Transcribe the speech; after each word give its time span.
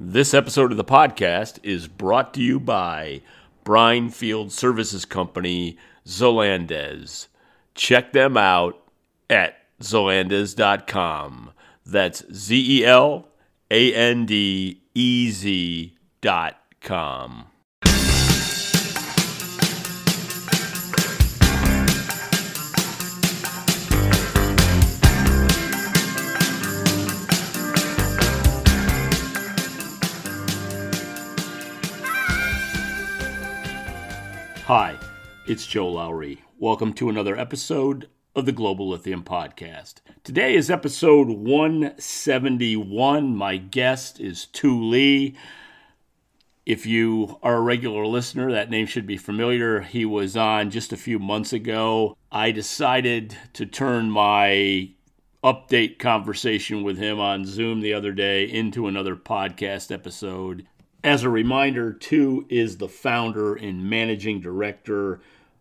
This 0.00 0.32
episode 0.32 0.70
of 0.70 0.76
the 0.76 0.84
podcast 0.84 1.58
is 1.64 1.88
brought 1.88 2.32
to 2.34 2.40
you 2.40 2.60
by 2.60 3.20
Brine 3.64 4.10
Field 4.10 4.52
Services 4.52 5.04
Company, 5.04 5.76
Zelandez. 6.06 7.26
Check 7.74 8.12
them 8.12 8.36
out 8.36 8.80
at 9.28 9.56
zelandez.com. 9.82 11.50
That's 11.84 12.22
Z 12.32 12.78
E 12.78 12.84
L 12.86 13.26
A 13.72 13.92
N 13.92 14.24
D 14.24 14.82
E 14.94 15.30
Z 15.32 15.96
dot 16.20 16.54
com. 16.80 17.46
Hi, 34.68 34.96
it's 35.46 35.66
Joe 35.66 35.88
Lowry. 35.88 36.44
Welcome 36.58 36.92
to 36.92 37.08
another 37.08 37.38
episode 37.38 38.10
of 38.36 38.44
the 38.44 38.52
Global 38.52 38.90
Lithium 38.90 39.24
Podcast. 39.24 40.02
Today 40.24 40.54
is 40.54 40.70
episode 40.70 41.28
171. 41.28 43.34
My 43.34 43.56
guest 43.56 44.20
is 44.20 44.44
Tu 44.44 44.78
Le. 44.78 45.30
If 46.66 46.84
you 46.84 47.38
are 47.42 47.56
a 47.56 47.62
regular 47.62 48.04
listener, 48.04 48.52
that 48.52 48.68
name 48.68 48.84
should 48.84 49.06
be 49.06 49.16
familiar. 49.16 49.80
He 49.80 50.04
was 50.04 50.36
on 50.36 50.70
just 50.70 50.92
a 50.92 50.98
few 50.98 51.18
months 51.18 51.54
ago. 51.54 52.14
I 52.30 52.50
decided 52.50 53.38
to 53.54 53.64
turn 53.64 54.10
my 54.10 54.90
update 55.42 55.98
conversation 55.98 56.82
with 56.82 56.98
him 56.98 57.18
on 57.18 57.46
Zoom 57.46 57.80
the 57.80 57.94
other 57.94 58.12
day 58.12 58.44
into 58.44 58.86
another 58.86 59.16
podcast 59.16 59.90
episode. 59.90 60.66
As 61.04 61.22
a 61.22 61.30
reminder, 61.30 61.92
Tu 61.92 62.44
is 62.48 62.78
the 62.78 62.88
founder 62.88 63.54
and 63.54 63.88
managing 63.88 64.40
director 64.40 65.20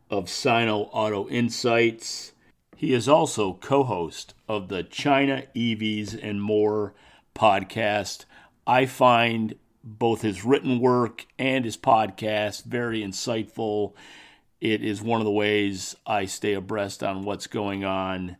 of 0.10 0.32
Sino 0.32 0.90
Auto 0.92 1.30
Insights. 1.30 2.32
He 2.76 2.92
is 2.92 3.08
also 3.08 3.54
co 3.54 3.84
host 3.84 4.34
of 4.50 4.68
the 4.68 4.82
China 4.82 5.44
EVs 5.56 6.18
and 6.24 6.42
More 6.42 6.96
podcast. 7.36 8.26
I 8.66 8.88
find 8.88 9.54
both 9.84 10.24
his 10.24 10.44
written 10.44 10.80
work 10.80 11.28
and 11.38 11.66
his 11.66 11.78
podcast 11.78 12.64
very 12.64 13.04
insightful. 13.04 13.94
It 14.60 14.84
is 14.84 15.04
one 15.04 15.22
of 15.22 15.26
the 15.26 15.32
ways 15.32 15.96
I 16.08 16.26
stay 16.26 16.54
abreast 16.54 17.04
on 17.04 17.24
what's 17.24 17.46
going 17.46 17.86
on 17.86 18.38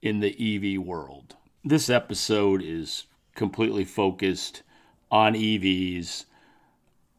in 0.00 0.20
the 0.20 0.32
EV 0.32 0.82
world. 0.82 1.36
This 1.62 1.90
episode 1.90 2.62
is 2.62 3.04
completely 3.34 3.84
focused 3.84 4.62
on 5.10 5.34
EVs 5.34 6.24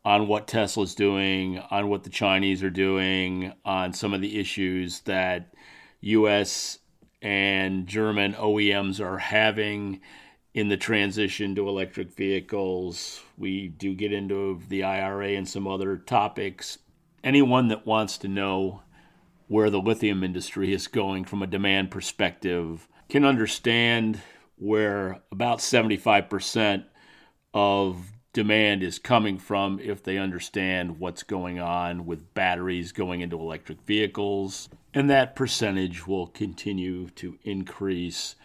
on 0.06 0.28
what 0.28 0.48
Tesla's 0.48 0.96
doing, 0.96 1.60
on 1.72 1.90
what 1.90 2.04
the 2.04 2.10
Chinese 2.10 2.64
are 2.64 2.70
doing, 2.70 3.54
on 3.66 3.94
some 3.94 4.14
of 4.14 4.22
the 4.22 4.40
issues 4.40 5.02
that 5.02 5.54
US 6.02 6.80
and 7.22 7.86
German 7.88 8.34
OEMs 8.34 9.00
are 9.00 9.18
having 9.18 10.00
in 10.54 10.70
the 10.70 10.78
transition 10.78 11.54
to 11.56 11.68
electric 11.68 12.12
vehicles. 12.16 13.22
We 13.38 13.68
do 13.68 13.94
get 13.94 14.14
into 14.14 14.60
the 14.68 14.84
IRA 14.84 15.30
and 15.30 15.48
some 15.48 15.68
other 15.68 15.98
topics. 15.98 16.80
Anyone 17.24 17.68
that 17.68 17.86
wants 17.86 18.18
to 18.20 18.28
know 18.28 18.82
where 19.48 19.70
the 19.70 19.82
lithium 19.82 20.24
industry 20.24 20.74
is 20.74 20.88
going 20.88 21.26
from 21.26 21.42
a 21.42 21.48
demand 21.48 21.92
perspective 21.92 22.88
can 23.10 23.26
understand 23.26 24.22
where 24.58 25.22
about 25.32 25.60
75% 25.60 26.86
of 27.54 28.12
demand 28.34 28.84
is 28.84 29.00
coming 29.00 29.38
from 29.38 29.80
if 29.80 30.04
they 30.04 30.18
understand 30.18 31.00
what's 31.00 31.24
going 31.24 31.60
on 31.60 32.06
with 32.06 32.34
batteries 32.34 32.92
going 32.92 33.22
into 33.22 33.40
electric 33.40 33.82
vehicles. 33.82 34.70
And 34.94 35.10
that 35.10 35.36
percentage 35.36 36.06
will 36.06 36.28
continue 36.28 37.10
to 37.12 37.38
increase 37.44 38.36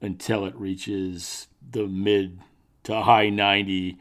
until 0.00 0.44
it 0.44 0.56
reaches 0.56 1.48
the 1.70 1.86
mid 1.86 2.40
to 2.84 3.02
high 3.02 3.28
90% 3.28 3.98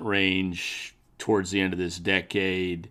range 0.00 0.94
towards 1.18 1.50
the 1.50 1.60
end 1.60 1.72
of 1.72 1.78
this 1.78 1.98
decade. 1.98 2.90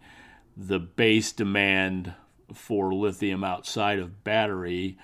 The 0.56 0.80
base 0.80 1.32
demand 1.32 2.14
for 2.54 2.94
lithium 2.94 3.44
outside 3.44 4.00
of 4.00 4.24
battery 4.24 4.98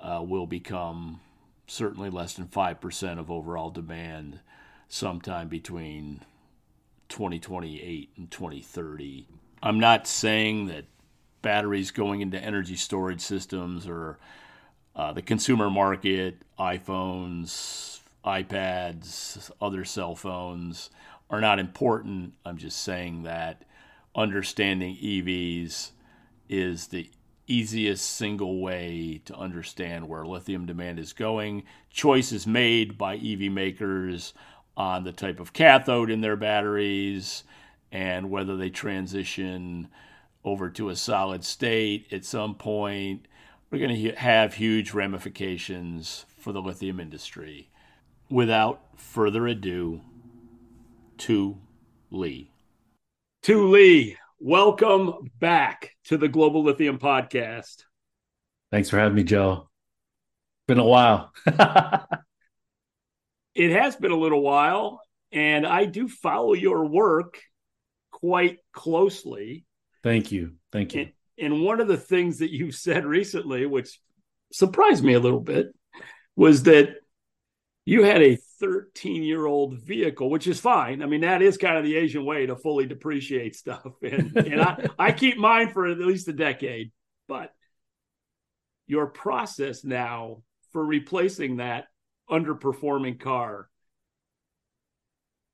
uh, 0.00 0.22
will 0.26 0.46
become 0.46 1.20
certainly 1.66 2.10
less 2.10 2.34
than 2.34 2.46
5% 2.46 3.18
of 3.18 3.30
overall 3.30 3.70
demand 3.70 4.40
sometime 4.94 5.48
between 5.48 6.20
2028 7.08 8.10
and 8.16 8.30
2030. 8.30 9.26
I'm 9.60 9.80
not 9.80 10.06
saying 10.06 10.66
that 10.66 10.84
batteries 11.42 11.90
going 11.90 12.20
into 12.20 12.38
energy 12.38 12.76
storage 12.76 13.20
systems 13.20 13.88
or 13.88 14.20
uh, 14.94 15.12
the 15.12 15.20
consumer 15.20 15.68
market, 15.68 16.36
iPhones, 16.60 17.98
iPads, 18.24 19.50
other 19.60 19.84
cell 19.84 20.14
phones 20.14 20.90
are 21.28 21.40
not 21.40 21.58
important. 21.58 22.34
I'm 22.44 22.56
just 22.56 22.80
saying 22.80 23.24
that 23.24 23.62
understanding 24.14 24.96
EVs 25.02 25.90
is 26.48 26.86
the 26.86 27.10
easiest 27.48 28.12
single 28.12 28.60
way 28.60 29.20
to 29.24 29.34
understand 29.34 30.08
where 30.08 30.24
lithium 30.24 30.66
demand 30.66 31.00
is 31.00 31.12
going. 31.12 31.64
Choices 31.90 32.46
made 32.46 32.96
by 32.96 33.16
EV 33.16 33.50
makers 33.50 34.32
on 34.76 35.04
the 35.04 35.12
type 35.12 35.40
of 35.40 35.52
cathode 35.52 36.10
in 36.10 36.20
their 36.20 36.36
batteries 36.36 37.44
and 37.92 38.30
whether 38.30 38.56
they 38.56 38.70
transition 38.70 39.88
over 40.44 40.68
to 40.68 40.88
a 40.88 40.96
solid 40.96 41.44
state 41.44 42.06
at 42.12 42.24
some 42.24 42.54
point. 42.54 43.26
We're 43.70 43.78
going 43.78 44.02
to 44.02 44.12
have 44.16 44.54
huge 44.54 44.92
ramifications 44.92 46.26
for 46.38 46.52
the 46.52 46.60
lithium 46.60 47.00
industry. 47.00 47.70
Without 48.28 48.82
further 48.96 49.46
ado, 49.46 50.00
Tu 51.18 51.56
Le. 52.10 52.44
Tu 53.42 53.68
Le, 53.68 54.14
welcome 54.38 55.30
back 55.40 55.96
to 56.04 56.16
the 56.16 56.28
Global 56.28 56.62
Lithium 56.62 56.98
Podcast. 56.98 57.84
Thanks 58.70 58.90
for 58.90 58.98
having 58.98 59.14
me, 59.14 59.24
Joe. 59.24 59.68
Been 60.66 60.78
a 60.78 60.84
while. 60.84 61.32
it 63.54 63.70
has 63.70 63.96
been 63.96 64.10
a 64.10 64.16
little 64.16 64.42
while, 64.42 65.00
and 65.32 65.66
I 65.66 65.84
do 65.84 66.08
follow 66.08 66.54
your 66.54 66.86
work 66.86 67.40
quite 68.10 68.58
closely. 68.72 69.64
Thank 70.02 70.32
you. 70.32 70.54
Thank 70.72 70.94
you. 70.94 71.00
And, 71.02 71.12
and 71.38 71.62
one 71.64 71.80
of 71.80 71.88
the 71.88 71.96
things 71.96 72.38
that 72.38 72.52
you 72.52 72.72
said 72.72 73.04
recently, 73.04 73.66
which 73.66 73.98
surprised 74.52 75.04
me 75.04 75.14
a 75.14 75.20
little 75.20 75.40
bit, 75.40 75.74
was 76.36 76.64
that 76.64 76.96
you 77.84 78.02
had 78.02 78.22
a 78.22 78.38
13 78.60 79.22
year 79.22 79.44
old 79.44 79.78
vehicle, 79.78 80.30
which 80.30 80.46
is 80.46 80.60
fine. 80.60 81.02
I 81.02 81.06
mean, 81.06 81.20
that 81.20 81.42
is 81.42 81.58
kind 81.58 81.76
of 81.76 81.84
the 81.84 81.96
Asian 81.96 82.24
way 82.24 82.46
to 82.46 82.56
fully 82.56 82.86
depreciate 82.86 83.56
stuff. 83.56 83.86
And, 84.02 84.36
and 84.36 84.60
I, 84.60 84.86
I 84.98 85.12
keep 85.12 85.36
mine 85.36 85.72
for 85.72 85.86
at 85.86 85.98
least 85.98 86.28
a 86.28 86.32
decade. 86.32 86.92
But 87.28 87.52
your 88.86 89.06
process 89.06 89.84
now 89.84 90.42
for 90.72 90.84
replacing 90.84 91.56
that 91.56 91.86
underperforming 92.30 93.20
car. 93.20 93.68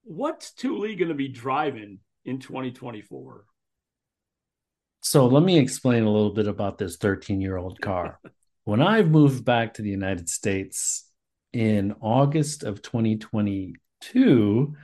What's 0.05 0.53
Tu 0.53 0.77
Le 0.77 0.95
going 0.95 1.09
to 1.09 1.15
be 1.15 1.29
driving 1.29 1.99
in 2.25 2.39
2024? 2.39 3.45
So 5.03 5.27
let 5.27 5.43
me 5.43 5.59
explain 5.59 6.05
a 6.05 6.11
little 6.11 6.33
bit 6.33 6.47
about 6.47 6.79
this 6.79 6.97
13 6.97 7.41
year 7.41 7.57
old 7.57 7.81
car. 7.81 8.21
when 8.65 8.83
I 8.83 9.03
moved 9.03 9.45
back 9.45 9.75
to 9.75 9.83
the 9.83 9.91
United 9.91 10.29
States 10.29 11.11
in 11.53 11.95
August 12.01 12.63
of 12.63 12.83
2022, 12.83 14.77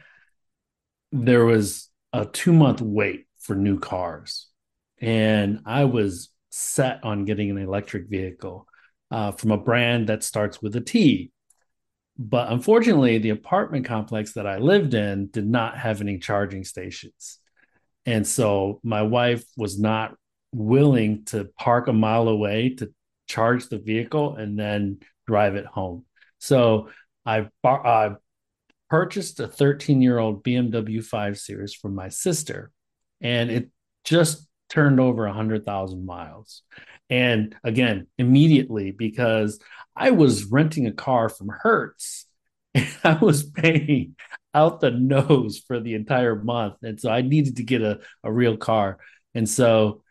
there 1.12 1.44
was 1.44 1.88
a 2.12 2.24
two 2.27 2.53
month 2.53 2.80
wait 2.80 3.27
for 3.38 3.54
new 3.54 3.78
cars. 3.78 4.48
And 5.00 5.60
I 5.66 5.84
was 5.84 6.30
set 6.50 7.04
on 7.04 7.27
getting 7.27 7.50
an 7.50 7.59
electric 7.59 8.09
vehicle 8.09 8.66
uh, 9.10 9.33
from 9.33 9.50
a 9.50 9.59
brand 9.59 10.09
that 10.09 10.24
starts 10.24 10.60
with 10.62 10.74
a 10.77 10.80
T. 10.80 11.30
But 12.18 12.51
unfortunately, 12.51 13.18
the 13.18 13.30
apartment 13.30 13.84
complex 13.84 14.33
that 14.33 14.47
I 14.47 14.59
lived 14.59 14.95
in 14.95 15.28
did 15.28 15.47
not 15.47 15.77
have 15.77 16.01
any 16.01 16.18
charging 16.18 16.65
stations. 16.65 17.39
And 18.07 18.27
so 18.27 18.80
my 18.83 19.03
wife 19.03 19.45
was 19.57 19.78
not 19.78 20.15
willing 20.53 21.24
to 21.27 21.51
park 21.59 21.89
a 21.89 21.92
mile 21.92 22.28
away 22.28 22.71
to 22.71 22.92
charge 23.27 23.68
the 23.68 23.78
vehicle 23.78 24.36
and 24.36 24.59
then 24.59 25.01
drive 25.27 25.57
it 25.57 25.66
home. 25.66 26.04
So 26.39 26.89
I, 27.27 27.48
I 27.65 28.15
purchased 28.89 29.41
a 29.41 29.48
13 29.48 30.01
year 30.01 30.19
old 30.19 30.45
BMW 30.45 31.04
5 31.04 31.39
Series 31.39 31.74
from 31.74 31.95
my 31.95 32.09
sister, 32.09 32.71
and 33.21 33.51
it 33.51 33.71
just 34.04 34.47
turned 34.71 35.01
over 35.01 35.27
100,000 35.27 36.07
miles. 36.07 36.62
And 37.08 37.54
again, 37.62 38.06
immediately 38.18 38.91
because 38.91 39.60
I 39.94 40.10
was 40.10 40.44
renting 40.44 40.86
a 40.86 40.92
car 40.92 41.28
from 41.28 41.48
Hertz 41.48 42.26
and 42.74 42.88
I 43.04 43.14
was 43.14 43.44
paying 43.44 44.16
out 44.54 44.80
the 44.80 44.91
nose 44.91 45.62
for 45.66 45.80
the 45.80 45.94
entire 45.94 46.34
month. 46.34 46.76
And 46.82 47.00
so 47.00 47.10
I 47.10 47.22
needed 47.22 47.56
to 47.56 47.62
get 47.62 47.82
a, 47.82 48.00
a 48.24 48.32
real 48.32 48.56
car. 48.56 48.98
And 49.34 49.48
so 49.48 50.03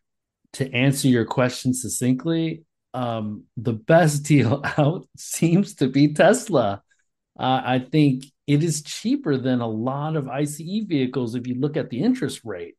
to 0.54 0.72
answer 0.72 1.08
your 1.08 1.26
question 1.26 1.74
succinctly, 1.74 2.64
um, 2.94 3.44
the 3.58 3.74
best 3.74 4.24
deal 4.24 4.62
out 4.78 5.08
seems 5.18 5.76
to 5.76 5.88
be 5.88 6.14
Tesla. 6.14 6.82
Uh, 7.38 7.62
I 7.66 7.80
think 7.80 8.26
it 8.48 8.64
is 8.64 8.84
cheaper 8.84 9.38
than 9.38 9.60
a 9.62 9.68
lot 9.68 10.16
of 10.16 10.30
ICE 10.30 10.84
vehicles 10.88 11.36
if 11.36 11.48
you 11.48 11.56
look 11.56 11.76
at 11.76 11.90
the 11.90 12.02
interest 12.02 12.42
rate 12.46 12.76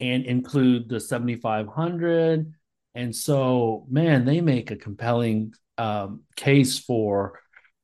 and 0.00 0.24
include 0.24 0.88
the 0.88 1.00
7500 1.00 2.54
and 2.98 3.14
so 3.14 3.86
man 3.88 4.24
they 4.24 4.40
make 4.40 4.72
a 4.72 4.76
compelling 4.76 5.54
um, 5.78 6.22
case 6.34 6.80
for 6.80 7.38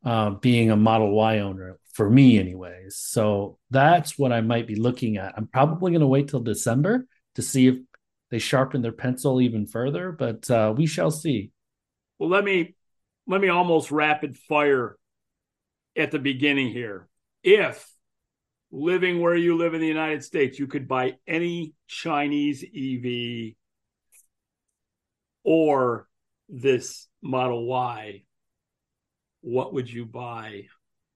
uh, 0.04 0.30
being 0.30 0.72
a 0.72 0.76
model 0.76 1.12
y 1.12 1.38
owner 1.38 1.78
for 1.92 2.10
me 2.10 2.40
anyways. 2.40 2.96
So 2.96 3.58
that's 3.70 4.18
what 4.18 4.32
i 4.32 4.40
might 4.40 4.66
be 4.66 4.74
looking 4.74 5.16
at. 5.16 5.34
I'm 5.36 5.46
probably 5.46 5.92
going 5.92 6.00
to 6.00 6.06
wait 6.08 6.28
till 6.28 6.40
december 6.40 7.06
to 7.36 7.42
see 7.42 7.68
if 7.68 7.76
they 8.30 8.40
sharpen 8.40 8.82
their 8.82 8.92
pencil 8.92 9.40
even 9.40 9.66
further 9.66 10.10
but 10.10 10.50
uh, 10.50 10.74
we 10.76 10.86
shall 10.86 11.12
see. 11.12 11.52
Well 12.18 12.28
let 12.28 12.44
me 12.44 12.74
let 13.28 13.40
me 13.40 13.48
almost 13.48 13.92
rapid 13.92 14.36
fire 14.36 14.98
at 15.96 16.10
the 16.10 16.18
beginning 16.18 16.70
here. 16.70 17.08
If 17.44 17.88
living 18.72 19.20
where 19.20 19.36
you 19.36 19.56
live 19.56 19.74
in 19.74 19.80
the 19.80 19.86
United 19.86 20.24
States, 20.24 20.58
you 20.58 20.66
could 20.66 20.88
buy 20.88 21.14
any 21.28 21.74
Chinese 21.86 22.64
EV 22.64 23.54
or 25.44 26.08
this 26.48 27.06
Model 27.22 27.66
Y. 27.66 28.24
What 29.42 29.74
would 29.74 29.90
you 29.90 30.06
buy? 30.06 30.64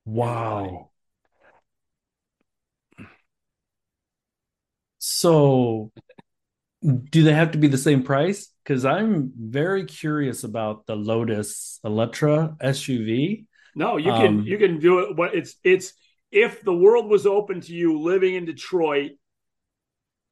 Wow. 0.05 0.91
So, 4.99 5.93
do 6.83 7.23
they 7.23 7.33
have 7.33 7.53
to 7.53 7.59
be 7.59 7.69
the 7.69 7.79
same 7.79 8.03
price? 8.03 8.53
Because 8.63 8.85
I'm 8.85 9.33
very 9.37 9.85
curious 9.85 10.45
about 10.45 10.87
the 10.87 10.95
Lotus 10.95 11.81
Eletre 11.85 12.57
SUV. 12.61 13.47
No, 13.75 13.97
you 13.97 14.13
can 14.13 14.41
um, 14.41 14.43
you 14.47 14.59
can 14.59 14.79
do 14.79 15.01
it. 15.01 15.17
What 15.17 15.35
it's 15.35 15.57
it's 15.65 15.95
if 16.31 16.63
the 16.63 16.75
world 16.75 17.09
was 17.09 17.27
open 17.27 17.61
to 17.63 17.73
you 17.73 18.01
living 18.01 18.35
in 18.35 18.45
Detroit 18.45 19.13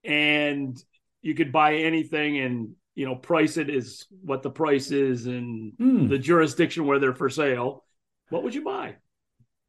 and 0.04 0.76
you 1.22 1.34
could 1.34 1.52
buy 1.52 1.76
anything 1.76 2.38
and 2.38 2.74
you 2.96 3.06
know 3.06 3.14
price 3.14 3.56
it 3.56 3.70
is 3.70 4.06
what 4.22 4.42
the 4.42 4.50
price 4.50 4.90
is 4.90 5.26
and 5.26 5.72
mm. 5.78 6.08
the 6.08 6.18
jurisdiction 6.18 6.86
where 6.86 6.98
they're 6.98 7.14
for 7.14 7.30
sale, 7.30 7.84
what 8.30 8.42
would 8.42 8.54
you 8.54 8.64
buy? 8.64 8.96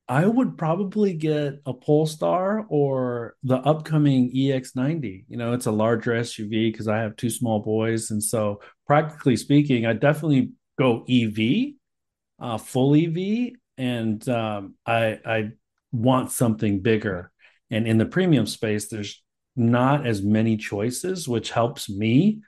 I 0.10 0.26
would 0.26 0.58
probably 0.58 1.14
get 1.14 1.62
a 1.66 1.74
Polestar 1.74 2.66
or 2.70 3.36
the 3.44 3.58
upcoming 3.58 4.34
EX90. 4.34 5.26
You 5.28 5.36
know, 5.36 5.52
it's 5.52 5.66
a 5.66 5.72
larger 5.72 6.14
SUV 6.14 6.72
because 6.72 6.88
I 6.88 7.00
have 7.00 7.18
two 7.18 7.30
small 7.30 7.60
boys. 7.60 8.10
And 8.10 8.24
so, 8.24 8.62
practically 8.86 9.36
speaking, 9.36 9.86
I 9.86 9.92
definitely 9.92 10.52
go 10.80 11.06
EV, 11.10 11.74
uh, 12.40 12.58
full 12.58 12.96
EV. 12.96 13.52
And 13.78 14.28
um, 14.30 14.76
I, 14.86 15.20
I 15.26 15.52
want 15.92 16.32
something 16.32 16.80
bigger. 16.80 17.32
And 17.70 17.86
in 17.86 17.98
the 17.98 18.06
premium 18.06 18.46
space, 18.46 18.88
there's 18.88 19.22
not 19.58 20.08
as 20.08 20.22
many 20.22 20.56
choices, 20.56 21.28
which 21.28 21.52
helps 21.52 21.90
me. 21.90 22.42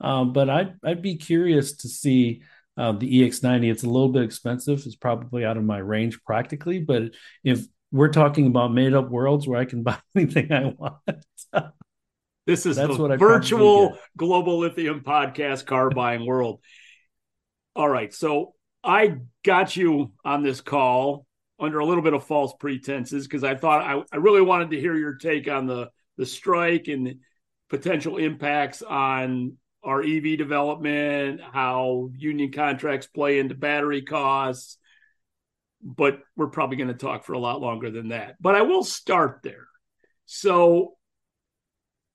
Uh, 0.00 0.24
but 0.24 0.50
I'd, 0.50 0.74
I'd 0.84 1.02
be 1.02 1.16
curious 1.16 1.76
to 1.76 1.88
see 1.88 2.42
uh, 2.76 2.92
the 2.92 3.22
EX90. 3.22 3.70
It's 3.70 3.84
a 3.84 3.88
little 3.88 4.10
bit 4.10 4.22
expensive. 4.22 4.82
It's 4.84 4.96
probably 4.96 5.44
out 5.44 5.56
of 5.56 5.64
my 5.64 5.78
range 5.78 6.22
practically. 6.24 6.80
But 6.80 7.12
if 7.42 7.66
we're 7.92 8.12
talking 8.12 8.46
about 8.46 8.72
made 8.72 8.94
up 8.94 9.08
worlds 9.08 9.46
where 9.46 9.60
I 9.60 9.64
can 9.64 9.82
buy 9.84 9.98
anything 10.14 10.52
I 10.52 10.74
want. 10.76 10.96
this 12.46 12.66
is 12.66 12.76
That's 12.76 12.96
the 12.96 13.16
virtual 13.16 13.98
global 14.16 14.58
lithium 14.58 15.00
podcast 15.00 15.66
car 15.66 15.90
buying 15.90 16.26
world. 16.26 16.60
All 17.74 17.88
right. 17.88 18.12
So 18.12 18.54
I 18.82 19.16
got 19.44 19.76
you 19.76 20.12
on 20.24 20.42
this 20.42 20.60
call 20.60 21.26
under 21.58 21.78
a 21.78 21.86
little 21.86 22.02
bit 22.02 22.12
of 22.12 22.24
false 22.24 22.52
pretenses 22.58 23.26
because 23.26 23.42
I 23.42 23.54
thought 23.54 23.82
I, 23.82 24.02
I 24.12 24.16
really 24.18 24.42
wanted 24.42 24.70
to 24.70 24.80
hear 24.80 24.94
your 24.94 25.14
take 25.14 25.48
on 25.48 25.66
the 25.66 25.90
the 26.18 26.26
strike 26.26 26.88
and 26.88 27.06
the 27.06 27.18
potential 27.68 28.16
impacts 28.16 28.80
on 28.82 29.56
our 29.86 30.02
EV 30.02 30.36
development, 30.36 31.40
how 31.40 32.10
union 32.16 32.52
contracts 32.52 33.06
play 33.06 33.38
into 33.38 33.54
battery 33.54 34.02
costs. 34.02 34.78
But 35.80 36.20
we're 36.36 36.48
probably 36.48 36.76
going 36.76 36.88
to 36.88 36.94
talk 36.94 37.24
for 37.24 37.34
a 37.34 37.38
lot 37.38 37.60
longer 37.60 37.90
than 37.90 38.08
that. 38.08 38.34
But 38.40 38.56
I 38.56 38.62
will 38.62 38.82
start 38.82 39.40
there. 39.44 39.68
So, 40.24 40.96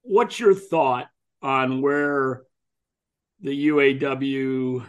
what's 0.02 0.38
your 0.40 0.54
thought 0.54 1.08
on 1.42 1.82
where 1.82 2.44
the 3.40 3.70
UAW 3.70 4.86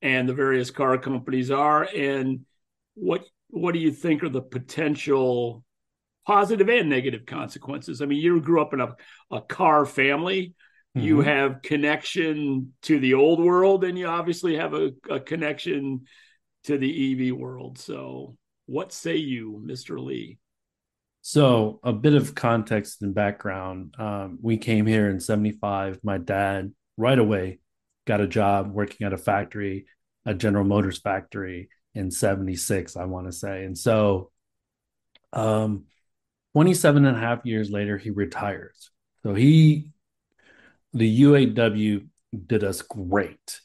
and 0.00 0.28
the 0.28 0.34
various 0.34 0.70
car 0.70 0.96
companies 0.96 1.50
are, 1.50 1.82
and 1.84 2.46
what 2.94 3.24
what 3.48 3.74
do 3.74 3.78
you 3.78 3.92
think 3.92 4.22
are 4.22 4.30
the 4.30 4.40
potential 4.40 5.62
positive 6.26 6.70
and 6.70 6.88
negative 6.88 7.26
consequences? 7.26 8.00
I 8.00 8.06
mean, 8.06 8.18
you 8.18 8.40
grew 8.40 8.62
up 8.62 8.72
in 8.72 8.80
a, 8.80 8.96
a 9.30 9.42
car 9.42 9.84
family. 9.84 10.54
Mm-hmm. 10.96 11.06
You 11.06 11.20
have 11.22 11.62
connection 11.62 12.74
to 12.82 12.98
the 12.98 13.14
old 13.14 13.42
world, 13.42 13.84
and 13.84 13.98
you 13.98 14.06
obviously 14.06 14.56
have 14.56 14.74
a, 14.74 14.92
a 15.10 15.20
connection 15.20 16.02
to 16.64 16.78
the 16.78 17.30
EV 17.30 17.36
world. 17.36 17.78
So, 17.78 18.36
what 18.66 18.92
say 18.92 19.16
you, 19.16 19.62
Mr. 19.66 19.98
Le? 19.98 20.36
So, 21.22 21.80
a 21.82 21.92
bit 21.92 22.14
of 22.14 22.34
context 22.34 23.02
and 23.02 23.14
background. 23.14 23.94
Um, 23.98 24.38
we 24.42 24.56
came 24.58 24.86
here 24.86 25.08
in 25.08 25.20
75. 25.20 26.00
My 26.02 26.18
dad, 26.18 26.72
right 26.96 27.18
away, 27.18 27.60
got 28.06 28.20
a 28.20 28.26
job 28.26 28.72
working 28.72 29.06
at 29.06 29.12
a 29.12 29.18
factory, 29.18 29.86
a 30.26 30.34
General 30.34 30.64
Motors 30.64 30.98
factory 30.98 31.68
in 31.94 32.10
76, 32.10 32.96
I 32.96 33.04
want 33.04 33.26
to 33.26 33.32
say. 33.32 33.64
And 33.64 33.76
so 33.76 34.30
um 35.32 35.84
27 36.54 37.06
and 37.06 37.16
a 37.16 37.20
half 37.20 37.46
years 37.46 37.70
later, 37.70 37.96
he 37.96 38.10
retires. 38.10 38.90
So 39.22 39.34
he 39.34 39.91
the 40.92 41.22
UAW 41.22 42.06
did 42.46 42.64
us 42.64 42.82
great. 42.82 43.60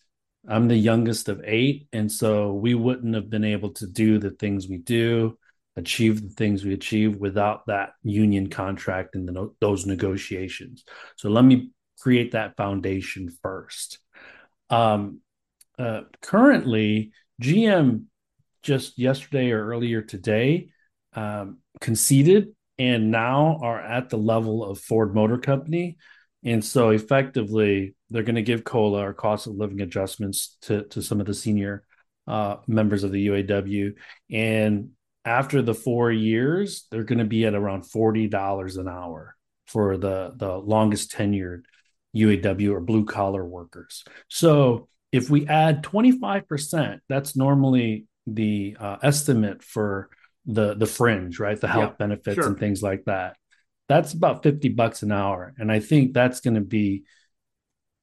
I'm 0.48 0.68
the 0.68 0.78
youngest 0.78 1.28
of 1.30 1.42
eight, 1.44 1.88
and 1.92 2.12
so 2.12 2.54
we 2.54 2.74
wouldn't 2.74 3.16
have 3.16 3.30
been 3.30 3.44
able 3.44 3.72
to 3.74 3.88
do 3.88 4.18
the 4.18 4.32
things 4.32 4.68
we 4.68 4.78
do, 4.78 5.38
achieve 5.76 6.22
the 6.22 6.30
things 6.30 6.64
we 6.64 6.74
achieve 6.74 7.18
without 7.18 7.68
that 7.68 7.92
union 8.04 8.50
contract 8.50 9.16
and 9.16 9.28
the, 9.28 9.54
those 9.60 9.86
negotiations. 9.86 10.86
So 11.18 11.30
let 11.30 11.44
me 11.44 11.72
create 12.00 12.32
that 12.32 12.56
foundation 12.56 13.30
first. 13.42 14.00
Um, 14.70 15.20
uh, 15.78 16.02
currently, 16.22 17.12
GM 17.42 18.06
just 18.64 18.98
yesterday 18.98 19.52
or 19.52 19.66
earlier 19.68 20.02
today 20.02 20.70
um, 21.14 21.60
conceded 21.82 22.50
and 22.80 23.12
now 23.12 23.60
are 23.62 23.80
at 23.80 24.10
the 24.10 24.18
level 24.18 24.64
of 24.64 24.80
Ford 24.80 25.14
Motor 25.14 25.38
Company. 25.38 25.98
And 26.48 26.64
so 26.64 26.92
effectively, 26.92 27.94
they're 28.10 28.24
going 28.24 28.36
to 28.36 28.42
give 28.42 28.64
COLA 28.64 29.10
or 29.10 29.14
cost 29.14 29.48
of 29.48 29.56
living 29.56 29.82
adjustments 29.82 30.58
to, 30.62 30.84
to 30.86 31.02
some 31.02 31.20
of 31.20 31.28
the 31.28 31.34
senior 31.34 31.84
uh, 32.26 32.56
members 32.68 33.04
of 33.04 33.12
the 33.12 33.28
UAW. 33.28 33.94
And 34.32 34.92
after 35.26 35.62
the 35.62 35.74
four 35.74 36.10
years, 36.10 36.86
they're 36.90 37.04
going 37.04 37.20
to 37.20 37.26
be 37.26 37.46
at 37.46 37.54
around 37.54 37.84
$40 37.84 38.78
an 38.78 38.88
hour 38.88 39.36
for 39.66 39.98
the, 39.98 40.32
the 40.38 40.58
longest 40.58 41.12
tenured 41.12 41.64
UAW 42.16 42.72
or 42.72 42.80
blue 42.80 43.04
collar 43.04 43.44
workers. 43.44 44.06
So 44.30 44.88
if 45.12 45.30
we 45.30 45.48
add 45.48 45.84
25%, 45.84 47.00
that's 47.10 47.36
normally 47.36 48.06
the 48.26 48.78
uh, 48.80 48.98
estimate 49.04 49.64
for 49.64 50.10
the 50.46 50.76
the 50.76 50.86
fringe, 50.86 51.40
right? 51.40 51.60
The 51.60 51.68
health 51.68 51.96
yeah, 52.00 52.08
benefits 52.08 52.36
sure. 52.36 52.48
and 52.48 52.58
things 52.58 52.82
like 52.82 53.04
that. 53.06 53.36
That's 53.88 54.14
about 54.14 54.44
50 54.44 54.70
bucks 54.70 55.02
an 55.04 55.12
hour. 55.12 55.54
And 55.58 55.72
I 55.72 55.80
think 55.80 56.14
that's 56.14 56.42
going 56.42 56.56
to 56.56 56.62
be 56.62 57.04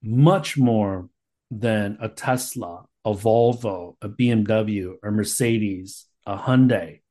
much 0.01 0.57
more 0.57 1.09
than 1.51 1.97
a 2.01 2.09
Tesla, 2.09 2.85
a 3.03 3.13
Volvo, 3.13 3.95
a 4.01 4.09
BMW, 4.09 4.95
a 5.03 5.11
Mercedes, 5.11 6.05
a 6.25 6.37
Hyundai, 6.37 7.01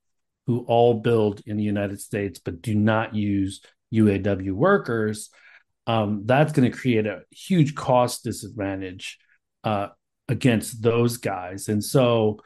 who 0.46 0.60
all 0.66 0.94
build 0.94 1.40
in 1.46 1.56
the 1.56 1.62
United 1.62 2.00
States 2.00 2.38
but 2.38 2.60
do 2.60 2.74
not 2.74 3.14
use 3.14 3.60
UAW 3.92 4.52
workers. 4.52 5.30
Um, 5.86 6.22
that's 6.24 6.52
going 6.52 6.70
to 6.70 6.76
create 6.76 7.06
a 7.06 7.22
huge 7.30 7.74
cost 7.74 8.24
disadvantage 8.24 9.18
uh, 9.62 9.88
against 10.28 10.82
those 10.82 11.18
guys. 11.18 11.68
And 11.68 11.82
so 11.82 12.40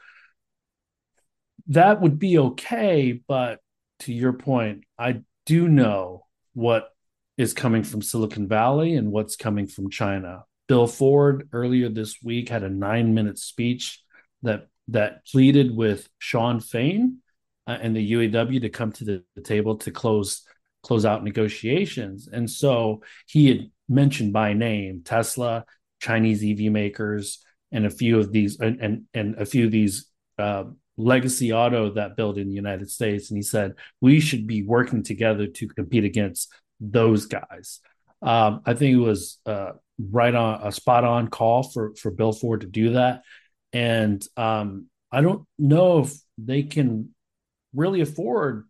that 1.67 2.01
would 2.01 2.19
be 2.19 2.37
okay. 2.37 3.21
But 3.27 3.59
to 4.01 4.13
your 4.13 4.33
point, 4.33 4.83
I 4.97 5.21
do 5.49 5.67
know 5.67 6.27
what 6.53 6.89
is 7.35 7.55
coming 7.55 7.83
from 7.83 8.03
Silicon 8.03 8.47
Valley 8.47 8.93
and 8.93 9.11
what's 9.11 9.35
coming 9.35 9.65
from 9.65 9.89
China. 9.89 10.43
Bill 10.67 10.85
Ford 10.85 11.49
earlier 11.51 11.89
this 11.89 12.17
week 12.23 12.49
had 12.49 12.61
a 12.61 12.69
nine 12.69 13.15
minute 13.15 13.39
speech 13.39 13.99
that 14.43 14.67
that 14.89 15.25
pleaded 15.25 15.75
with 15.75 16.07
Shawn 16.19 16.59
Fain 16.59 17.17
uh, 17.65 17.79
and 17.81 17.95
the 17.95 18.11
UAW 18.11 18.61
to 18.61 18.69
come 18.69 18.91
to 18.91 19.03
the, 19.03 19.23
the 19.35 19.41
table 19.41 19.77
to 19.77 19.89
close 19.89 20.43
close 20.83 21.03
out 21.03 21.23
negotiations. 21.23 22.29
And 22.31 22.47
so 22.47 23.01
he 23.25 23.47
had 23.47 23.71
mentioned 23.87 24.31
by 24.31 24.53
name 24.53 25.01
Tesla, 25.03 25.65
Chinese 25.99 26.43
EV 26.43 26.71
makers, 26.71 27.43
and 27.71 27.87
a 27.87 27.89
few 27.89 28.19
of 28.19 28.31
these 28.31 28.59
and 28.59 28.79
and, 28.79 29.05
and 29.15 29.35
a 29.35 29.47
few 29.47 29.65
of 29.65 29.71
these 29.71 30.05
uh, 30.37 30.65
legacy 30.99 31.53
auto 31.53 31.93
that 31.93 32.17
built 32.17 32.37
in 32.37 32.49
the 32.49 32.53
United 32.55 32.91
States. 32.91 33.31
And 33.31 33.37
he 33.37 33.41
said 33.41 33.75
we 34.01 34.19
should 34.19 34.45
be 34.45 34.63
working 34.63 35.01
together 35.01 35.47
to 35.47 35.67
compete 35.69 36.03
against 36.03 36.51
those 36.79 37.25
guys. 37.25 37.79
Um, 38.21 38.61
I 38.65 38.73
think 38.73 38.95
it 38.95 38.99
was 38.99 39.37
uh, 39.45 39.71
right 39.97 40.35
on 40.35 40.67
a 40.67 40.71
spot 40.71 41.05
on 41.05 41.29
call 41.29 41.63
for 41.63 41.95
for 41.95 42.11
Bill 42.11 42.33
Ford 42.33 42.61
to 42.61 42.67
do 42.67 42.93
that. 42.93 43.23
And 43.71 44.23
um, 44.35 44.87
I 45.11 45.21
don't 45.21 45.45
know 45.57 45.99
if 45.99 46.13
they 46.37 46.63
can 46.63 47.15
really 47.73 48.01
afford 48.01 48.67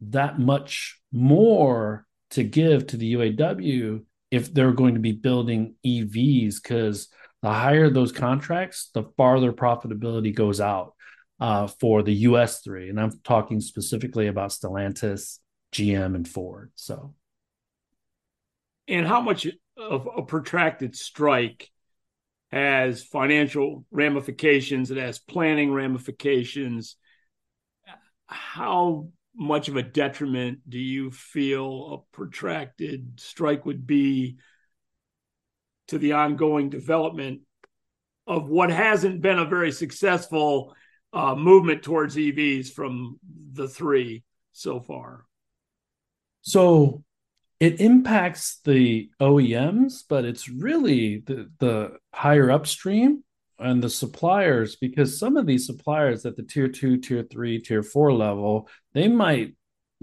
that 0.00 0.38
much 0.38 1.00
more 1.12 2.06
to 2.30 2.44
give 2.44 2.86
to 2.88 2.96
the 2.96 3.14
UAW 3.14 4.04
if 4.30 4.52
they're 4.52 4.72
going 4.72 4.94
to 4.94 5.00
be 5.00 5.12
building 5.12 5.74
EVs 5.84 6.56
because 6.62 7.08
the 7.42 7.52
higher 7.52 7.90
those 7.90 8.12
contracts, 8.12 8.90
the 8.94 9.04
farther 9.16 9.52
profitability 9.52 10.34
goes 10.34 10.60
out 10.60 10.94
uh, 11.40 11.66
for 11.66 12.02
the 12.02 12.12
US 12.12 12.60
three. 12.60 12.88
And 12.88 13.00
I'm 13.00 13.12
talking 13.22 13.60
specifically 13.60 14.28
about 14.28 14.50
Stellantis, 14.50 15.38
GM, 15.72 16.14
and 16.14 16.28
Ford. 16.28 16.72
So, 16.74 17.14
and 18.88 19.06
how 19.06 19.20
much 19.20 19.46
of 19.76 20.08
a 20.16 20.22
protracted 20.22 20.96
strike 20.96 21.70
has 22.50 23.02
financial 23.02 23.84
ramifications, 23.90 24.90
it 24.90 24.98
has 24.98 25.18
planning 25.18 25.72
ramifications. 25.72 26.96
How 28.26 29.08
much 29.34 29.68
of 29.68 29.76
a 29.76 29.82
detriment 29.82 30.58
do 30.68 30.78
you 30.78 31.10
feel 31.10 31.92
a 31.92 32.16
protracted 32.16 33.18
strike 33.18 33.66
would 33.66 33.86
be 33.86 34.36
to 35.88 35.98
the 35.98 36.12
ongoing 36.12 36.70
development 36.70 37.40
of 38.26 38.48
what 38.48 38.70
hasn't 38.70 39.20
been 39.20 39.38
a 39.38 39.44
very 39.44 39.72
successful 39.72 40.74
uh, 41.14 41.34
movement 41.34 41.82
towards 41.82 42.16
EVs 42.16 42.72
from 42.72 43.18
the 43.52 43.68
three 43.68 44.24
so 44.52 44.80
far? 44.80 45.24
So 46.42 47.04
it 47.60 47.80
impacts 47.80 48.60
the 48.64 49.10
OEMs, 49.20 50.02
but 50.08 50.24
it's 50.24 50.48
really 50.48 51.18
the, 51.18 51.50
the 51.58 51.96
higher 52.12 52.50
upstream 52.50 53.24
and 53.58 53.82
the 53.82 53.88
suppliers 53.88 54.76
because 54.76 55.18
some 55.18 55.36
of 55.36 55.46
these 55.46 55.66
suppliers 55.66 56.26
at 56.26 56.36
the 56.36 56.42
tier 56.42 56.68
two, 56.68 56.98
tier 56.98 57.22
three, 57.22 57.60
tier 57.60 57.82
four 57.82 58.12
level, 58.12 58.68
they 58.92 59.08
might 59.08 59.54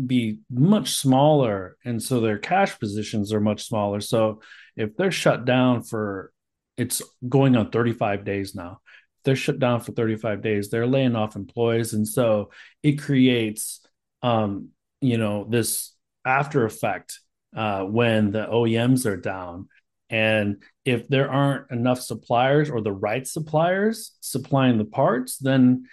be 0.04 0.40
much 0.50 0.96
smaller. 0.96 1.78
And 1.86 2.02
so 2.02 2.22
their 2.22 2.40
cash 2.40 2.80
positions 2.80 3.34
are 3.34 3.42
much 3.42 3.68
smaller. 3.68 4.00
So 4.00 4.42
if 4.76 4.96
they're 4.96 5.12
shut 5.12 5.46
down 5.46 5.84
for 5.84 6.32
it's 6.78 7.02
going 7.28 7.56
on 7.56 7.70
35 7.70 8.26
days 8.26 8.56
now. 8.56 8.82
They're 9.24 9.36
shut 9.36 9.60
down 9.60 9.82
for 9.82 9.92
35 9.92 10.42
days. 10.42 10.70
They're 10.70 10.88
laying 10.88 11.16
off 11.16 11.36
employees. 11.36 11.94
And 11.94 12.08
so 12.08 12.52
it 12.84 13.02
creates 13.02 13.82
um, 14.22 14.70
you 15.02 15.18
know, 15.18 15.46
this 15.50 15.94
after 16.26 16.66
effect 16.66 17.20
uh, 17.56 17.82
when 17.82 18.32
the 18.32 18.46
OEMs 18.46 19.06
are 19.06 19.18
down. 19.18 19.68
And 20.10 20.62
if 20.86 21.08
there 21.08 21.32
aren't 21.32 21.72
enough 21.72 22.02
suppliers 22.02 22.70
or 22.70 22.82
the 22.82 22.92
right 22.92 23.26
suppliers 23.26 24.12
supplying 24.22 24.78
the 24.78 24.86
parts, 24.86 25.38
then 25.38 25.86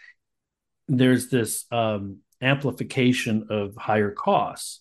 there's 0.89 1.29
this 1.29 1.65
um, 1.71 2.19
amplification 2.41 3.47
of 3.51 3.77
higher 3.77 4.11
costs. 4.11 4.81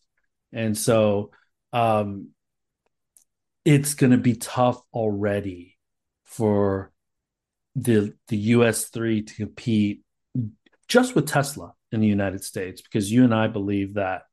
And 0.51 0.77
so 0.77 1.31
um, 1.71 2.29
it's 3.63 3.93
going 3.93 4.11
to 4.11 4.17
be 4.17 4.35
tough 4.35 4.81
already 4.93 5.77
for 6.23 6.91
the 7.77 8.13
the 8.27 8.37
US 8.37 8.85
3 8.85 9.21
to 9.21 9.35
compete 9.35 10.01
just 10.87 11.15
with 11.15 11.27
Tesla 11.27 11.73
in 11.91 12.01
the 12.01 12.07
United 12.07 12.43
States 12.43 12.81
because 12.81 13.11
you 13.11 13.23
and 13.23 13.33
I 13.33 13.47
believe 13.47 13.93
that 13.93 14.23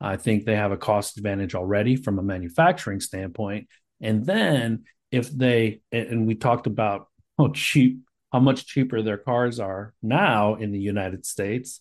I 0.00 0.16
think 0.16 0.44
they 0.44 0.56
have 0.56 0.72
a 0.72 0.76
cost 0.76 1.16
advantage 1.16 1.54
already 1.54 1.96
from 1.96 2.18
a 2.18 2.22
manufacturing 2.22 3.00
standpoint. 3.00 3.68
And 4.00 4.24
then 4.24 4.84
if 5.10 5.30
they, 5.30 5.80
and 5.90 6.26
we 6.26 6.34
talked 6.34 6.66
about 6.66 7.08
how 7.38 7.48
cheap, 7.54 8.00
how 8.32 8.40
much 8.40 8.66
cheaper 8.66 9.02
their 9.02 9.18
cars 9.18 9.60
are 9.60 9.94
now 10.02 10.54
in 10.54 10.72
the 10.72 10.80
United 10.80 11.26
States. 11.26 11.80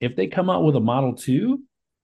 If 0.00 0.16
they 0.16 0.26
come 0.26 0.50
out 0.50 0.64
with 0.64 0.74
a 0.74 0.80
Model 0.80 1.14
2, 1.14 1.60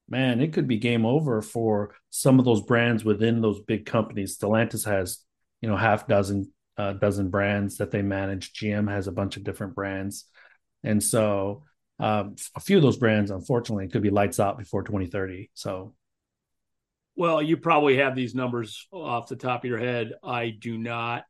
man, 0.09 0.41
it 0.41 0.53
could 0.53 0.69
be 0.69 0.79
game 0.79 1.05
over 1.05 1.43
for 1.43 1.95
some 2.11 2.39
of 2.39 2.45
those 2.45 2.63
brands 2.63 3.05
within 3.05 3.41
those 3.41 3.61
big 3.61 3.87
companies. 3.87 4.39
Stellantis 4.39 4.85
has, 4.85 5.19
you 5.61 5.69
know, 5.69 5.77
half 5.77 6.07
dozen 6.07 6.53
uh, 6.79 6.95
dozen 6.95 7.29
brands 7.29 7.79
that 7.79 7.91
they 7.91 8.03
manage. 8.03 8.53
GM 8.55 8.91
has 8.91 9.09
a 9.09 9.13
bunch 9.13 9.37
of 9.37 9.45
different 9.45 9.75
brands, 9.75 10.25
and 10.83 11.03
so 11.03 11.65
um, 11.99 12.37
a 12.55 12.61
few 12.61 12.77
of 12.77 12.83
those 12.83 12.97
brands, 12.97 13.31
unfortunately, 13.31 13.89
could 13.89 14.03
be 14.03 14.11
lights 14.11 14.39
out 14.39 14.59
before 14.59 14.83
2030. 14.83 15.51
So, 15.55 15.95
well, 17.17 17.43
you 17.43 17.57
probably 17.57 17.97
have 17.97 18.15
these 18.15 18.35
numbers 18.35 18.87
off 18.93 19.29
the 19.29 19.37
top 19.37 19.65
of 19.65 19.71
your 19.71 19.79
head. 19.79 20.13
I 20.23 20.51
do 20.51 20.79
not, 20.79 21.25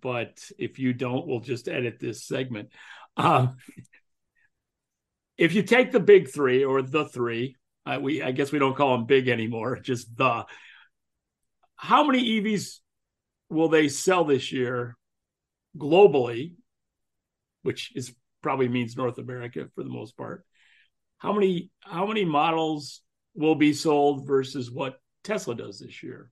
but 0.00 0.38
if 0.58 0.78
you 0.78 0.92
don't, 0.92 1.26
we'll 1.26 1.40
just 1.40 1.68
edit 1.68 1.98
this 1.98 2.24
segment. 2.24 2.70
Um, 3.16 3.56
if 5.36 5.54
you 5.54 5.62
take 5.62 5.90
the 5.90 6.00
big 6.00 6.30
three 6.30 6.64
or 6.64 6.82
the 6.82 7.08
three, 7.08 7.56
uh, 7.86 7.98
we 8.00 8.22
I 8.22 8.30
guess 8.30 8.52
we 8.52 8.58
don't 8.58 8.76
call 8.76 8.96
them 8.96 9.06
big 9.06 9.28
anymore, 9.28 9.80
just 9.80 10.16
the. 10.16 10.44
How 11.76 12.04
many 12.04 12.40
EVs 12.40 12.78
will 13.50 13.68
they 13.68 13.88
sell 13.88 14.24
this 14.24 14.52
year 14.52 14.96
globally, 15.76 16.54
which 17.62 17.92
is 17.94 18.14
probably 18.42 18.68
means 18.68 18.96
North 18.96 19.18
America 19.18 19.66
for 19.74 19.82
the 19.82 19.90
most 19.90 20.16
part. 20.16 20.44
How 21.18 21.32
many 21.32 21.70
how 21.80 22.06
many 22.06 22.24
models 22.24 23.02
will 23.34 23.54
be 23.54 23.72
sold 23.72 24.26
versus 24.26 24.70
what 24.70 25.00
Tesla 25.24 25.54
does 25.54 25.80
this 25.80 26.02
year? 26.02 26.30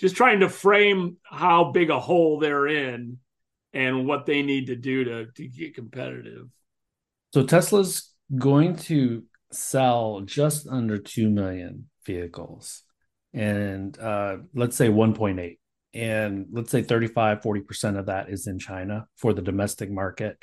Just 0.00 0.16
trying 0.16 0.40
to 0.40 0.48
frame 0.48 1.16
how 1.24 1.72
big 1.72 1.90
a 1.90 2.00
hole 2.00 2.38
they're 2.38 2.66
in 2.66 3.18
and 3.72 4.06
what 4.06 4.26
they 4.26 4.42
need 4.42 4.68
to 4.68 4.76
do 4.76 5.04
to, 5.04 5.26
to 5.26 5.48
get 5.48 5.74
competitive. 5.74 6.46
So 7.32 7.44
Tesla's 7.44 8.12
going 8.36 8.76
to 8.76 9.24
sell 9.52 10.20
just 10.24 10.66
under 10.68 10.98
2 10.98 11.28
million 11.28 11.88
vehicles 12.06 12.84
and 13.34 13.98
uh, 13.98 14.36
let's 14.54 14.76
say 14.76 14.88
1.8 14.88 15.58
and 15.94 16.46
let's 16.52 16.70
say 16.70 16.82
35 16.82 17.40
40% 17.40 17.98
of 17.98 18.06
that 18.06 18.28
is 18.28 18.46
in 18.46 18.58
china 18.58 19.06
for 19.16 19.32
the 19.32 19.42
domestic 19.42 19.90
market 19.90 20.42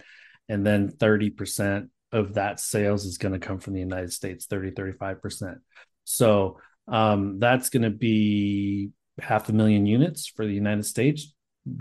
and 0.49 0.65
then 0.65 0.89
30% 0.89 1.89
of 2.11 2.35
that 2.35 2.59
sales 2.59 3.05
is 3.05 3.17
going 3.17 3.33
to 3.33 3.39
come 3.39 3.59
from 3.59 3.73
the 3.73 3.79
united 3.79 4.11
states 4.11 4.45
30 4.45 4.71
35% 4.71 5.57
so 6.03 6.59
um, 6.87 7.39
that's 7.39 7.69
going 7.69 7.83
to 7.83 7.89
be 7.89 8.91
half 9.19 9.49
a 9.49 9.53
million 9.53 9.85
units 9.85 10.27
for 10.27 10.45
the 10.45 10.53
united 10.53 10.85
states 10.85 11.33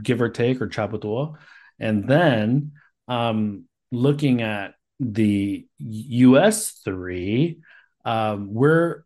give 0.02 0.22
or 0.22 0.30
take 0.30 0.60
or 0.60 0.68
chabuduo 0.68 1.34
and 1.78 2.08
then 2.08 2.72
um, 3.08 3.64
looking 3.92 4.40
at 4.42 4.74
the 5.00 5.66
us 5.80 6.80
3 6.84 7.58
um, 8.04 8.52
we're 8.52 9.04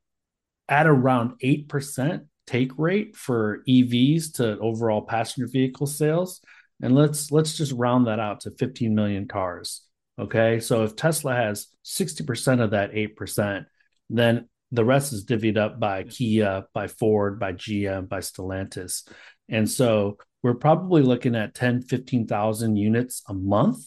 at 0.69 0.87
around 0.87 1.39
8% 1.43 2.27
take 2.47 2.73
rate 2.79 3.15
for 3.15 3.63
EVs 3.69 4.35
to 4.37 4.59
overall 4.59 5.03
passenger 5.03 5.49
vehicle 5.51 5.87
sales. 5.87 6.41
And 6.81 6.95
let's 6.95 7.31
let's 7.31 7.57
just 7.57 7.73
round 7.73 8.07
that 8.07 8.21
out 8.21 8.41
to 8.41 8.53
15 8.53 8.95
million 8.95 9.29
cars. 9.29 9.83
Okay. 10.19 10.59
So 10.61 10.85
if 10.85 10.97
Tesla 10.97 11.35
has 11.35 11.69
60% 11.85 12.61
of 12.61 12.71
that 12.71 12.93
8%, 12.93 13.67
then 14.11 14.49
the 14.73 14.85
rest 14.85 15.13
is 15.13 15.25
divvied 15.25 15.57
up 15.57 15.79
by 15.79 16.05
Kia, 16.05 16.65
by 16.75 16.89
Ford, 16.89 17.39
by 17.39 17.53
GM, 17.53 18.09
by 18.09 18.19
Stellantis. 18.19 19.09
And 19.49 19.69
so 19.69 20.19
we're 20.43 20.55
probably 20.55 21.03
looking 21.03 21.35
at 21.37 21.55
10, 21.55 21.83
15,000 21.83 22.77
units 22.77 23.23
a 23.29 23.35
month 23.35 23.87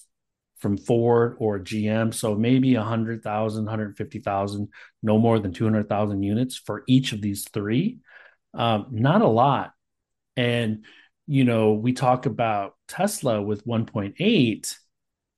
from 0.61 0.77
Ford 0.77 1.35
or 1.39 1.59
GM. 1.59 2.13
So 2.13 2.35
maybe 2.35 2.75
100,000, 2.77 3.65
150,000, 3.65 4.69
no 5.03 5.17
more 5.17 5.39
than 5.39 5.51
200,000 5.51 6.23
units 6.23 6.57
for 6.57 6.83
each 6.87 7.11
of 7.11 7.21
these 7.21 7.47
three 7.49 7.99
um, 8.53 8.87
not 8.91 9.21
a 9.21 9.27
lot. 9.27 9.73
And, 10.35 10.85
you 11.27 11.43
know, 11.43 11.73
we 11.73 11.93
talk 11.93 12.25
about 12.25 12.73
Tesla 12.87 13.41
with 13.41 13.65
1.8, 13.65 14.75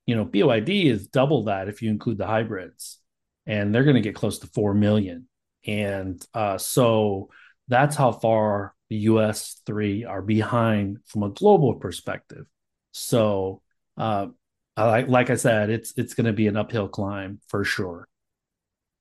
you 0.06 0.16
know, 0.16 0.24
BYD 0.24 0.84
is 0.86 1.08
double 1.08 1.44
that 1.44 1.68
if 1.68 1.82
you 1.82 1.90
include 1.90 2.18
the 2.18 2.26
hybrids, 2.26 2.98
and 3.46 3.74
they're 3.74 3.84
going 3.84 3.96
to 3.96 4.00
get 4.00 4.14
close 4.14 4.38
to 4.40 4.46
4 4.48 4.74
million. 4.74 5.28
And 5.66 6.24
uh, 6.34 6.58
so 6.58 7.30
that's 7.68 7.96
how 7.96 8.12
far 8.12 8.74
the 8.90 8.96
US 8.96 9.60
three 9.64 10.04
are 10.04 10.22
behind 10.22 10.98
from 11.06 11.22
a 11.22 11.30
global 11.30 11.74
perspective. 11.74 12.46
So, 12.92 13.62
uh, 13.96 14.28
like 14.76 15.08
like 15.08 15.30
I 15.30 15.36
said, 15.36 15.70
it's 15.70 15.94
it's 15.96 16.14
going 16.14 16.26
to 16.26 16.32
be 16.32 16.46
an 16.46 16.56
uphill 16.56 16.88
climb 16.88 17.40
for 17.48 17.64
sure. 17.64 18.08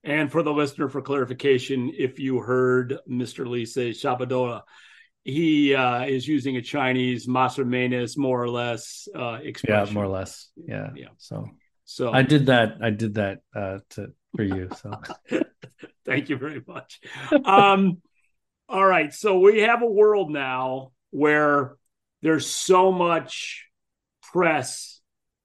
And 0.03 0.31
for 0.31 0.43
the 0.43 0.51
listener, 0.51 0.89
for 0.89 1.01
clarification, 1.01 1.91
if 1.97 2.19
you 2.19 2.39
heard 2.39 2.97
Mr. 3.09 3.47
Le 3.47 3.65
say 3.65 3.91
Shabadola, 3.91 4.63
he 5.23 5.73
uh, 5.73 6.03
is 6.03 6.27
using 6.27 6.57
a 6.57 6.61
Chinese 6.61 7.25
Maser 7.25 7.65
Menes, 7.65 8.17
more 8.17 8.43
or 8.43 8.49
less 8.49 9.07
uh, 9.15 9.39
expression. 9.41 9.87
Yeah, 9.87 9.93
more 9.93 10.03
or 10.03 10.09
less. 10.09 10.49
Yeah. 10.55 10.89
Yeah. 10.95 11.07
So 11.17 11.49
So 11.85 12.11
I 12.11 12.21
did 12.23 12.47
that. 12.47 12.79
I 12.81 12.89
did 12.89 13.15
that 13.15 13.39
uh, 13.55 13.79
to 13.91 14.13
for 14.35 14.43
you. 14.43 14.69
So 14.81 14.91
Thank 16.05 16.29
you 16.29 16.37
very 16.37 16.61
much. 16.67 16.99
Um, 17.45 18.01
all 18.67 18.85
right. 18.85 19.13
So 19.13 19.39
we 19.39 19.61
have 19.61 19.81
a 19.81 19.87
world 19.87 20.31
now 20.31 20.91
where 21.11 21.77
there's 22.21 22.47
so 22.47 22.91
much 22.91 23.67
press 24.21 24.92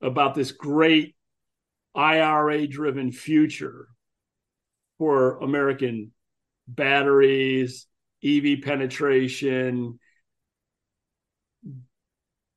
about 0.00 0.34
this 0.34 0.52
great 0.52 1.14
IRA 1.94 2.66
driven 2.66 3.12
future 3.12 3.88
for 4.98 5.38
American 5.38 6.12
batteries, 6.66 7.86
EV 8.24 8.62
penetration. 8.62 9.98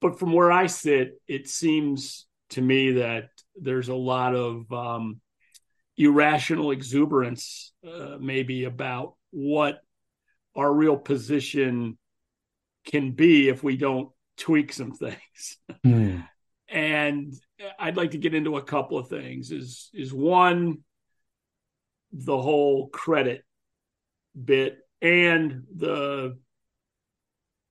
But 0.01 0.19
from 0.19 0.33
where 0.33 0.51
I 0.51 0.65
sit, 0.67 1.21
it 1.27 1.47
seems 1.47 2.25
to 2.49 2.61
me 2.61 2.93
that 2.93 3.29
there's 3.55 3.89
a 3.89 3.95
lot 3.95 4.35
of 4.35 4.71
um, 4.71 5.21
irrational 5.97 6.71
exuberance, 6.71 7.71
uh, 7.87 8.17
maybe 8.19 8.65
about 8.65 9.15
what 9.31 9.79
our 10.55 10.71
real 10.71 10.97
position 10.97 11.97
can 12.85 13.11
be 13.11 13.47
if 13.47 13.63
we 13.63 13.77
don't 13.77 14.09
tweak 14.37 14.73
some 14.73 14.91
things. 14.91 15.57
hmm. 15.83 16.19
And 16.71 17.33
I'd 17.77 17.97
like 17.97 18.11
to 18.11 18.17
get 18.17 18.33
into 18.33 18.57
a 18.57 18.63
couple 18.63 18.97
of 18.97 19.09
things. 19.09 19.51
Is 19.51 19.89
is 19.93 20.13
one 20.13 20.79
the 22.11 22.37
whole 22.37 22.89
credit 22.89 23.43
bit 24.41 24.77
and 25.01 25.63
the 25.75 26.37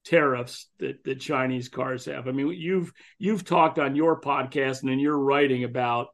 tariffs 0.04 0.66
that 0.78 1.04
the 1.04 1.14
Chinese 1.14 1.68
cars 1.68 2.04
have. 2.06 2.28
I 2.28 2.32
mean, 2.32 2.48
you've 2.48 2.92
you've 3.18 3.44
talked 3.44 3.78
on 3.78 3.96
your 3.96 4.20
podcast 4.20 4.82
and 4.82 4.90
in 4.90 4.98
your 4.98 5.18
writing 5.18 5.64
about 5.64 6.08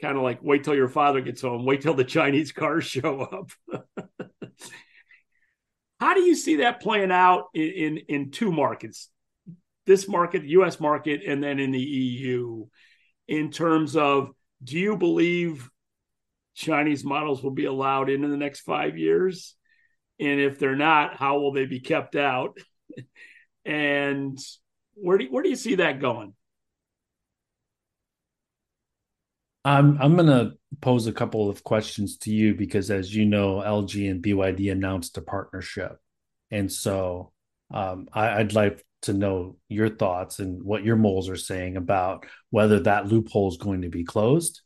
kind 0.00 0.16
of 0.16 0.22
like 0.22 0.38
wait 0.42 0.64
till 0.64 0.74
your 0.74 0.88
father 0.88 1.20
gets 1.20 1.42
home, 1.42 1.64
wait 1.64 1.80
till 1.80 1.94
the 1.94 2.04
Chinese 2.04 2.52
cars 2.52 2.84
show 2.84 3.20
up. 3.20 3.50
How 5.98 6.14
do 6.14 6.20
you 6.20 6.34
see 6.34 6.56
that 6.56 6.82
playing 6.82 7.10
out 7.10 7.46
in, 7.54 7.62
in, 7.62 7.98
in 8.08 8.30
two 8.30 8.52
markets? 8.52 9.08
This 9.86 10.08
market, 10.08 10.44
US 10.44 10.80
market, 10.80 11.22
and 11.26 11.42
then 11.42 11.58
in 11.58 11.70
the 11.70 11.80
EU, 11.80 12.66
in 13.28 13.50
terms 13.50 13.96
of 13.96 14.30
do 14.62 14.78
you 14.78 14.96
believe 14.96 15.68
Chinese 16.54 17.04
models 17.04 17.42
will 17.42 17.52
be 17.52 17.66
allowed 17.66 18.08
in 18.08 18.24
in 18.24 18.30
the 18.30 18.36
next 18.36 18.60
five 18.60 18.96
years? 18.96 19.54
And 20.18 20.40
if 20.40 20.58
they're 20.58 20.76
not, 20.76 21.16
how 21.16 21.38
will 21.38 21.52
they 21.52 21.66
be 21.66 21.80
kept 21.80 22.16
out? 22.16 22.58
and 23.64 24.38
where 24.94 25.18
do 25.18 25.26
where 25.30 25.42
do 25.42 25.50
you 25.50 25.56
see 25.56 25.76
that 25.76 26.00
going? 26.00 26.34
I'm 29.66 30.00
I'm 30.00 30.16
gonna 30.16 30.52
pose 30.80 31.08
a 31.08 31.12
couple 31.12 31.50
of 31.50 31.64
questions 31.64 32.16
to 32.18 32.30
you 32.30 32.54
because, 32.54 32.90
as 32.90 33.14
you 33.14 33.26
know, 33.26 33.56
LG 33.56 34.10
and 34.10 34.22
BYD 34.22 34.70
announced 34.70 35.18
a 35.18 35.22
partnership, 35.22 35.98
and 36.52 36.70
so 36.70 37.32
um, 37.74 38.08
I, 38.12 38.38
I'd 38.38 38.52
like 38.52 38.85
to 39.02 39.12
know 39.12 39.56
your 39.68 39.88
thoughts 39.88 40.38
and 40.38 40.62
what 40.62 40.84
your 40.84 40.96
moles 40.96 41.28
are 41.28 41.36
saying 41.36 41.76
about 41.76 42.26
whether 42.50 42.80
that 42.80 43.06
loophole 43.06 43.48
is 43.48 43.56
going 43.56 43.82
to 43.82 43.88
be 43.88 44.04
closed. 44.04 44.62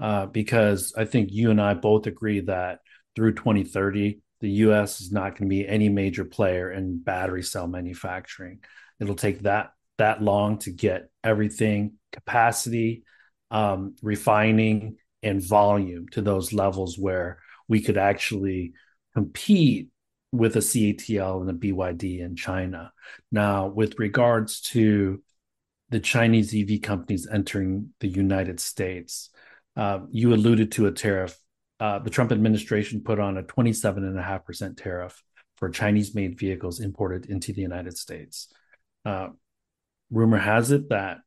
Uh, 0.00 0.26
because 0.26 0.92
I 0.96 1.04
think 1.04 1.30
you 1.30 1.50
and 1.50 1.60
I 1.60 1.74
both 1.74 2.06
agree 2.06 2.40
that 2.40 2.80
through 3.14 3.34
2030, 3.34 4.20
the 4.40 4.50
U.S. 4.50 5.00
is 5.00 5.12
not 5.12 5.30
going 5.30 5.48
to 5.48 5.54
be 5.54 5.66
any 5.66 5.88
major 5.88 6.24
player 6.24 6.70
in 6.70 6.98
battery 6.98 7.42
cell 7.42 7.66
manufacturing. 7.66 8.60
It'll 9.00 9.14
take 9.14 9.42
that 9.42 9.70
that 9.98 10.20
long 10.20 10.58
to 10.58 10.70
get 10.70 11.08
everything 11.22 11.92
capacity 12.12 13.04
um, 13.50 13.94
refining 14.02 14.96
and 15.22 15.40
volume 15.42 16.08
to 16.08 16.20
those 16.20 16.52
levels 16.52 16.98
where 16.98 17.38
we 17.68 17.80
could 17.80 17.96
actually 17.96 18.72
compete 19.14 19.88
with 20.34 20.56
a 20.56 20.60
CATL 20.60 21.42
and 21.42 21.50
a 21.50 21.52
BYD 21.52 22.18
in 22.18 22.34
China. 22.34 22.92
Now, 23.30 23.68
with 23.68 24.00
regards 24.00 24.60
to 24.72 25.22
the 25.90 26.00
Chinese 26.00 26.52
EV 26.52 26.82
companies 26.82 27.28
entering 27.30 27.90
the 28.00 28.08
United 28.08 28.58
States, 28.58 29.30
uh, 29.76 30.00
you 30.10 30.34
alluded 30.34 30.72
to 30.72 30.86
a 30.86 30.92
tariff. 30.92 31.38
Uh, 31.78 32.00
the 32.00 32.10
Trump 32.10 32.32
administration 32.32 33.02
put 33.02 33.20
on 33.20 33.38
a 33.38 33.44
27.5% 33.44 34.76
tariff 34.76 35.22
for 35.56 35.70
Chinese 35.70 36.16
made 36.16 36.36
vehicles 36.36 36.80
imported 36.80 37.26
into 37.26 37.52
the 37.52 37.62
United 37.62 37.96
States. 37.96 38.52
Uh, 39.04 39.28
rumor 40.10 40.38
has 40.38 40.72
it 40.72 40.88
that 40.88 41.18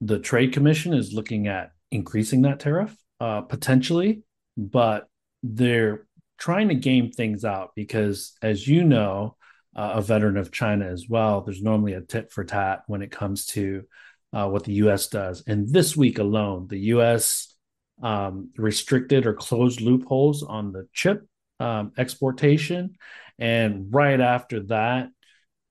the 0.00 0.18
Trade 0.18 0.52
Commission 0.52 0.94
is 0.94 1.12
looking 1.12 1.46
at 1.46 1.70
increasing 1.92 2.42
that 2.42 2.58
tariff 2.58 2.96
uh, 3.20 3.42
potentially, 3.42 4.22
but 4.56 5.08
they're 5.44 6.06
trying 6.42 6.70
to 6.70 6.74
game 6.74 7.08
things 7.12 7.44
out 7.44 7.70
because, 7.76 8.32
as 8.42 8.66
you 8.66 8.82
know, 8.82 9.36
uh, 9.76 9.92
a 9.94 10.02
veteran 10.02 10.36
of 10.36 10.50
China 10.50 10.84
as 10.86 11.08
well, 11.08 11.40
there's 11.40 11.62
normally 11.62 11.92
a 11.92 12.00
tit 12.00 12.32
for 12.32 12.42
tat 12.42 12.82
when 12.88 13.00
it 13.00 13.12
comes 13.12 13.46
to 13.46 13.84
uh, 14.32 14.48
what 14.48 14.64
the 14.64 14.72
U.S. 14.72 15.06
does. 15.06 15.44
And 15.46 15.68
this 15.68 15.96
week 15.96 16.18
alone, 16.18 16.66
the 16.66 16.80
U.S. 16.96 17.54
Um, 18.02 18.50
restricted 18.56 19.24
or 19.24 19.34
closed 19.34 19.80
loopholes 19.80 20.42
on 20.42 20.72
the 20.72 20.88
chip 20.92 21.24
um, 21.60 21.92
exportation, 21.96 22.96
and 23.38 23.94
right 23.94 24.20
after 24.20 24.64
that, 24.64 25.10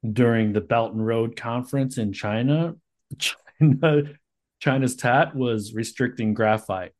during 0.09 0.53
the 0.53 0.61
Belt 0.61 0.93
and 0.93 1.05
Road 1.05 1.35
Conference 1.35 1.97
in 1.97 2.13
China, 2.13 2.75
China 3.59 4.03
China's 4.61 4.95
TAT 4.95 5.35
was 5.35 5.73
restricting 5.73 6.33
graphite, 6.33 6.93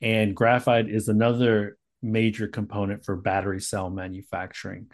and 0.00 0.34
graphite 0.34 0.90
is 0.90 1.06
another 1.06 1.76
major 2.02 2.48
component 2.48 3.04
for 3.04 3.16
battery 3.16 3.60
cell 3.60 3.90
manufacturing. 3.90 4.90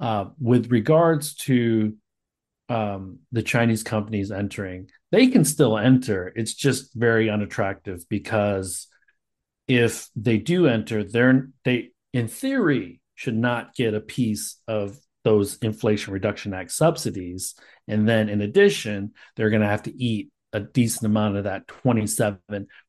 Uh, 0.00 0.26
with 0.40 0.70
regards 0.70 1.34
to 1.34 1.96
um, 2.68 3.20
the 3.32 3.42
Chinese 3.42 3.82
companies 3.82 4.30
entering, 4.30 4.90
they 5.12 5.28
can 5.28 5.44
still 5.44 5.78
enter. 5.78 6.32
It's 6.34 6.54
just 6.54 6.94
very 6.94 7.30
unattractive 7.30 8.08
because 8.08 8.88
if 9.68 10.08
they 10.16 10.38
do 10.38 10.66
enter, 10.66 11.04
they're 11.04 11.48
they 11.64 11.90
in 12.12 12.28
theory 12.28 13.00
should 13.14 13.36
not 13.36 13.74
get 13.74 13.94
a 13.94 14.00
piece 14.00 14.60
of 14.66 14.98
those 15.22 15.56
Inflation 15.58 16.12
Reduction 16.12 16.52
Act 16.52 16.70
subsidies, 16.70 17.54
and 17.88 18.08
then 18.08 18.28
in 18.28 18.40
addition, 18.40 19.12
they're 19.36 19.50
going 19.50 19.62
to 19.62 19.68
have 19.68 19.84
to 19.84 20.02
eat 20.02 20.30
a 20.52 20.60
decent 20.60 21.06
amount 21.06 21.36
of 21.36 21.44
that 21.44 21.66
27, 21.66 22.38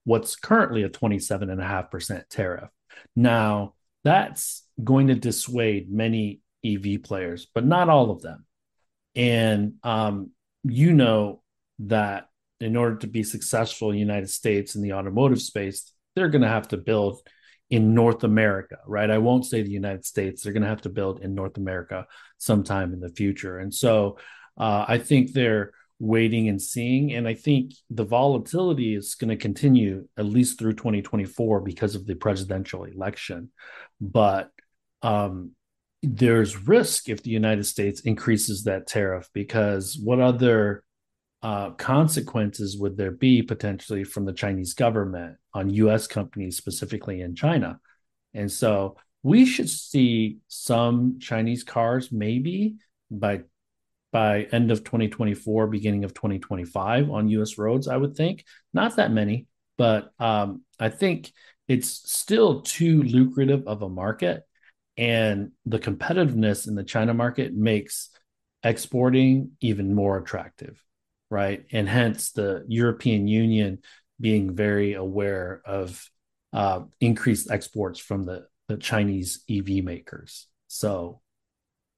what's 0.03 0.35
currently 0.35 0.83
a 0.83 0.89
27.5% 0.89 2.23
tariff. 2.29 2.69
Now, 3.15 3.73
that's 4.03 4.63
going 4.83 5.07
to 5.07 5.15
dissuade 5.15 5.91
many 5.91 6.41
EV 6.63 7.03
players, 7.03 7.47
but 7.53 7.65
not 7.65 7.89
all 7.89 8.11
of 8.11 8.21
them. 8.21 8.45
And 9.15 9.73
um, 9.83 10.31
you 10.63 10.93
know 10.93 11.41
that 11.79 12.27
in 12.59 12.75
order 12.75 12.97
to 12.97 13.07
be 13.07 13.23
successful 13.23 13.89
in 13.89 13.95
the 13.95 13.99
United 13.99 14.29
States 14.29 14.75
in 14.75 14.81
the 14.81 14.93
automotive 14.93 15.41
space, 15.41 15.91
they're 16.15 16.29
going 16.29 16.41
to 16.41 16.47
have 16.47 16.67
to 16.69 16.77
build 16.77 17.21
in 17.69 17.93
North 17.93 18.23
America, 18.23 18.77
right? 18.85 19.09
I 19.09 19.17
won't 19.17 19.45
say 19.45 19.61
the 19.61 19.69
United 19.69 20.05
States. 20.05 20.43
They're 20.43 20.53
going 20.53 20.63
to 20.63 20.69
have 20.69 20.83
to 20.83 20.89
build 20.89 21.21
in 21.21 21.33
North 21.33 21.57
America 21.57 22.05
sometime 22.37 22.93
in 22.93 22.99
the 22.99 23.09
future. 23.09 23.57
And 23.57 23.73
so 23.73 24.17
uh, 24.57 24.85
I 24.87 24.99
think 24.99 25.33
they're 25.33 25.71
waiting 25.99 26.49
and 26.49 26.61
seeing. 26.61 27.13
And 27.13 27.27
I 27.27 27.33
think 27.33 27.73
the 27.89 28.03
volatility 28.03 28.95
is 28.95 29.15
going 29.15 29.29
to 29.29 29.37
continue 29.37 30.07
at 30.17 30.25
least 30.25 30.59
through 30.59 30.73
2024 30.73 31.61
because 31.61 31.95
of 31.95 32.05
the 32.05 32.15
presidential 32.15 32.83
election. 32.83 33.51
But 34.01 34.51
um, 35.01 35.51
there's 36.03 36.67
risk 36.67 37.09
if 37.09 37.23
the 37.23 37.31
United 37.31 37.65
States 37.65 38.01
increases 38.01 38.63
that 38.63 38.87
tariff 38.87 39.29
because 39.33 39.97
what 39.97 40.19
other 40.19 40.83
uh, 41.41 41.71
consequences 41.71 42.77
would 42.77 42.97
there 42.97 43.11
be 43.11 43.41
potentially 43.41 44.03
from 44.03 44.25
the 44.25 44.33
Chinese 44.33 44.73
government 44.73 45.37
on 45.53 45.69
US 45.69 46.07
companies, 46.07 46.57
specifically 46.57 47.21
in 47.21 47.35
China? 47.35 47.79
And 48.33 48.51
so 48.51 48.97
we 49.23 49.45
should 49.45 49.69
see 49.69 50.37
some 50.47 51.19
Chinese 51.19 51.63
cars 51.63 52.11
maybe 52.11 52.75
by 53.09 53.41
by 54.15 54.43
end 54.53 54.71
of 54.71 54.85
2024, 54.85 55.67
beginning 55.67 56.05
of 56.05 56.13
2025 56.13 57.11
on 57.11 57.27
US 57.27 57.57
roads, 57.57 57.89
I 57.89 57.97
would 57.97 58.15
think. 58.15 58.45
Not 58.73 58.95
that 58.95 59.11
many, 59.11 59.47
but 59.77 60.09
um, 60.19 60.61
I 60.79 60.87
think 60.87 61.33
it's 61.67 61.89
still 61.89 62.61
too 62.61 63.03
lucrative 63.03 63.67
of 63.67 63.81
a 63.81 63.89
market. 63.89 64.43
And 64.95 65.51
the 65.65 65.79
competitiveness 65.79 66.65
in 66.65 66.75
the 66.75 66.83
China 66.85 67.13
market 67.13 67.53
makes 67.53 68.09
exporting 68.63 69.51
even 69.59 69.93
more 69.93 70.17
attractive, 70.17 70.81
right? 71.29 71.65
And 71.73 71.89
hence 71.89 72.31
the 72.31 72.63
European 72.69 73.27
Union 73.27 73.79
being 74.21 74.55
very 74.55 74.93
aware 74.93 75.61
of 75.65 76.09
uh, 76.53 76.83
increased 77.01 77.51
exports 77.51 77.99
from 77.99 78.23
the, 78.23 78.45
the 78.69 78.77
Chinese 78.77 79.43
EV 79.49 79.83
makers. 79.83 80.47
So 80.67 81.19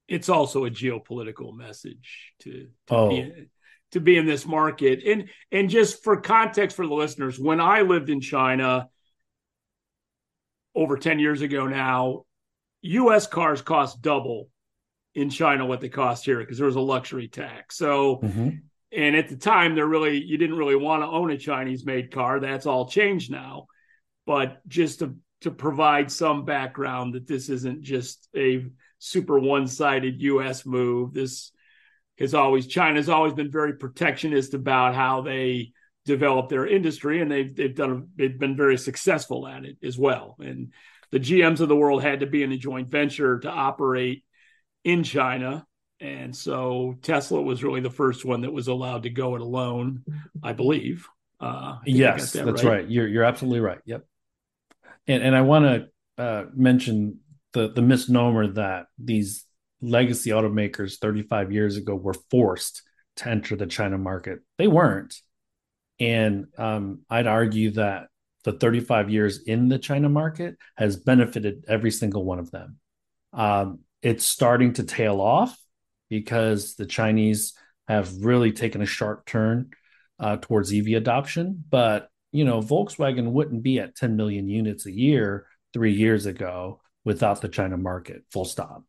it's 0.08 0.30
also 0.30 0.65
a 0.65 0.70
geopolitical 0.70 1.56
message 1.56 2.34
to, 2.39 2.67
to 2.88 2.96
oh. 2.96 3.10
be 3.10 3.50
to 3.91 4.00
be 4.02 4.17
in 4.17 4.26
this 4.26 4.46
market. 4.46 5.02
And 5.06 5.30
and 5.52 5.70
just 5.70 6.04
for 6.04 6.20
context 6.20 6.76
for 6.76 6.86
the 6.86 6.93
listeners, 6.93 7.39
when 7.39 7.60
I 7.60 7.82
lived 7.82 8.10
in 8.10 8.22
China 8.22 8.89
over 10.76 10.98
10 10.98 11.20
years 11.20 11.41
ago 11.41 11.67
now, 11.67 12.26
US 12.82 13.28
cars 13.28 13.62
cost 13.62 14.02
double 14.02 14.50
in 15.15 15.30
China 15.30 15.65
what 15.65 15.82
they 15.82 15.89
cost 15.89 16.26
here 16.26 16.39
because 16.39 16.58
there 16.58 16.67
was 16.67 16.76
a 16.76 16.82
luxury 16.82 17.28
tax. 17.28 17.78
So 17.78 18.17
mm-hmm. 18.17 18.50
and 18.91 19.15
at 19.15 19.30
the 19.30 19.38
time 19.38 19.76
there 19.76 19.88
really 19.88 20.22
you 20.22 20.38
didn't 20.38 20.58
really 20.58 20.76
want 20.76 21.04
to 21.04 21.08
own 21.08 21.32
a 21.32 21.38
Chinese 21.38 21.86
made 21.86 22.12
car. 22.12 22.39
That's 22.39 22.65
all 22.65 22.88
changed 22.88 23.32
now. 23.32 23.67
But 24.26 24.65
just 24.67 25.00
to 25.00 25.15
to 25.41 25.52
provide 25.52 26.12
some 26.12 26.46
background 26.46 27.13
that 27.13 27.28
this 27.28 27.50
isn't 27.50 27.84
just 27.84 28.28
a 28.36 28.65
super 28.99 29.39
one-sided 29.39 30.21
US 30.21 30.65
move. 30.65 31.13
This 31.13 31.51
has 32.19 32.33
always 32.33 32.67
China's 32.67 33.10
always 33.10 33.33
been 33.33 33.51
very 33.51 33.73
protectionist 33.73 34.53
about 34.53 34.95
how 34.95 35.21
they 35.21 35.71
develop 36.05 36.49
their 36.49 36.65
industry, 36.65 37.21
and 37.21 37.29
they've 37.31 37.55
they've 37.55 37.75
done 37.75 38.10
they've 38.15 38.39
been 38.39 38.55
very 38.55 38.77
successful 38.77 39.47
at 39.47 39.65
it 39.65 39.77
as 39.83 39.97
well. 39.97 40.36
And 40.39 40.73
the 41.12 41.19
GMs 41.19 41.60
of 41.60 41.69
the 41.69 41.75
world 41.75 42.01
had 42.01 42.21
to 42.21 42.25
be 42.25 42.43
in 42.43 42.51
a 42.51 42.57
joint 42.57 42.89
venture 42.89 43.39
to 43.39 43.49
operate 43.49 44.23
in 44.83 45.03
China. 45.03 45.65
And 45.99 46.36
so 46.36 46.95
Tesla 47.01 47.41
was 47.41 47.63
really 47.63 47.81
the 47.81 47.89
first 47.89 48.23
one 48.23 48.41
that 48.41 48.51
was 48.51 48.67
allowed 48.67 49.03
to 49.03 49.10
go 49.10 49.36
it 49.36 49.41
alone, 49.41 50.03
I 50.43 50.53
believe. 50.53 51.07
Uh, 51.39 51.77
I 51.79 51.81
yes, 51.86 52.33
that 52.33 52.45
that's 52.45 52.63
right. 52.63 52.81
right. 52.81 52.89
You're 52.89 53.07
you're 53.07 53.23
absolutely 53.23 53.62
right. 53.62 53.79
Yep. 53.86 54.05
And 55.07 55.23
and 55.23 55.36
I 55.36 55.41
want 55.41 55.65
to 55.65 56.23
uh, 56.23 56.45
mention 56.53 57.19
the 57.53 57.69
the 57.69 57.81
misnomer 57.81 58.47
that 58.47 58.88
these 58.97 59.45
legacy 59.81 60.31
automakers 60.31 60.97
35 60.99 61.51
years 61.51 61.77
ago 61.77 61.95
were 61.95 62.15
forced 62.29 62.81
to 63.17 63.29
enter 63.29 63.55
the 63.55 63.67
China 63.67 63.97
market. 63.97 64.39
They 64.57 64.67
weren't. 64.67 65.15
And 65.99 66.47
um, 66.57 67.01
I'd 67.10 67.27
argue 67.27 67.71
that 67.71 68.07
the 68.43 68.53
35 68.53 69.10
years 69.10 69.41
in 69.43 69.67
the 69.67 69.79
China 69.79 70.10
market 70.10 70.57
has 70.77 70.95
benefited 70.95 71.65
every 71.67 71.91
single 71.91 72.23
one 72.23 72.39
of 72.39 72.51
them. 72.51 72.77
Um, 73.33 73.79
it's 74.01 74.25
starting 74.25 74.73
to 74.73 74.83
tail 74.83 75.19
off 75.19 75.57
because 76.10 76.75
the 76.75 76.86
Chinese 76.86 77.53
have 77.88 78.23
really 78.23 78.51
taken 78.51 78.81
a 78.81 78.86
sharp 78.86 79.25
turn 79.25 79.71
uh, 80.19 80.38
towards 80.39 80.71
EV 80.71 80.88
adoption. 80.89 81.63
But 81.69 82.10
you 82.31 82.45
know, 82.45 82.62
Volkswagen 82.62 83.31
wouldn't 83.31 83.63
be 83.63 83.79
at 83.79 83.95
10 83.95 84.15
million 84.15 84.47
units 84.47 84.86
a 84.86 84.91
year 84.91 85.47
three 85.73 85.93
years 85.93 86.25
ago 86.25 86.81
without 87.08 87.41
the 87.41 87.50
China 87.50 87.78
market. 87.78 88.24
Full 88.32 88.46
stop 88.46 88.84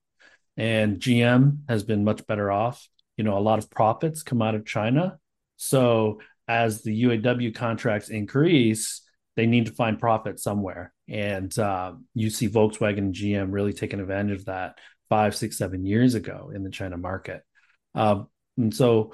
and 0.58 0.98
GM 0.98 1.58
has 1.68 1.84
been 1.84 2.04
much 2.04 2.26
better 2.26 2.50
off. 2.50 2.86
You 3.16 3.24
know, 3.24 3.38
a 3.38 3.40
lot 3.40 3.60
of 3.60 3.70
profits 3.70 4.24
come 4.24 4.42
out 4.42 4.56
of 4.56 4.66
China. 4.66 5.18
So 5.56 6.20
as 6.48 6.82
the 6.82 7.04
UAW 7.04 7.54
contracts 7.54 8.10
increase, 8.10 9.02
they 9.36 9.46
need 9.46 9.66
to 9.66 9.72
find 9.72 10.00
profit 10.00 10.40
somewhere. 10.40 10.92
And 11.08 11.56
uh, 11.58 11.94
you 12.14 12.28
see 12.28 12.48
Volkswagen 12.48 12.98
and 12.98 13.14
GM 13.14 13.52
really 13.52 13.72
taking 13.72 14.00
advantage 14.00 14.40
of 14.40 14.44
that 14.46 14.78
five, 15.08 15.34
six, 15.36 15.56
seven 15.56 15.86
years 15.86 16.16
ago 16.16 16.50
in 16.52 16.64
the 16.64 16.70
China 16.70 16.96
market. 16.96 17.42
Uh, 17.94 18.24
and 18.56 18.74
so 18.74 19.12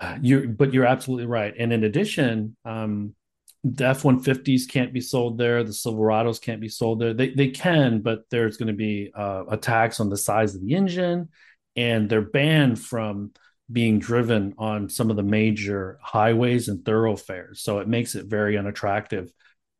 uh, 0.00 0.18
you're, 0.20 0.48
but 0.48 0.74
you're 0.74 0.86
absolutely 0.86 1.26
right. 1.26 1.54
And 1.56 1.72
in 1.72 1.84
addition, 1.84 2.56
um, 2.64 3.14
the 3.64 3.86
F 3.86 4.04
one 4.04 4.20
fifties 4.20 4.66
can't 4.66 4.92
be 4.92 5.00
sold 5.00 5.38
there. 5.38 5.62
The 5.62 5.70
Silverados 5.70 6.40
can't 6.40 6.60
be 6.60 6.68
sold 6.68 7.00
there. 7.00 7.14
They 7.14 7.30
they 7.30 7.48
can, 7.48 8.00
but 8.00 8.24
there's 8.30 8.56
going 8.56 8.68
to 8.68 8.72
be 8.72 9.12
uh, 9.14 9.44
a 9.48 9.56
tax 9.56 10.00
on 10.00 10.08
the 10.08 10.16
size 10.16 10.54
of 10.54 10.62
the 10.62 10.74
engine, 10.74 11.28
and 11.76 12.08
they're 12.08 12.22
banned 12.22 12.80
from 12.80 13.32
being 13.70 13.98
driven 14.00 14.54
on 14.58 14.88
some 14.88 15.10
of 15.10 15.16
the 15.16 15.22
major 15.22 15.98
highways 16.02 16.68
and 16.68 16.84
thoroughfares. 16.84 17.62
So 17.62 17.78
it 17.78 17.88
makes 17.88 18.14
it 18.14 18.26
very 18.26 18.58
unattractive 18.58 19.32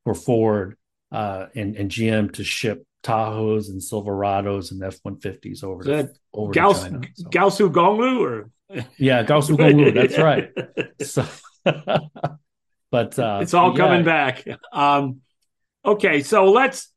for 0.05 0.15
Ford 0.15 0.77
uh, 1.11 1.47
and, 1.55 1.77
and 1.77 1.91
GM 1.91 2.33
to 2.35 2.45
ship 2.45 2.87
Tahoes 3.03 3.69
and 3.69 3.81
Silverados 3.81 4.71
and 4.71 4.83
F 4.83 4.99
one 5.03 5.19
fifties 5.19 5.65
over 5.65 5.83
to 5.83 6.11
over 6.33 6.53
Gauss, 6.53 6.85
to 6.85 6.91
China. 6.91 7.07
So. 7.15 7.29
Gaosu 7.31 7.73
Gonglu 7.73 8.21
or 8.21 8.51
yeah, 8.97 9.25
Gaosu 9.25 9.57
Gonglu. 9.57 9.93
That's 9.93 10.19
right. 10.19 10.51
So. 11.05 11.27
But 12.93 13.19
uh, 13.19 13.39
it's 13.41 13.55
all 13.55 13.75
coming 13.75 14.05
back. 14.05 14.45
Um, 14.71 15.23
okay, 15.85 16.23
so 16.23 16.53
let's. 16.53 16.93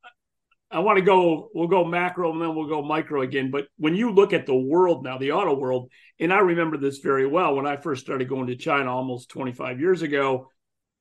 I 0.69 0.79
want 0.79 0.97
to 0.97 1.01
go. 1.01 1.49
We'll 1.53 1.69
go 1.69 1.85
macro 1.85 2.33
and 2.33 2.41
then 2.41 2.53
we'll 2.53 2.67
go 2.67 2.81
micro 2.81 3.21
again. 3.21 3.49
But 3.49 3.67
when 3.77 3.95
you 3.95 4.11
look 4.11 4.33
at 4.33 4.45
the 4.45 4.55
world 4.55 5.05
now, 5.05 5.17
the 5.17 5.31
auto 5.31 5.55
world, 5.55 5.89
and 6.19 6.33
I 6.33 6.39
remember 6.39 6.77
this 6.77 6.97
very 6.97 7.25
well 7.25 7.55
when 7.55 7.65
I 7.65 7.77
first 7.77 8.03
started 8.03 8.27
going 8.27 8.47
to 8.47 8.57
China 8.57 8.93
almost 8.93 9.29
25 9.29 9.79
years 9.79 10.01
ago. 10.01 10.51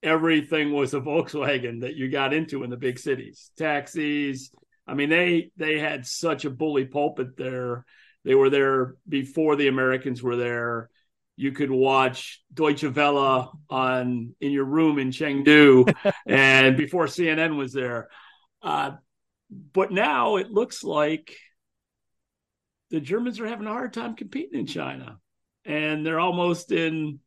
Everything 0.00 0.72
was 0.72 0.94
a 0.94 1.00
Volkswagen 1.00 1.80
that 1.80 1.96
you 1.96 2.08
got 2.08 2.32
into 2.32 2.62
in 2.62 2.70
the 2.70 2.76
big 2.76 3.00
cities, 3.00 3.50
taxis. 3.58 4.52
I 4.86 4.94
mean, 4.94 5.10
they 5.10 5.50
they 5.56 5.80
had 5.80 6.06
such 6.06 6.44
a 6.44 6.50
bully 6.50 6.84
pulpit 6.84 7.36
there. 7.36 7.84
They 8.24 8.36
were 8.36 8.48
there 8.48 8.94
before 9.08 9.56
the 9.56 9.66
Americans 9.66 10.22
were 10.22 10.36
there 10.36 10.88
you 11.36 11.52
could 11.52 11.70
watch 11.70 12.42
Deutsche 12.52 12.84
Welle 12.84 13.58
on 13.68 14.34
in 14.40 14.52
your 14.52 14.64
room 14.64 14.98
in 14.98 15.10
Chengdu, 15.10 15.92
and 16.26 16.76
before 16.76 17.06
CNN 17.06 17.56
was 17.56 17.72
there. 17.72 18.08
Uh, 18.62 18.92
but 19.72 19.92
now 19.92 20.36
it 20.36 20.50
looks 20.50 20.82
like 20.82 21.36
the 22.90 23.00
Germans 23.00 23.40
are 23.40 23.46
having 23.46 23.66
a 23.66 23.72
hard 23.72 23.92
time 23.92 24.14
competing 24.14 24.60
in 24.60 24.66
China, 24.66 25.18
and 25.64 26.06
they're 26.06 26.20
almost 26.20 26.72
in 26.72 27.20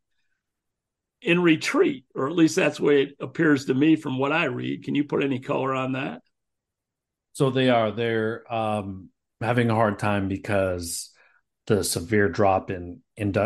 in 1.20 1.42
retreat, 1.42 2.04
or 2.14 2.28
at 2.28 2.36
least 2.36 2.56
that's 2.56 2.78
the 2.78 2.84
way 2.84 3.02
it 3.02 3.16
appears 3.20 3.66
to 3.66 3.74
me 3.74 3.96
from 3.96 4.18
what 4.18 4.32
I 4.32 4.44
read. 4.44 4.84
Can 4.84 4.94
you 4.94 5.04
put 5.04 5.24
any 5.24 5.40
color 5.40 5.74
on 5.74 5.92
that? 5.92 6.22
So 7.32 7.50
they 7.50 7.68
are. 7.70 7.90
They're 7.90 8.52
um, 8.52 9.10
having 9.40 9.70
a 9.70 9.74
hard 9.74 9.98
time 9.98 10.28
because 10.28 11.10
the 11.66 11.84
severe 11.84 12.28
drop 12.28 12.70
in, 12.70 13.00
in 13.18 13.36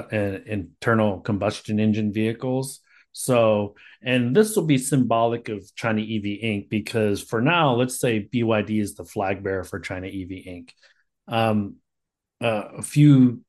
internal 0.46 1.20
combustion 1.20 1.80
engine 1.80 2.12
vehicles. 2.12 2.80
So, 3.12 3.74
and 4.02 4.34
this 4.34 4.56
will 4.56 4.64
be 4.64 4.78
symbolic 4.78 5.48
of 5.48 5.62
China 5.74 6.00
EV 6.00 6.40
Inc. 6.42 6.68
because 6.68 7.22
for 7.22 7.40
now, 7.40 7.74
let's 7.74 7.98
say 8.00 8.28
BYD 8.32 8.80
is 8.80 8.94
the 8.94 9.04
flag 9.04 9.42
bearer 9.42 9.64
for 9.64 9.80
China 9.80 10.06
EV 10.06 10.44
Inc. 10.46 10.70
Um, 11.28 11.76
uh, 12.40 12.68
a 12.78 12.82
few 12.82 13.42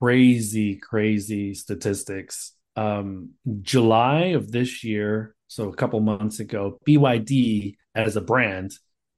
crazy, 0.00 0.76
crazy 0.76 1.54
statistics. 1.54 2.52
Um, 2.76 3.30
July 3.62 4.34
of 4.34 4.50
this 4.50 4.84
year, 4.84 5.34
so 5.46 5.68
a 5.68 5.76
couple 5.76 6.00
months 6.00 6.40
ago, 6.40 6.78
BYD 6.86 7.76
as 7.94 8.16
a 8.16 8.20
brand 8.20 8.72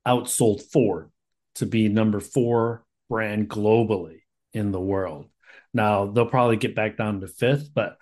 outsold 0.07 0.63
Ford 0.71 1.11
to 1.57 1.67
be 1.67 1.89
number 1.89 2.21
four 2.21 2.85
brand 3.09 3.49
globally 3.49 4.21
in 4.53 4.73
the 4.73 4.81
world. 4.81 5.29
Now 5.77 6.07
they'll 6.07 6.27
probably 6.27 6.57
get 6.57 6.75
back 6.75 6.97
down 6.97 7.21
to 7.21 7.29
fifth, 7.29 7.71
but 7.73 7.99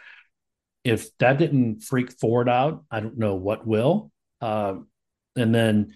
if 0.84 1.16
that 1.18 1.38
didn't 1.38 1.82
freak 1.82 2.12
Ford 2.12 2.48
out, 2.48 2.84
I 2.90 3.00
don't 3.00 3.18
know 3.18 3.34
what 3.34 3.66
will. 3.66 4.12
Uh, 4.40 4.76
and 5.34 5.54
then 5.54 5.94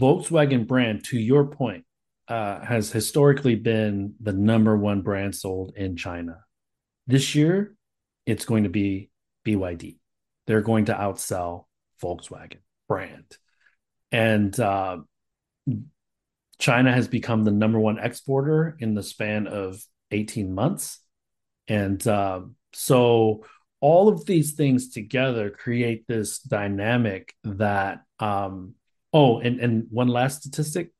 Volkswagen 0.00 0.66
brand, 0.66 1.04
to 1.04 1.18
your 1.18 1.46
point, 1.46 1.84
uh, 2.26 2.64
has 2.64 2.90
historically 2.90 3.54
been 3.54 4.14
the 4.20 4.32
number 4.32 4.76
one 4.76 5.02
brand 5.02 5.34
sold 5.34 5.74
in 5.76 5.96
China. 5.96 6.38
This 7.06 7.34
year, 7.34 7.76
it's 8.26 8.44
going 8.44 8.64
to 8.64 8.70
be 8.70 9.10
BYD. 9.46 9.98
They're 10.46 10.62
going 10.62 10.86
to 10.86 10.94
outsell 10.94 11.66
Volkswagen 12.02 12.58
brand. 12.88 13.36
And 14.10 14.58
uh, 14.58 14.98
China 16.58 16.92
has 16.92 17.08
become 17.08 17.44
the 17.44 17.50
number 17.50 17.78
one 17.78 17.98
exporter 17.98 18.76
in 18.80 18.94
the 18.94 19.02
span 19.02 19.46
of 19.46 19.80
18 20.10 20.54
months. 20.54 21.00
And 21.68 22.06
uh, 22.06 22.42
so 22.72 23.44
all 23.80 24.08
of 24.08 24.26
these 24.26 24.52
things 24.52 24.90
together 24.90 25.50
create 25.50 26.06
this 26.06 26.38
dynamic 26.38 27.34
that, 27.44 28.00
um, 28.18 28.74
oh, 29.12 29.38
and, 29.38 29.60
and 29.60 29.86
one 29.90 30.08
last 30.08 30.42
statistic 30.42 30.90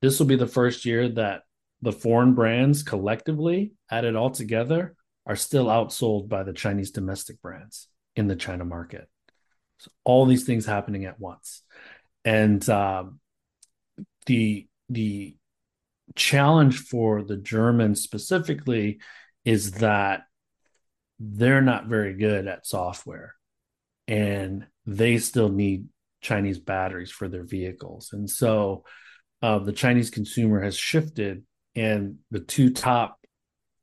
this 0.00 0.18
will 0.18 0.26
be 0.26 0.36
the 0.36 0.46
first 0.46 0.84
year 0.84 1.08
that 1.08 1.42
the 1.82 1.92
foreign 1.92 2.34
brands 2.34 2.82
collectively 2.82 3.72
added 3.90 4.16
all 4.16 4.30
together 4.30 4.94
are 5.26 5.36
still 5.36 5.66
outsold 5.66 6.28
by 6.28 6.42
the 6.42 6.52
Chinese 6.52 6.90
domestic 6.90 7.40
brands 7.42 7.88
in 8.16 8.26
the 8.26 8.36
China 8.36 8.64
market. 8.64 9.08
So 9.78 9.90
all 10.04 10.26
these 10.26 10.44
things 10.44 10.66
happening 10.66 11.04
at 11.04 11.20
once. 11.20 11.62
And 12.24 12.68
um, 12.68 13.20
the 14.26 14.66
the 14.88 15.36
challenge 16.14 16.78
for 16.78 17.22
the 17.22 17.36
Germans 17.36 18.02
specifically 18.02 19.00
is 19.48 19.70
that 19.70 20.24
they're 21.18 21.62
not 21.62 21.86
very 21.86 22.12
good 22.12 22.46
at 22.46 22.66
software 22.66 23.34
and 24.06 24.66
they 24.84 25.16
still 25.16 25.48
need 25.48 25.86
Chinese 26.20 26.58
batteries 26.58 27.10
for 27.10 27.28
their 27.28 27.44
vehicles. 27.44 28.10
And 28.12 28.28
so 28.28 28.84
uh, 29.40 29.58
the 29.60 29.72
Chinese 29.72 30.10
consumer 30.10 30.60
has 30.60 30.76
shifted, 30.76 31.44
and 31.74 32.16
the 32.30 32.40
two 32.40 32.74
top 32.74 33.18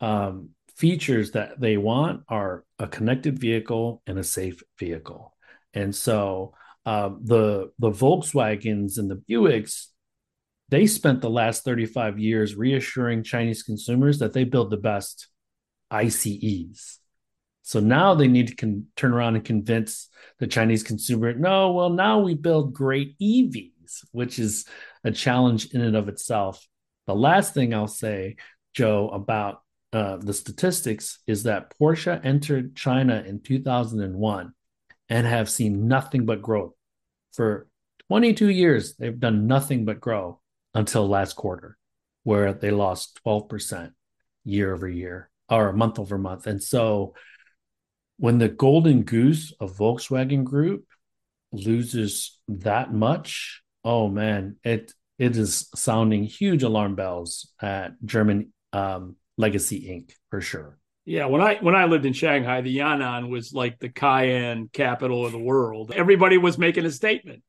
um, 0.01 0.49
features 0.75 1.31
that 1.31 1.59
they 1.59 1.77
want 1.77 2.21
are 2.27 2.63
a 2.77 2.87
connected 2.87 3.39
vehicle 3.39 4.03
and 4.05 4.19
a 4.19 4.23
safe 4.23 4.61
vehicle. 4.77 5.35
And 5.73 5.95
so 5.95 6.53
uh, 6.85 7.09
the 7.23 7.71
the 7.79 7.89
Volkswagens 7.89 8.99
and 8.99 9.09
the 9.09 9.23
Buicks, 9.27 9.87
they 10.69 10.85
spent 10.85 11.21
the 11.21 11.29
last 11.29 11.63
35 11.63 12.19
years 12.19 12.55
reassuring 12.55 13.23
Chinese 13.23 13.63
consumers 13.63 14.19
that 14.19 14.33
they 14.33 14.43
build 14.43 14.69
the 14.69 14.77
best 14.77 15.27
ICEs. 15.95 16.99
So 17.61 17.79
now 17.79 18.13
they 18.13 18.27
need 18.27 18.49
to 18.49 18.55
con- 18.55 18.87
turn 18.95 19.13
around 19.13 19.35
and 19.35 19.43
convince 19.43 20.09
the 20.39 20.47
Chinese 20.47 20.83
consumer, 20.83 21.33
no, 21.33 21.71
well, 21.71 21.89
now 21.89 22.19
we 22.19 22.35
build 22.35 22.73
great 22.73 23.17
EVs, 23.19 24.05
which 24.11 24.37
is 24.37 24.65
a 25.03 25.11
challenge 25.11 25.71
in 25.73 25.81
and 25.81 25.95
of 25.95 26.09
itself. 26.09 26.65
The 27.07 27.15
last 27.15 27.53
thing 27.53 27.73
I'll 27.73 27.87
say, 27.87 28.35
Joe, 28.73 29.09
about 29.09 29.61
uh, 29.93 30.17
the 30.17 30.33
statistics 30.33 31.19
is 31.25 31.43
that 31.43 31.73
Porsche 31.79 32.23
entered 32.23 32.75
China 32.75 33.23
in 33.25 33.39
2001 33.39 34.53
and 35.09 35.27
have 35.27 35.49
seen 35.49 35.87
nothing 35.87 36.25
but 36.25 36.41
growth. 36.41 36.73
For 37.33 37.67
22 38.09 38.49
years, 38.49 38.95
they've 38.95 39.19
done 39.19 39.47
nothing 39.47 39.85
but 39.85 40.01
grow 40.01 40.41
until 40.73 41.07
last 41.07 41.35
quarter, 41.35 41.77
where 42.23 42.53
they 42.53 42.71
lost 42.71 43.19
12% 43.25 43.93
year 44.43 44.73
over 44.73 44.87
year 44.87 45.29
or 45.49 45.73
month 45.73 45.99
over 45.99 46.17
month. 46.17 46.47
And 46.47 46.61
so 46.61 47.13
when 48.17 48.37
the 48.37 48.49
golden 48.49 49.03
goose 49.03 49.53
of 49.59 49.77
Volkswagen 49.77 50.43
Group 50.43 50.85
loses 51.51 52.39
that 52.47 52.93
much, 52.93 53.61
oh 53.83 54.07
man, 54.07 54.57
it 54.63 54.93
it 55.17 55.37
is 55.37 55.69
sounding 55.75 56.23
huge 56.23 56.63
alarm 56.63 56.95
bells 56.95 57.51
at 57.61 57.93
German 58.03 58.51
um, 58.73 59.15
Legacy 59.37 59.87
Inc. 59.87 60.13
for 60.29 60.41
sure. 60.41 60.77
Yeah, 61.05 61.27
when 61.27 61.41
I 61.41 61.55
when 61.57 61.75
I 61.75 61.85
lived 61.85 62.05
in 62.05 62.13
Shanghai, 62.13 62.61
the 62.61 62.75
Yan'an 62.77 63.29
was 63.29 63.53
like 63.53 63.79
the 63.79 63.89
Cayenne 63.89 64.69
capital 64.73 65.25
of 65.25 65.31
the 65.31 65.39
world. 65.39 65.91
Everybody 65.95 66.37
was 66.37 66.57
making 66.57 66.85
a 66.85 66.91
statement. 66.91 67.43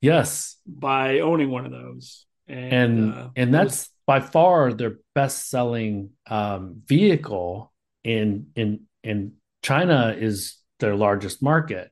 Yes, 0.00 0.56
by 0.66 1.20
owning 1.20 1.50
one 1.50 1.64
of 1.64 1.70
those, 1.70 2.26
and 2.48 2.72
and, 2.72 3.14
uh, 3.14 3.28
and 3.36 3.54
that's 3.54 3.78
was... 3.78 3.90
by 4.06 4.20
far 4.20 4.72
their 4.72 4.98
best 5.14 5.48
selling 5.50 6.10
um, 6.28 6.82
vehicle 6.86 7.72
in 8.04 8.48
in 8.54 8.82
in 9.02 9.32
China 9.62 10.14
is 10.16 10.58
their 10.78 10.94
largest 10.94 11.42
market. 11.42 11.90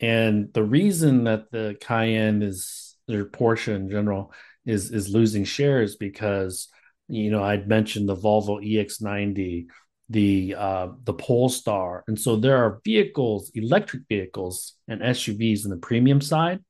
And 0.00 0.52
the 0.54 0.62
reason 0.62 1.24
that 1.24 1.50
the 1.50 1.76
Cayenne 1.80 2.42
is 2.42 2.96
their 3.06 3.26
Porsche 3.26 3.74
in 3.74 3.90
general 3.90 4.32
is 4.64 4.90
is 4.90 5.10
losing 5.10 5.44
shares 5.44 5.96
because 5.96 6.68
you 7.08 7.30
know 7.30 7.42
I'd 7.42 7.68
mentioned 7.68 8.08
the 8.08 8.16
Volvo 8.16 8.64
EX90, 8.64 9.66
the 10.08 10.54
uh, 10.56 10.88
the 11.04 11.12
Polestar, 11.14 12.04
and 12.08 12.18
so 12.18 12.36
there 12.36 12.56
are 12.56 12.80
vehicles, 12.84 13.50
electric 13.54 14.02
vehicles, 14.08 14.74
and 14.88 15.02
SUVs 15.02 15.64
in 15.64 15.70
the 15.70 15.76
premium 15.76 16.20
side 16.20 16.60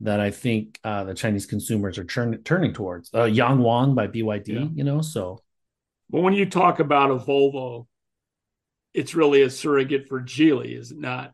that 0.00 0.20
I 0.20 0.30
think 0.30 0.78
uh, 0.84 1.04
the 1.04 1.14
Chinese 1.14 1.46
consumers 1.46 1.98
are 1.98 2.04
turn, 2.04 2.42
turning 2.42 2.72
towards. 2.72 3.10
Uh, 3.12 3.24
Yangwang 3.24 3.94
by 3.94 4.06
BYD, 4.06 4.48
yeah. 4.48 4.66
you 4.74 4.84
know, 4.84 5.00
so. 5.00 5.42
But 6.10 6.20
when 6.20 6.34
you 6.34 6.46
talk 6.46 6.78
about 6.78 7.10
a 7.10 7.16
Volvo, 7.16 7.86
it's 8.94 9.14
really 9.14 9.42
a 9.42 9.50
surrogate 9.50 10.08
for 10.08 10.20
Geely, 10.20 10.78
is 10.78 10.92
it 10.92 10.98
not? 10.98 11.32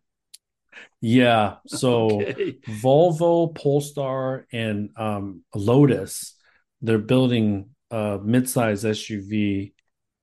Yeah. 1.00 1.57
So 1.66 2.22
okay. 2.22 2.59
Volvo, 2.83 3.55
Polestar, 3.55 4.46
and 4.53 4.90
um, 4.96 5.42
Lotus, 5.55 6.35
they're 6.81 6.98
building 6.98 7.70
a 7.90 8.18
midsize 8.18 8.85
SUV 8.85 9.72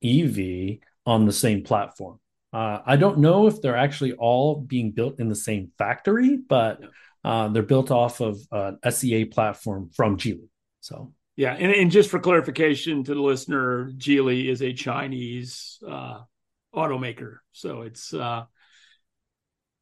EV 0.03 0.79
on 1.05 1.25
the 1.25 1.33
same 1.33 1.63
platform. 1.63 2.19
Uh, 2.53 2.79
I 2.85 2.97
don't 2.97 3.19
know 3.19 3.47
if 3.47 3.61
they're 3.61 3.77
actually 3.77 4.13
all 4.13 4.59
being 4.59 4.91
built 4.91 5.19
in 5.19 5.29
the 5.29 5.35
same 5.35 5.71
factory, 5.77 6.35
but 6.37 6.81
uh, 7.23 7.47
they're 7.49 7.63
built 7.63 7.91
off 7.91 8.19
of 8.19 8.39
an 8.51 8.79
SEA 8.89 9.25
platform 9.25 9.89
from 9.93 10.17
Geely. 10.17 10.49
So 10.79 11.13
yeah, 11.37 11.53
and, 11.53 11.71
and 11.71 11.91
just 11.91 12.09
for 12.09 12.19
clarification 12.19 13.03
to 13.05 13.13
the 13.13 13.21
listener, 13.21 13.91
Geely 13.97 14.47
is 14.49 14.61
a 14.61 14.73
Chinese 14.73 15.79
uh, 15.87 16.19
automaker. 16.75 17.37
So 17.51 17.81
it's 17.81 18.13
uh, 18.13 18.43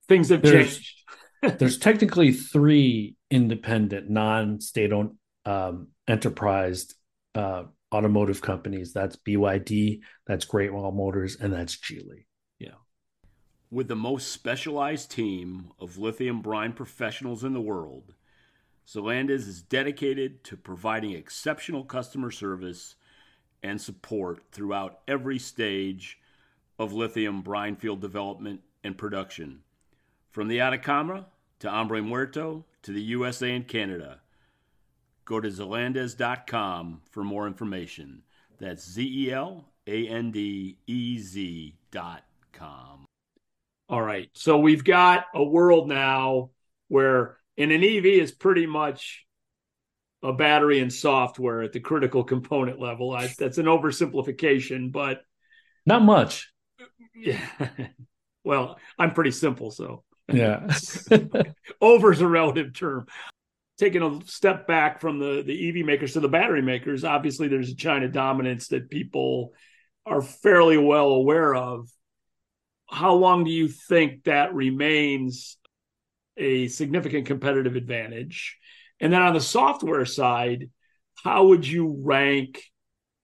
things 0.08 0.30
have 0.30 0.42
there's, 0.42 0.76
changed. 0.76 1.04
there's 1.60 1.78
technically 1.78 2.34
three 2.34 3.16
independent, 3.32 4.10
non-state 4.10 4.94
owned 4.94 5.16
um, 5.46 5.88
enterprise 6.08 6.94
uh, 7.36 7.64
automotive 7.94 8.42
companies. 8.42 8.94
That's 8.94 9.16
BYD, 9.16 10.00
that's 10.28 10.46
Great 10.46 10.72
Wall 10.74 10.92
Motors, 10.92 11.38
and 11.38 11.52
that's 11.52 11.76
Geely. 11.76 12.26
With 13.72 13.88
the 13.88 13.96
most 13.96 14.32
specialized 14.32 15.12
team 15.12 15.72
of 15.80 16.00
lithium 16.00 16.42
brine 16.42 16.74
professionals 16.74 17.44
in 17.44 17.54
the 17.54 17.62
world, 17.62 18.16
Zelandez 18.88 19.48
is 19.48 19.62
dedicated 19.62 20.44
to 20.46 20.58
providing 20.58 21.12
exceptional 21.12 21.84
customer 21.84 22.32
service 22.32 22.96
and 23.62 23.80
support 23.80 24.42
throughout 24.52 25.02
every 25.08 25.38
stage 25.38 26.18
of 26.80 26.94
lithium 26.94 27.42
brine 27.42 27.76
field 27.76 28.02
development 28.02 28.62
and 28.84 28.98
production. 28.98 29.60
From 30.32 30.48
the 30.48 30.62
Atacama 30.62 31.28
to 31.60 31.70
Hombre 31.70 32.02
Muerto 32.02 32.66
to 32.82 32.92
the 32.92 33.02
USA 33.02 33.56
and 33.56 33.68
Canada. 33.68 34.22
Go 35.26 35.40
to 35.40 35.50
zelandez.com 35.50 37.02
for 37.12 37.24
more 37.24 37.46
information. 37.46 38.24
That's 38.58 38.90
Z 38.90 39.28
E 39.28 39.32
L 39.32 39.66
A 39.86 40.08
N 40.08 40.32
D 40.32 40.78
E 40.88 41.20
Z 41.20 41.76
dot 41.92 42.24
com. 42.52 43.09
All 43.90 44.02
right. 44.02 44.30
So 44.34 44.60
we've 44.60 44.84
got 44.84 45.26
a 45.34 45.44
world 45.44 45.88
now 45.88 46.52
where 46.90 47.38
in 47.58 47.72
an 47.72 47.84
EV 47.84 48.06
is 48.06 48.32
pretty 48.32 48.68
much 48.68 49.26
a 50.22 50.32
battery 50.32 50.80
and 50.80 50.94
software 50.94 51.64
at 51.64 51.74
the 51.74 51.80
critical 51.80 52.24
component 52.24 52.80
level. 52.80 53.14
I, 53.14 53.34
that's 53.38 53.58
an 53.58 53.66
oversimplification, 53.66 54.92
but 54.92 55.22
not 55.86 56.04
much. 56.04 56.52
Yeah. 57.16 57.42
well, 58.44 58.78
I'm 58.98 59.12
pretty 59.12 59.32
simple, 59.32 59.72
so 59.72 60.04
yeah. 60.32 60.68
Over 61.82 62.12
is 62.12 62.22
a 62.22 62.28
relative 62.28 62.74
term. 62.74 63.08
Taking 63.80 64.04
a 64.04 64.20
step 64.26 64.68
back 64.68 65.00
from 65.00 65.20
the 65.20 65.42
the 65.42 65.70
EV 65.70 65.86
makers 65.86 66.14
to 66.14 66.20
the 66.20 66.28
battery 66.28 66.62
makers, 66.62 67.04
obviously 67.04 67.48
there's 67.48 67.72
a 67.72 67.76
China 67.76 68.08
dominance 68.08 68.68
that 68.68 68.90
people 68.90 69.54
are 70.06 70.22
fairly 70.22 70.78
well 70.78 71.10
aware 71.10 71.56
of. 71.56 71.90
How 72.92 73.14
long 73.14 73.44
do 73.44 73.52
you 73.52 73.68
think 73.68 74.24
that 74.24 74.54
remains 74.54 75.58
a 76.38 76.68
significant 76.68 77.28
competitive 77.28 77.76
advantage? 77.76 78.58
And 79.00 79.14
then 79.14 79.22
on 79.22 79.34
the 79.34 79.42
software 79.42 80.06
side, 80.06 80.70
how 81.24 81.48
would 81.48 81.68
you 81.68 82.02
rank 82.04 82.64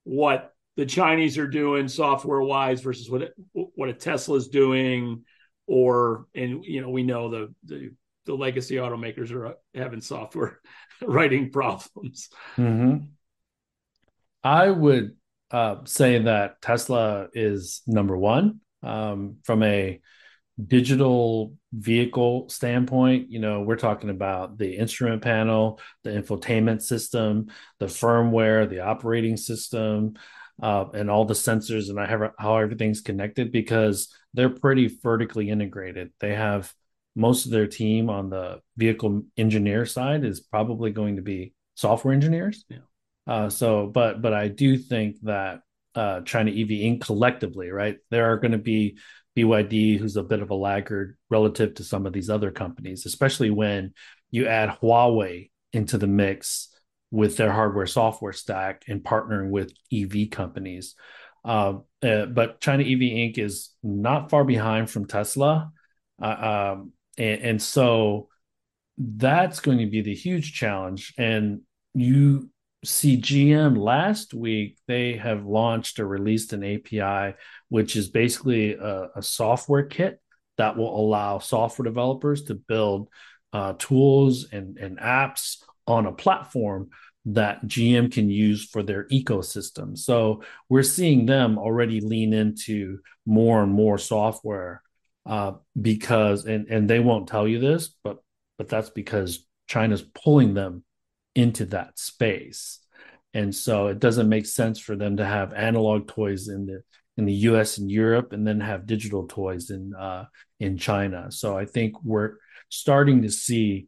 what 0.04 0.54
the 0.78 0.86
Chinese 0.86 1.38
are 1.38 1.48
doing 1.48 1.88
software 1.88 2.42
wise 2.42 2.82
versus 2.82 3.10
what 3.10 3.34
what 3.54 3.90
a 3.90 3.94
Tesla 3.94 4.38
is 4.38 4.50
doing, 4.50 5.24
or 5.68 6.28
and 6.36 6.64
you 6.66 6.82
know 6.82 6.90
we 6.90 7.04
know 7.04 7.30
the 7.30 7.54
the, 7.64 7.92
the 8.26 8.34
legacy 8.34 8.76
automakers 8.76 9.32
are 9.32 9.56
having 9.74 10.02
software 10.02 10.60
writing 11.02 11.52
problems. 11.52 12.30
Mm-hmm. 12.58 13.06
I 14.44 14.70
would 14.70 15.16
uh, 15.50 15.78
say 15.86 16.20
that 16.20 16.62
Tesla 16.62 17.28
is 17.34 17.82
number 17.88 18.18
one 18.18 18.60
um, 18.86 19.38
from 19.44 19.64
a 19.64 20.00
digital 20.68 21.54
vehicle 21.74 22.48
standpoint, 22.50 23.30
you 23.30 23.40
know, 23.40 23.62
we're 23.62 23.76
talking 23.76 24.10
about 24.10 24.58
the 24.58 24.78
instrument 24.78 25.22
panel, 25.22 25.80
the 26.04 26.12
infotainment 26.12 26.82
system, 26.82 27.48
the 27.80 27.88
firmware, 27.88 28.70
the 28.70 28.80
operating 28.80 29.36
system, 29.36 30.14
uh, 30.62 30.86
and 30.94 31.10
all 31.10 31.26
the 31.26 31.34
sensors 31.34 31.90
and 31.90 32.00
I 32.00 32.06
have 32.06 32.32
how 32.40 32.58
everything's 32.58 33.02
connected 33.02 33.52
because 33.52 34.14
they're 34.34 34.50
pretty 34.50 34.88
vertically 35.04 35.50
integrated. 35.50 36.14
They 36.20 36.34
have 36.34 36.74
most 37.16 37.46
of 37.46 37.52
their 37.52 37.68
team 37.68 38.10
on 38.10 38.30
the 38.30 38.62
vehicle 38.78 39.24
engineer 39.38 39.86
side 39.86 40.24
is 40.24 40.40
probably 40.40 40.92
going 40.92 41.18
to 41.18 41.22
be 41.22 41.54
software 41.76 42.14
engineers. 42.14 42.64
Yeah. 42.70 42.78
Uh, 43.28 43.50
so, 43.50 43.88
but 43.88 44.22
but 44.22 44.34
I 44.34 44.48
do 44.48 44.78
think 44.78 45.18
that 45.24 45.62
uh, 45.96 46.22
China 46.22 46.52
EV 46.52 46.68
Inc. 46.68 47.02
collectively, 47.02 47.70
right, 47.70 47.98
there 48.12 48.32
are 48.32 48.38
going 48.38 48.52
to 48.52 48.58
be 48.58 48.98
BYD, 49.36 50.00
who's 50.00 50.16
a 50.16 50.24
bit 50.24 50.42
of 50.42 50.50
a 50.50 50.56
laggard 50.56 51.18
relative 51.30 51.76
to 51.76 51.84
some 51.84 52.06
of 52.06 52.14
these 52.14 52.30
other 52.30 52.52
companies, 52.52 53.06
especially 53.06 53.50
when 53.50 53.94
you 54.32 54.48
add 54.48 54.78
Huawei 54.82 55.50
into 55.74 55.98
the 55.98 56.08
mix 56.08 56.70
with 57.12 57.38
their 57.38 57.52
hardware 57.52 57.86
software 57.86 58.34
stack 58.34 58.84
and 58.88 59.04
partnering 59.04 59.50
with 59.50 59.74
EV 59.94 60.30
companies. 60.30 60.96
Uh, 61.44 61.80
uh, 62.02 62.26
but 62.26 62.60
China 62.60 62.84
EV 62.84 63.00
Inc. 63.00 63.38
is 63.38 63.72
not 63.84 64.30
far 64.30 64.44
behind 64.44 64.90
from 64.90 65.06
Tesla. 65.06 65.72
Uh, 66.22 66.74
um, 66.76 66.92
and, 67.18 67.42
and 67.42 67.62
so 67.62 68.30
that's 68.98 69.60
going 69.60 69.80
to 69.80 69.86
be 69.86 70.02
the 70.02 70.16
huge 70.16 70.54
challenge. 70.54 71.14
And 71.18 71.62
you 71.94 72.50
see 72.86 73.20
GM 73.20 73.78
last 73.78 74.34
week, 74.34 74.78
they 74.88 75.18
have 75.18 75.46
launched 75.46 76.00
or 76.00 76.08
released 76.08 76.54
an 76.54 76.64
API, 76.64 77.36
which 77.70 77.96
is 77.96 78.08
basically 78.08 78.74
a, 78.74 79.10
a 79.16 79.22
software 79.22 79.84
kit 79.84 80.22
that 80.58 80.78
will 80.78 80.98
allow 80.98 81.40
software 81.40 81.84
developers 81.84 82.44
to 82.44 82.56
build 82.56 83.10
uh, 83.54 83.74
tools 83.78 84.48
and, 84.52 84.78
and 84.78 85.00
apps 85.00 85.64
on 85.88 86.06
a 86.06 86.12
platform 86.12 86.90
that 87.26 87.66
GM 87.66 88.12
can 88.12 88.30
use 88.30 88.66
for 88.66 88.84
their 88.84 89.06
ecosystem. 89.06 89.98
So 89.98 90.44
we're 90.70 90.84
seeing 90.84 91.26
them 91.26 91.58
already 91.58 92.00
lean 92.00 92.34
into 92.34 93.00
more 93.26 93.64
and 93.64 93.72
more 93.72 93.98
software 93.98 94.84
uh, 95.26 95.54
because, 95.80 96.46
and 96.46 96.68
and 96.68 96.88
they 96.88 97.00
won't 97.00 97.28
tell 97.28 97.48
you 97.48 97.60
this, 97.60 97.96
but 98.04 98.18
but 98.58 98.70
that's 98.70 98.92
because 98.92 99.46
China's 99.68 100.04
pulling 100.04 100.54
them 100.54 100.84
into 101.36 101.66
that 101.68 102.00
space, 102.00 102.80
and 103.34 103.54
so 103.54 103.88
it 103.88 104.00
doesn't 104.00 104.30
make 104.30 104.46
sense 104.46 104.80
for 104.80 104.96
them 104.96 105.18
to 105.18 105.26
have 105.26 105.54
analog 105.54 106.08
toys 106.08 106.48
in 106.48 106.66
the 106.66 106.84
in 107.18 107.26
the 107.26 107.34
U.S. 107.34 107.78
and 107.78 107.90
Europe, 107.90 108.34
and 108.34 108.46
then 108.46 108.60
have 108.60 108.86
digital 108.86 109.28
toys 109.28 109.70
in 109.70 109.94
uh, 109.94 110.26
in 110.60 110.78
China. 110.78 111.32
So 111.32 111.58
I 111.58 111.66
think 111.66 112.02
we're 112.04 112.38
starting 112.70 113.22
to 113.22 113.30
see 113.30 113.88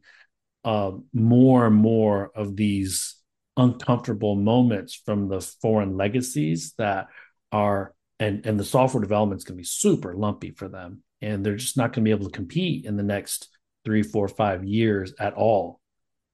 uh, 0.64 0.92
more 1.12 1.66
and 1.66 1.76
more 1.76 2.30
of 2.34 2.56
these 2.56 3.16
uncomfortable 3.56 4.36
moments 4.36 4.94
from 4.94 5.28
the 5.28 5.40
foreign 5.40 5.96
legacies 5.96 6.74
that 6.78 7.08
are 7.50 7.94
and 8.20 8.46
and 8.46 8.58
the 8.58 8.64
software 8.64 9.00
development 9.00 9.40
is 9.40 9.44
going 9.44 9.56
to 9.56 9.60
be 9.60 9.64
super 9.64 10.14
lumpy 10.14 10.52
for 10.52 10.68
them 10.68 11.02
and 11.20 11.44
they're 11.44 11.56
just 11.56 11.76
not 11.76 11.92
going 11.92 12.04
to 12.04 12.08
be 12.08 12.12
able 12.12 12.26
to 12.26 12.36
compete 12.36 12.84
in 12.84 12.96
the 12.96 13.02
next 13.02 13.48
three 13.84 14.02
four 14.02 14.28
five 14.28 14.64
years 14.64 15.12
at 15.18 15.34
all 15.34 15.80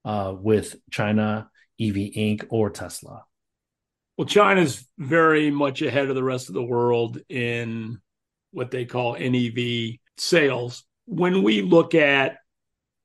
uh, 0.05 0.35
with 0.37 0.77
china 0.91 1.49
ev 1.81 1.95
inc 1.95 2.45
or 2.51 2.71
tesla 2.71 3.25
well 4.17 4.27
china's 4.27 4.87
very 4.99 5.51
much 5.51 5.83
ahead 5.83 6.09
of 6.09 6.15
the 6.15 6.23
rest 6.23 6.49
of 6.49 6.55
the 6.55 6.63
world 6.63 7.19
in 7.29 7.99
what 8.53 8.71
they 8.71 8.85
call 8.85 9.17
nev 9.19 9.99
sales 10.17 10.85
when 11.07 11.43
we 11.43 11.63
look 11.63 11.95
at 11.95 12.37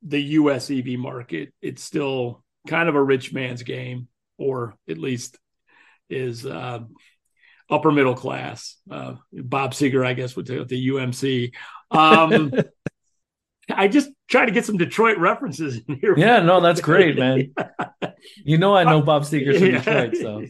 the 0.03 0.21
us 0.21 0.69
ev 0.69 0.87
market 0.87 1.53
it's 1.61 1.83
still 1.83 2.43
kind 2.67 2.89
of 2.89 2.95
a 2.95 3.03
rich 3.03 3.33
man's 3.33 3.63
game, 3.63 4.07
or 4.37 4.75
at 4.87 4.97
least 4.97 5.37
is 6.09 6.45
uh, 6.45 6.79
upper 7.69 7.91
middle 7.91 8.15
class. 8.15 8.77
Uh, 8.89 9.15
Bob 9.31 9.73
Seger, 9.73 10.05
I 10.05 10.13
guess, 10.13 10.35
would 10.35 10.47
say 10.47 10.63
the 10.63 10.87
UMC. 10.89 11.53
Um, 11.91 12.53
I 13.69 13.87
just 13.87 14.09
try 14.29 14.45
to 14.45 14.51
get 14.51 14.65
some 14.65 14.77
Detroit 14.77 15.17
references 15.17 15.81
in 15.87 15.95
here. 15.99 16.17
Yeah, 16.17 16.39
no, 16.41 16.61
that's 16.61 16.81
great, 16.81 17.17
man. 17.19 17.53
you 18.43 18.57
know, 18.57 18.75
I 18.75 18.83
know 18.83 19.01
Bob 19.01 19.23
Seger's 19.23 19.59
from 19.59 19.71
Detroit. 19.71 20.15
So, 20.15 20.45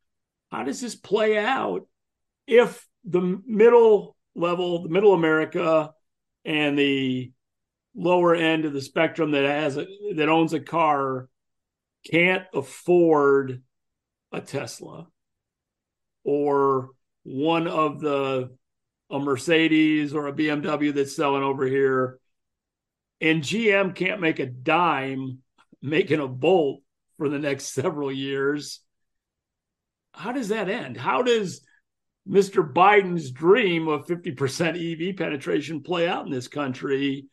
how 0.50 0.64
does 0.64 0.80
this 0.80 0.94
play 0.94 1.38
out 1.38 1.86
if 2.46 2.86
the 3.04 3.40
middle 3.46 4.16
level, 4.34 4.82
the 4.82 4.88
middle 4.88 5.14
America, 5.14 5.92
and 6.44 6.78
the 6.78 7.32
lower 7.94 8.34
end 8.34 8.64
of 8.64 8.72
the 8.72 8.80
spectrum 8.80 9.32
that 9.32 9.44
has 9.44 9.76
a, 9.76 9.86
that 10.14 10.28
owns 10.28 10.52
a 10.52 10.60
car 10.60 11.28
can't 12.10 12.44
afford 12.54 13.62
a 14.32 14.40
Tesla 14.40 15.06
or 16.24 16.90
one 17.24 17.66
of 17.66 18.00
the 18.00 18.50
a 19.10 19.18
Mercedes 19.18 20.14
or 20.14 20.28
a 20.28 20.32
BMW 20.32 20.94
that's 20.94 21.16
selling 21.16 21.42
over 21.42 21.66
here 21.66 22.20
and 23.20 23.42
GM 23.42 23.94
can't 23.94 24.20
make 24.20 24.38
a 24.38 24.46
dime 24.46 25.38
making 25.82 26.20
a 26.20 26.28
bolt 26.28 26.82
for 27.16 27.28
the 27.28 27.38
next 27.38 27.66
several 27.74 28.12
years 28.12 28.80
how 30.12 30.32
does 30.32 30.48
that 30.48 30.68
end 30.68 30.96
how 30.96 31.22
does 31.22 31.62
Mr. 32.28 32.70
Biden's 32.70 33.30
dream 33.30 33.88
of 33.88 34.06
50% 34.06 35.08
EV 35.10 35.16
penetration 35.16 35.82
play 35.82 36.06
out 36.06 36.26
in 36.26 36.30
this 36.30 36.48
country 36.48 37.26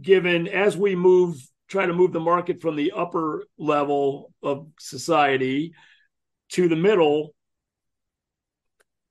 given 0.00 0.46
as 0.46 0.76
we 0.76 0.94
move 0.94 1.36
try 1.68 1.86
to 1.86 1.94
move 1.94 2.12
the 2.12 2.20
market 2.20 2.60
from 2.60 2.76
the 2.76 2.92
upper 2.92 3.44
level 3.58 4.32
of 4.42 4.66
society 4.78 5.72
to 6.50 6.68
the 6.68 6.76
middle 6.76 7.34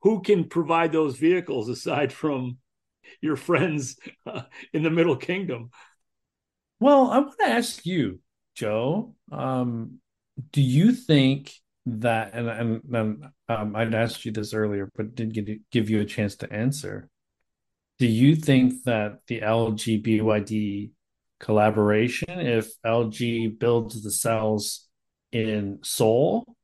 who 0.02 0.22
can 0.22 0.44
provide 0.44 0.92
those 0.92 1.16
vehicles 1.16 1.68
aside 1.68 2.12
from 2.12 2.58
your 3.20 3.36
friends 3.36 3.96
uh, 4.26 4.42
in 4.72 4.82
the 4.82 4.90
middle 4.90 5.16
kingdom 5.16 5.70
well 6.80 7.10
i 7.10 7.18
want 7.18 7.34
to 7.38 7.48
ask 7.48 7.84
you 7.86 8.20
joe 8.54 9.14
um, 9.32 9.98
do 10.52 10.60
you 10.60 10.92
think 10.92 11.52
that 11.86 12.34
and, 12.34 12.48
and, 12.48 12.82
and 12.92 13.24
um, 13.48 13.76
i'd 13.76 13.94
asked 13.94 14.24
you 14.24 14.32
this 14.32 14.54
earlier 14.54 14.88
but 14.96 15.14
didn't 15.14 15.34
get, 15.34 15.70
give 15.70 15.90
you 15.90 16.00
a 16.00 16.04
chance 16.04 16.36
to 16.36 16.52
answer 16.52 17.08
do 17.98 18.06
you 18.06 18.34
think 18.34 18.82
that 18.84 19.18
the 19.28 19.40
lg 19.40 20.02
byd 20.02 20.90
collaboration 21.44 22.40
if 22.40 22.70
LG 22.82 23.58
builds 23.58 24.02
the 24.02 24.10
cells 24.10 24.88
in 25.30 25.78
Seoul 25.82 26.56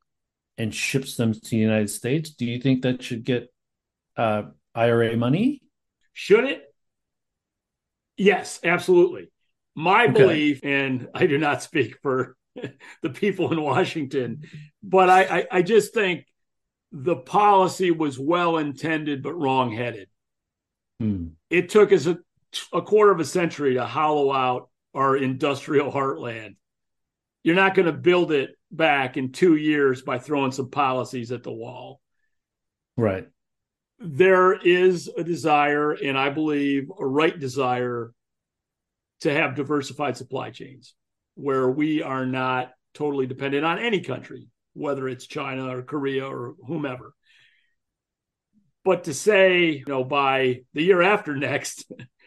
and 0.57 0.73
ships 0.73 1.15
them 1.15 1.33
to 1.33 1.49
the 1.49 1.57
United 1.57 1.89
States? 1.89 2.31
Do 2.31 2.45
you 2.45 2.59
think 2.59 2.81
that 2.81 3.03
should 3.03 3.23
get 3.23 3.53
uh, 4.17 4.43
IRA 4.73 5.15
money? 5.17 5.61
Should 6.13 6.45
it? 6.45 6.63
Yes, 8.17 8.59
absolutely. 8.63 9.31
My 9.75 10.03
okay. 10.03 10.13
belief, 10.13 10.59
and 10.63 11.07
I 11.13 11.27
do 11.27 11.37
not 11.37 11.63
speak 11.63 11.97
for 12.01 12.35
the 13.01 13.09
people 13.09 13.51
in 13.51 13.61
Washington, 13.61 14.43
but 14.83 15.09
I, 15.09 15.23
I, 15.23 15.47
I 15.51 15.61
just 15.61 15.93
think 15.93 16.25
the 16.91 17.15
policy 17.15 17.91
was 17.91 18.19
well 18.19 18.57
intended 18.57 19.23
but 19.23 19.33
wrong 19.33 19.71
headed. 19.71 20.09
Hmm. 20.99 21.27
It 21.49 21.69
took 21.69 21.91
us 21.91 22.05
a, 22.05 22.19
a 22.73 22.81
quarter 22.81 23.11
of 23.11 23.19
a 23.19 23.25
century 23.25 23.75
to 23.75 23.85
hollow 23.85 24.31
out 24.31 24.69
our 24.93 25.15
industrial 25.15 25.91
heartland. 25.91 26.55
You're 27.43 27.55
not 27.55 27.73
going 27.73 27.87
to 27.87 27.93
build 27.93 28.31
it 28.31 28.51
back 28.71 29.17
in 29.17 29.31
two 29.31 29.55
years 29.55 30.01
by 30.01 30.19
throwing 30.19 30.51
some 30.51 30.69
policies 30.69 31.31
at 31.31 31.43
the 31.43 31.51
wall. 31.51 32.01
Right. 32.97 33.27
There 34.03 34.53
is 34.53 35.09
a 35.15 35.23
desire, 35.23 35.91
and 35.91 36.17
I 36.17 36.29
believe 36.29 36.91
a 36.97 37.05
right 37.05 37.37
desire, 37.37 38.13
to 39.21 39.31
have 39.31 39.55
diversified 39.55 40.17
supply 40.17 40.49
chains 40.49 40.95
where 41.35 41.69
we 41.69 42.01
are 42.01 42.25
not 42.25 42.71
totally 42.93 43.27
dependent 43.27 43.63
on 43.63 43.79
any 43.79 44.01
country, 44.01 44.47
whether 44.73 45.07
it's 45.07 45.27
China 45.27 45.75
or 45.75 45.83
Korea 45.83 46.25
or 46.25 46.55
whomever. 46.67 47.13
But 48.83 49.05
to 49.05 49.13
say, 49.13 49.69
you 49.69 49.85
know, 49.87 50.03
by 50.03 50.61
the 50.73 50.83
year 50.83 51.01
after 51.01 51.35
next, 51.37 51.85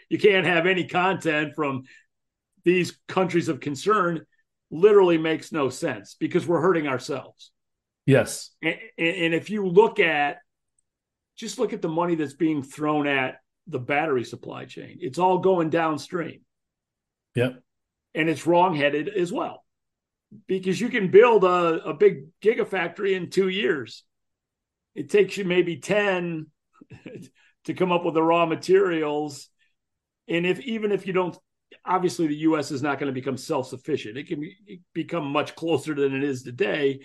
you 0.09 0.19
can't 0.19 0.47
have 0.47 0.67
any 0.67 0.87
content 0.87 1.55
from 1.55 1.83
these 2.65 2.99
countries 3.09 3.49
of 3.49 3.61
concern 3.61 4.25
literally 4.71 5.19
makes 5.19 5.53
no 5.53 5.69
sense 5.69 6.17
because 6.19 6.47
we're 6.47 6.61
hurting 6.61 6.87
ourselves. 6.87 7.51
Yes. 8.07 8.51
And, 8.63 8.77
and, 8.99 9.35
if 9.35 9.51
you 9.51 9.67
look 9.67 9.99
at, 9.99 10.39
just 11.37 11.59
look 11.59 11.73
at 11.73 11.83
the 11.83 11.89
money 11.89 12.15
that's 12.15 12.35
being 12.35 12.63
thrown 12.63 13.07
at 13.07 13.41
the 13.67 13.79
battery 13.79 14.25
supply 14.25 14.65
chain, 14.67 14.99
it's 15.01 15.19
all 15.19 15.39
going 15.39 15.71
downstream. 15.71 16.41
Yep. 17.35 17.63
And 18.15 18.29
it's 18.29 18.47
wrongheaded 18.47 19.09
as 19.09 19.33
well 19.33 19.65
because 20.47 20.81
you 20.81 20.89
can 20.89 21.11
build 21.11 21.45
a, 21.45 21.83
a 21.85 21.95
big 21.95 22.27
gigafactory 22.41 23.15
in 23.15 23.31
two 23.31 23.49
years. 23.49 24.05
It 24.95 25.11
takes 25.11 25.37
you 25.37 25.45
maybe 25.45 25.79
10 25.79 26.47
to 27.65 27.75
come 27.75 27.91
up 27.91 28.05
with 28.05 28.15
the 28.15 28.23
raw 28.23 28.47
materials. 28.47 29.49
And 30.29 30.47
if 30.47 30.61
even 30.61 30.93
if 30.93 31.07
you 31.07 31.13
don't 31.13 31.37
obviously 31.85 32.27
the 32.27 32.37
U.S. 32.37 32.71
is 32.71 32.83
not 32.83 32.99
going 32.99 33.09
to 33.09 33.21
become 33.21 33.37
self-sufficient. 33.37 34.17
It 34.17 34.29
can 34.29 34.41
be, 34.41 34.81
become 34.93 35.27
much 35.27 35.55
closer 35.55 35.95
than 35.95 36.15
it 36.15 36.23
is 36.23 36.43
today, 36.43 37.01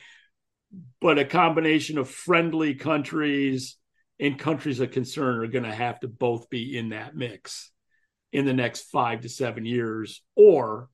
but 1.01 1.17
a 1.19 1.25
combination 1.25 1.97
of 1.97 2.09
friendly 2.09 2.75
countries 2.75 3.77
and 4.19 4.37
countries 4.37 4.79
of 4.79 4.91
concern 4.91 5.39
are 5.39 5.47
going 5.47 5.63
to 5.63 5.73
have 5.73 5.99
to 6.01 6.07
both 6.07 6.49
be 6.49 6.77
in 6.77 6.89
that 6.89 7.15
mix 7.15 7.71
in 8.31 8.45
the 8.45 8.53
next 8.53 8.89
five 8.91 9.21
to 9.21 9.29
seven 9.29 9.65
years, 9.65 10.21
or 10.35 10.89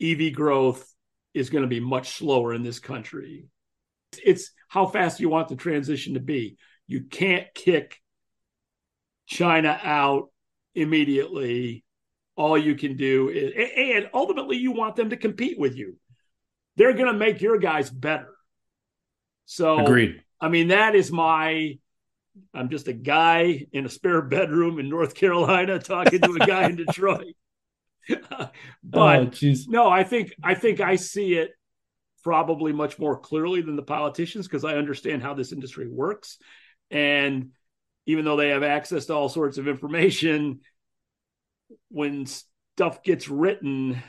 EV 0.00 0.32
growth 0.32 0.86
is 1.34 1.50
going 1.50 1.62
to 1.62 1.68
be 1.68 1.80
much 1.80 2.10
slower 2.10 2.54
in 2.54 2.62
this 2.62 2.78
country. 2.78 3.46
It's 4.24 4.50
how 4.68 4.86
fast 4.86 5.20
you 5.20 5.28
want 5.28 5.48
the 5.48 5.56
transition 5.56 6.14
to 6.14 6.20
be. 6.20 6.56
You 6.86 7.02
can't 7.02 7.46
kick 7.54 7.98
China 9.26 9.78
out 9.82 10.30
immediately 10.74 11.84
all 12.36 12.56
you 12.56 12.74
can 12.74 12.96
do 12.96 13.28
is, 13.28 13.52
and 13.76 14.08
ultimately 14.14 14.56
you 14.56 14.72
want 14.72 14.96
them 14.96 15.10
to 15.10 15.16
compete 15.16 15.58
with 15.58 15.76
you. 15.76 15.96
They're 16.76 16.94
going 16.94 17.12
to 17.12 17.18
make 17.18 17.42
your 17.42 17.58
guys 17.58 17.90
better. 17.90 18.32
So, 19.44 19.80
agreed. 19.80 20.22
I 20.40 20.48
mean, 20.48 20.68
that 20.68 20.94
is 20.94 21.12
my 21.12 21.78
I'm 22.54 22.70
just 22.70 22.88
a 22.88 22.92
guy 22.92 23.66
in 23.72 23.86
a 23.86 23.88
spare 23.88 24.22
bedroom 24.22 24.78
in 24.78 24.88
North 24.88 25.14
Carolina 25.14 25.78
talking 25.78 26.20
to 26.20 26.38
a 26.40 26.46
guy 26.46 26.68
in 26.68 26.76
Detroit. 26.76 27.34
but 28.82 29.42
oh, 29.42 29.54
no, 29.68 29.88
I 29.88 30.04
think 30.04 30.34
I 30.42 30.54
think 30.54 30.80
I 30.80 30.96
see 30.96 31.34
it 31.34 31.52
probably 32.22 32.72
much 32.72 32.98
more 32.98 33.18
clearly 33.18 33.62
than 33.62 33.76
the 33.76 33.82
politicians 33.82 34.46
because 34.46 34.64
I 34.64 34.76
understand 34.76 35.22
how 35.22 35.34
this 35.34 35.52
industry 35.52 35.88
works. 35.88 36.38
And 36.90 37.50
even 38.06 38.24
though 38.24 38.36
they 38.36 38.48
have 38.48 38.62
access 38.62 39.06
to 39.06 39.14
all 39.14 39.28
sorts 39.28 39.58
of 39.58 39.68
information, 39.68 40.60
when 41.88 42.26
stuff 42.26 43.02
gets 43.02 43.28
written, 43.28 44.02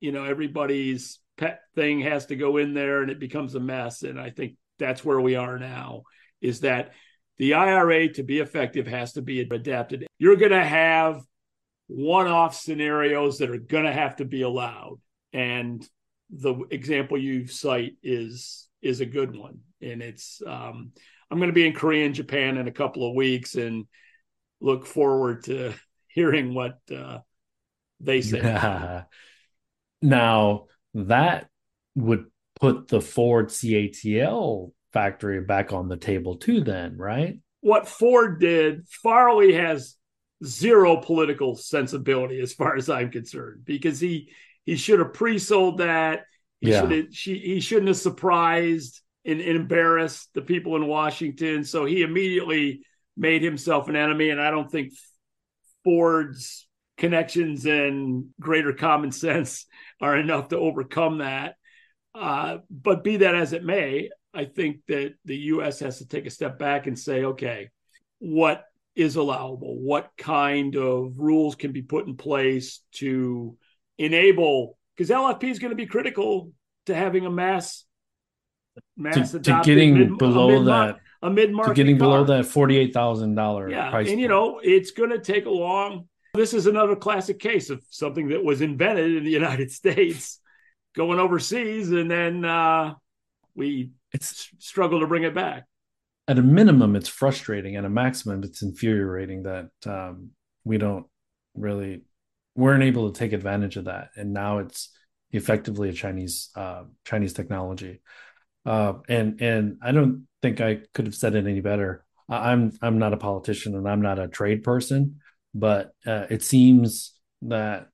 you 0.00 0.12
know, 0.12 0.24
everybody's 0.24 1.20
pet 1.36 1.60
thing 1.74 2.00
has 2.00 2.26
to 2.26 2.36
go 2.36 2.56
in 2.56 2.74
there 2.74 3.02
and 3.02 3.10
it 3.10 3.20
becomes 3.20 3.54
a 3.54 3.60
mess. 3.60 4.02
And 4.02 4.20
I 4.20 4.30
think 4.30 4.54
that's 4.78 5.04
where 5.04 5.20
we 5.20 5.34
are 5.36 5.58
now 5.58 6.02
is 6.40 6.60
that 6.60 6.92
the 7.38 7.54
IRA 7.54 8.08
to 8.14 8.22
be 8.22 8.38
effective 8.38 8.86
has 8.86 9.14
to 9.14 9.22
be 9.22 9.40
adapted. 9.40 10.06
You're 10.18 10.36
going 10.36 10.52
to 10.52 10.64
have 10.64 11.22
one 11.86 12.26
off 12.26 12.54
scenarios 12.56 13.38
that 13.38 13.50
are 13.50 13.58
going 13.58 13.84
to 13.84 13.92
have 13.92 14.16
to 14.16 14.24
be 14.24 14.42
allowed. 14.42 15.00
And 15.32 15.86
the 16.30 16.54
example 16.70 17.18
you 17.18 17.46
cite 17.46 17.96
is 18.02 18.68
is 18.82 19.00
a 19.00 19.06
good 19.06 19.36
one. 19.36 19.60
And 19.80 20.02
it's 20.02 20.40
um, 20.46 20.92
I'm 21.30 21.38
going 21.38 21.50
to 21.50 21.54
be 21.54 21.66
in 21.66 21.72
Korea 21.72 22.06
and 22.06 22.14
Japan 22.14 22.58
in 22.58 22.68
a 22.68 22.72
couple 22.72 23.08
of 23.08 23.14
weeks 23.14 23.54
and 23.56 23.86
look 24.60 24.86
forward 24.86 25.44
to 25.44 25.74
hearing 26.08 26.54
what 26.54 26.78
uh, 26.94 27.18
they 28.00 28.22
say. 28.22 28.40
now 30.02 30.66
that 30.94 31.48
would 31.96 32.26
put 32.60 32.88
the 32.88 33.00
Ford 33.00 33.48
CATL 33.48 34.72
factory 34.94 35.40
back 35.42 35.72
on 35.72 35.88
the 35.88 35.96
table 35.96 36.36
too 36.36 36.62
then 36.62 36.96
right? 36.96 37.38
What 37.60 37.88
ford 37.88 38.40
did 38.40 38.88
farley 38.88 39.52
has 39.52 39.96
zero 40.44 40.96
political 40.96 41.56
sensibility 41.56 42.40
as 42.40 42.52
far 42.52 42.76
as 42.76 42.90
i'm 42.90 43.10
concerned 43.10 43.62
because 43.64 44.00
he 44.00 44.30
he 44.64 44.76
should 44.76 44.98
have 44.98 45.12
pre-sold 45.12 45.78
that. 45.78 46.24
He 46.60 46.70
yeah. 46.70 46.80
should 46.80 46.90
have 46.90 47.06
she, 47.10 47.38
he 47.38 47.60
shouldn't 47.60 47.88
have 47.88 47.98
surprised 47.98 49.02
and, 49.26 49.40
and 49.40 49.56
embarrassed 49.56 50.30
the 50.34 50.42
people 50.42 50.76
in 50.76 50.86
washington. 50.86 51.64
So 51.64 51.84
he 51.84 52.02
immediately 52.02 52.82
made 53.16 53.42
himself 53.42 53.88
an 53.88 53.94
enemy 53.96 54.30
and 54.30 54.40
i 54.40 54.50
don't 54.50 54.70
think 54.70 54.92
ford's 55.84 56.66
connections 56.96 57.66
and 57.66 58.26
greater 58.40 58.72
common 58.72 59.12
sense 59.12 59.66
are 60.00 60.16
enough 60.16 60.48
to 60.48 60.58
overcome 60.58 61.18
that. 61.18 61.56
Uh, 62.14 62.58
but 62.70 63.02
be 63.02 63.18
that 63.18 63.34
as 63.34 63.52
it 63.52 63.64
may, 63.64 64.08
I 64.34 64.44
think 64.44 64.80
that 64.88 65.14
the 65.24 65.36
U.S. 65.36 65.80
has 65.80 65.98
to 65.98 66.08
take 66.08 66.26
a 66.26 66.30
step 66.30 66.58
back 66.58 66.86
and 66.86 66.98
say, 66.98 67.24
okay, 67.24 67.70
what 68.18 68.64
is 68.96 69.16
allowable? 69.16 69.78
What 69.78 70.10
kind 70.16 70.76
of 70.76 71.18
rules 71.18 71.54
can 71.54 71.72
be 71.72 71.82
put 71.82 72.06
in 72.06 72.16
place 72.16 72.80
to 72.92 73.56
enable? 73.98 74.78
Because 74.96 75.10
LFP 75.10 75.44
is 75.44 75.58
going 75.58 75.70
to 75.70 75.76
be 75.76 75.86
critical 75.86 76.52
to 76.86 76.94
having 76.94 77.26
a 77.26 77.30
mass 77.30 77.84
mass 78.96 79.32
to, 79.32 79.40
to 79.40 79.60
getting 79.64 79.94
mid, 79.96 80.18
below 80.18 80.60
a 80.60 80.64
that 80.64 80.96
a 81.22 81.30
mid 81.30 81.52
market 81.52 81.76
getting 81.76 81.98
car. 81.98 82.08
below 82.08 82.24
that 82.24 82.46
forty 82.46 82.76
eight 82.76 82.92
thousand 82.92 83.34
dollar 83.34 83.70
yeah, 83.70 83.90
price. 83.90 84.06
And 84.06 84.14
point. 84.14 84.20
you 84.20 84.28
know, 84.28 84.60
it's 84.62 84.90
going 84.90 85.10
to 85.10 85.18
take 85.18 85.46
a 85.46 85.50
long. 85.50 86.08
This 86.34 86.52
is 86.52 86.66
another 86.66 86.96
classic 86.96 87.38
case 87.38 87.70
of 87.70 87.82
something 87.90 88.28
that 88.28 88.42
was 88.42 88.60
invented 88.60 89.16
in 89.16 89.24
the 89.24 89.30
United 89.42 89.70
States 89.70 90.40
going 90.94 91.18
overseas, 91.18 91.90
and 91.90 92.10
then 92.10 92.44
uh, 92.44 92.94
we 93.54 93.90
it's 94.14 94.48
struggle 94.58 95.00
to 95.00 95.06
bring 95.06 95.24
it 95.24 95.34
back. 95.34 95.64
At 96.26 96.38
a 96.38 96.42
minimum, 96.42 96.96
it's 96.96 97.08
frustrating. 97.08 97.76
At 97.76 97.84
a 97.84 97.90
maximum, 97.90 98.42
it's 98.44 98.62
infuriating 98.62 99.42
that 99.42 99.68
um, 99.84 100.30
we 100.64 100.78
don't 100.78 101.04
really 101.54 102.04
weren't 102.54 102.84
able 102.84 103.10
to 103.10 103.18
take 103.18 103.32
advantage 103.32 103.76
of 103.76 103.86
that, 103.86 104.10
and 104.16 104.32
now 104.32 104.58
it's 104.58 104.90
effectively 105.32 105.90
a 105.90 105.92
Chinese 105.92 106.50
uh, 106.56 106.84
Chinese 107.04 107.34
technology. 107.34 108.00
Uh, 108.64 108.94
and 109.08 109.42
and 109.42 109.78
I 109.82 109.92
don't 109.92 110.26
think 110.40 110.62
I 110.62 110.80
could 110.94 111.04
have 111.04 111.14
said 111.14 111.34
it 111.34 111.46
any 111.46 111.60
better. 111.60 112.04
I'm 112.28 112.72
I'm 112.80 112.98
not 112.98 113.12
a 113.12 113.18
politician 113.18 113.74
and 113.74 113.86
I'm 113.86 114.00
not 114.00 114.18
a 114.18 114.28
trade 114.28 114.62
person, 114.62 115.20
but 115.52 115.90
uh, 116.06 116.26
it 116.30 116.42
seems 116.42 117.12
that 117.42 117.88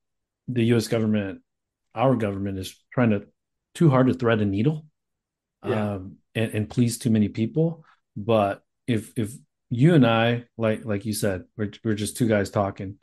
the 0.47 0.64
U.S. 0.66 0.87
government 0.87 1.41
our 1.95 2.14
government 2.14 2.59
is 2.59 2.79
trying 2.93 3.11
to 3.11 3.27
too 3.75 3.91
hard 3.91 4.07
to 4.07 4.14
thread 4.14 4.41
a 4.41 4.45
needle 4.45 4.85
yeah. 5.65 5.95
um, 5.95 6.17
and, 6.35 6.55
and 6.55 6.71
please 6.71 6.99
too 6.99 7.11
many 7.11 7.29
people. 7.29 7.85
But 8.17 8.63
if 8.87 9.13
if 9.17 9.33
you 9.71 9.95
and 9.95 10.07
I, 10.07 10.45
like 10.57 10.85
like 10.85 11.07
you 11.07 11.13
said, 11.13 11.45
we're 11.57 11.71
we're 11.85 11.95
just 11.95 12.17
two 12.17 12.29
guys 12.29 12.51
talking, 12.51 12.97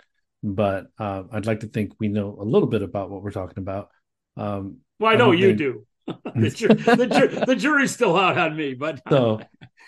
but 0.43 0.87
uh, 0.99 1.23
I'd 1.31 1.45
like 1.45 1.61
to 1.61 1.67
think 1.67 1.93
we 1.99 2.07
know 2.07 2.37
a 2.39 2.43
little 2.43 2.67
bit 2.67 2.81
about 2.81 3.09
what 3.09 3.23
we're 3.23 3.31
talking 3.31 3.59
about. 3.59 3.89
Um, 4.35 4.77
well, 4.99 5.11
I 5.11 5.15
know 5.15 5.31
I 5.31 5.35
you 5.35 5.47
think... 5.47 5.57
do. 5.57 5.83
the, 6.35 6.49
ju- 6.49 6.67
the, 6.69 7.05
ju- 7.05 7.45
the, 7.45 7.55
jury's 7.55 7.93
still 7.93 8.15
out 8.15 8.37
on 8.37 8.55
me, 8.55 8.73
but 8.73 9.01
so. 9.09 9.41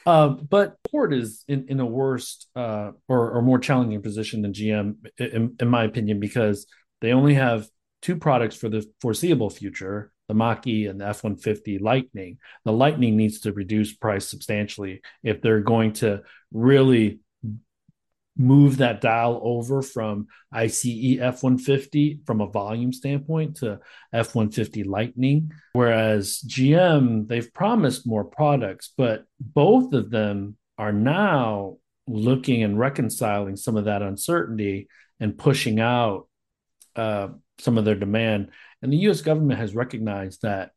Uh, 0.05 0.27
but 0.27 0.75
Ford 0.91 1.13
is 1.13 1.45
in, 1.47 1.67
in 1.69 1.79
a 1.79 1.85
worse 1.85 2.45
uh, 2.55 2.91
or, 3.07 3.31
or 3.31 3.41
more 3.41 3.59
challenging 3.59 4.01
position 4.01 4.41
than 4.41 4.51
GM, 4.51 4.95
in, 5.17 5.55
in 5.59 5.67
my 5.69 5.85
opinion, 5.85 6.19
because 6.19 6.67
they 7.01 7.13
only 7.13 7.35
have 7.35 7.69
two 8.01 8.17
products 8.17 8.55
for 8.55 8.69
the 8.69 8.85
foreseeable 9.01 9.49
future 9.49 10.11
the 10.29 10.33
Mach 10.35 10.65
E 10.67 10.85
and 10.85 11.01
the 11.01 11.07
F 11.07 11.23
150 11.23 11.79
Lightning. 11.79 12.37
The 12.63 12.71
Lightning 12.71 13.17
needs 13.17 13.41
to 13.41 13.51
reduce 13.51 13.93
price 13.93 14.29
substantially 14.29 15.01
if 15.23 15.41
they're 15.41 15.59
going 15.59 15.93
to 15.93 16.21
really 16.53 17.19
move 18.37 18.77
that 18.77 19.01
dial 19.01 19.41
over 19.43 19.81
from 19.81 20.27
ICE 20.53 21.17
F 21.19 21.43
150 21.43 22.21
from 22.25 22.39
a 22.39 22.47
volume 22.47 22.93
standpoint 22.93 23.57
to 23.57 23.79
F 24.13 24.33
150 24.33 24.83
Lightning. 24.83 25.51
Whereas 25.73 26.41
GM, 26.47 27.27
they've 27.27 27.53
promised 27.53 28.07
more 28.07 28.23
products, 28.23 28.93
but 28.95 29.25
both 29.41 29.93
of 29.93 30.09
them 30.09 30.55
are 30.77 30.93
now 30.93 31.77
looking 32.07 32.63
and 32.63 32.79
reconciling 32.79 33.57
some 33.57 33.75
of 33.75 33.85
that 33.85 34.01
uncertainty 34.01 34.87
and 35.19 35.37
pushing 35.37 35.79
out 35.79 36.27
uh, 36.95 37.29
some 37.59 37.77
of 37.77 37.85
their 37.85 37.95
demand. 37.95 38.51
And 38.81 38.91
the 38.91 38.97
US 39.09 39.21
government 39.21 39.59
has 39.59 39.75
recognized 39.75 40.41
that 40.43 40.71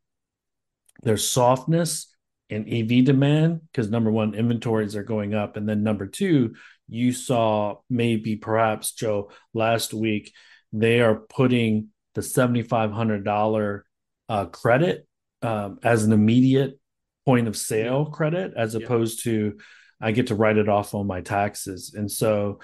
there's 1.01 1.27
softness 1.27 2.13
in 2.49 2.67
EV 2.71 3.05
demand 3.05 3.61
because 3.71 3.89
number 3.89 4.11
one, 4.11 4.35
inventories 4.35 4.95
are 4.95 5.03
going 5.03 5.33
up. 5.33 5.57
And 5.57 5.67
then 5.67 5.83
number 5.83 6.07
two, 6.07 6.55
you 6.87 7.11
saw 7.11 7.77
maybe 7.89 8.35
perhaps, 8.35 8.93
Joe, 8.93 9.31
last 9.53 9.93
week, 9.93 10.33
they 10.71 11.01
are 11.01 11.15
putting 11.15 11.89
the 12.15 12.21
$7,500 12.21 13.81
uh, 14.29 14.45
credit 14.45 15.07
um, 15.41 15.79
as 15.83 16.03
an 16.03 16.13
immediate 16.13 16.79
point 17.25 17.47
of 17.47 17.57
sale 17.57 18.05
credit 18.05 18.53
as 18.55 18.73
yeah. 18.73 18.81
opposed 18.81 19.23
to 19.23 19.57
I 20.01 20.11
get 20.11 20.27
to 20.27 20.35
write 20.35 20.57
it 20.57 20.67
off 20.67 20.93
on 20.93 21.07
my 21.07 21.21
taxes. 21.21 21.93
And 21.95 22.11
so 22.11 22.59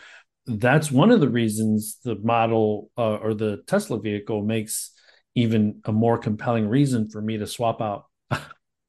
that's 0.46 0.92
one 0.92 1.10
of 1.10 1.22
the 1.22 1.30
reasons 1.30 1.98
the 2.04 2.16
model 2.16 2.92
uh, 2.98 3.16
or 3.16 3.34
the 3.34 3.64
Tesla 3.66 4.00
vehicle 4.00 4.44
makes 4.44 4.92
even 5.40 5.82
a 5.86 5.92
more 5.92 6.18
compelling 6.18 6.68
reason 6.68 7.10
for 7.10 7.22
me 7.22 7.38
to 7.38 7.48
swap 7.48 7.82
out 7.82 8.06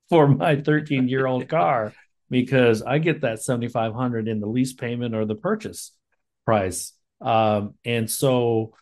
for 0.08 0.28
my 0.28 0.56
13 0.56 1.08
year 1.08 1.26
old 1.26 1.48
car 1.48 1.92
because 2.28 2.82
I 2.82 2.98
get 2.98 3.22
that 3.22 3.42
7500 3.42 4.28
in 4.28 4.40
the 4.40 4.46
lease 4.46 4.72
payment 4.72 5.14
or 5.14 5.24
the 5.24 5.34
purchase 5.34 5.92
price. 6.44 6.92
Um, 7.20 7.74
and 7.84 8.10
so 8.10 8.74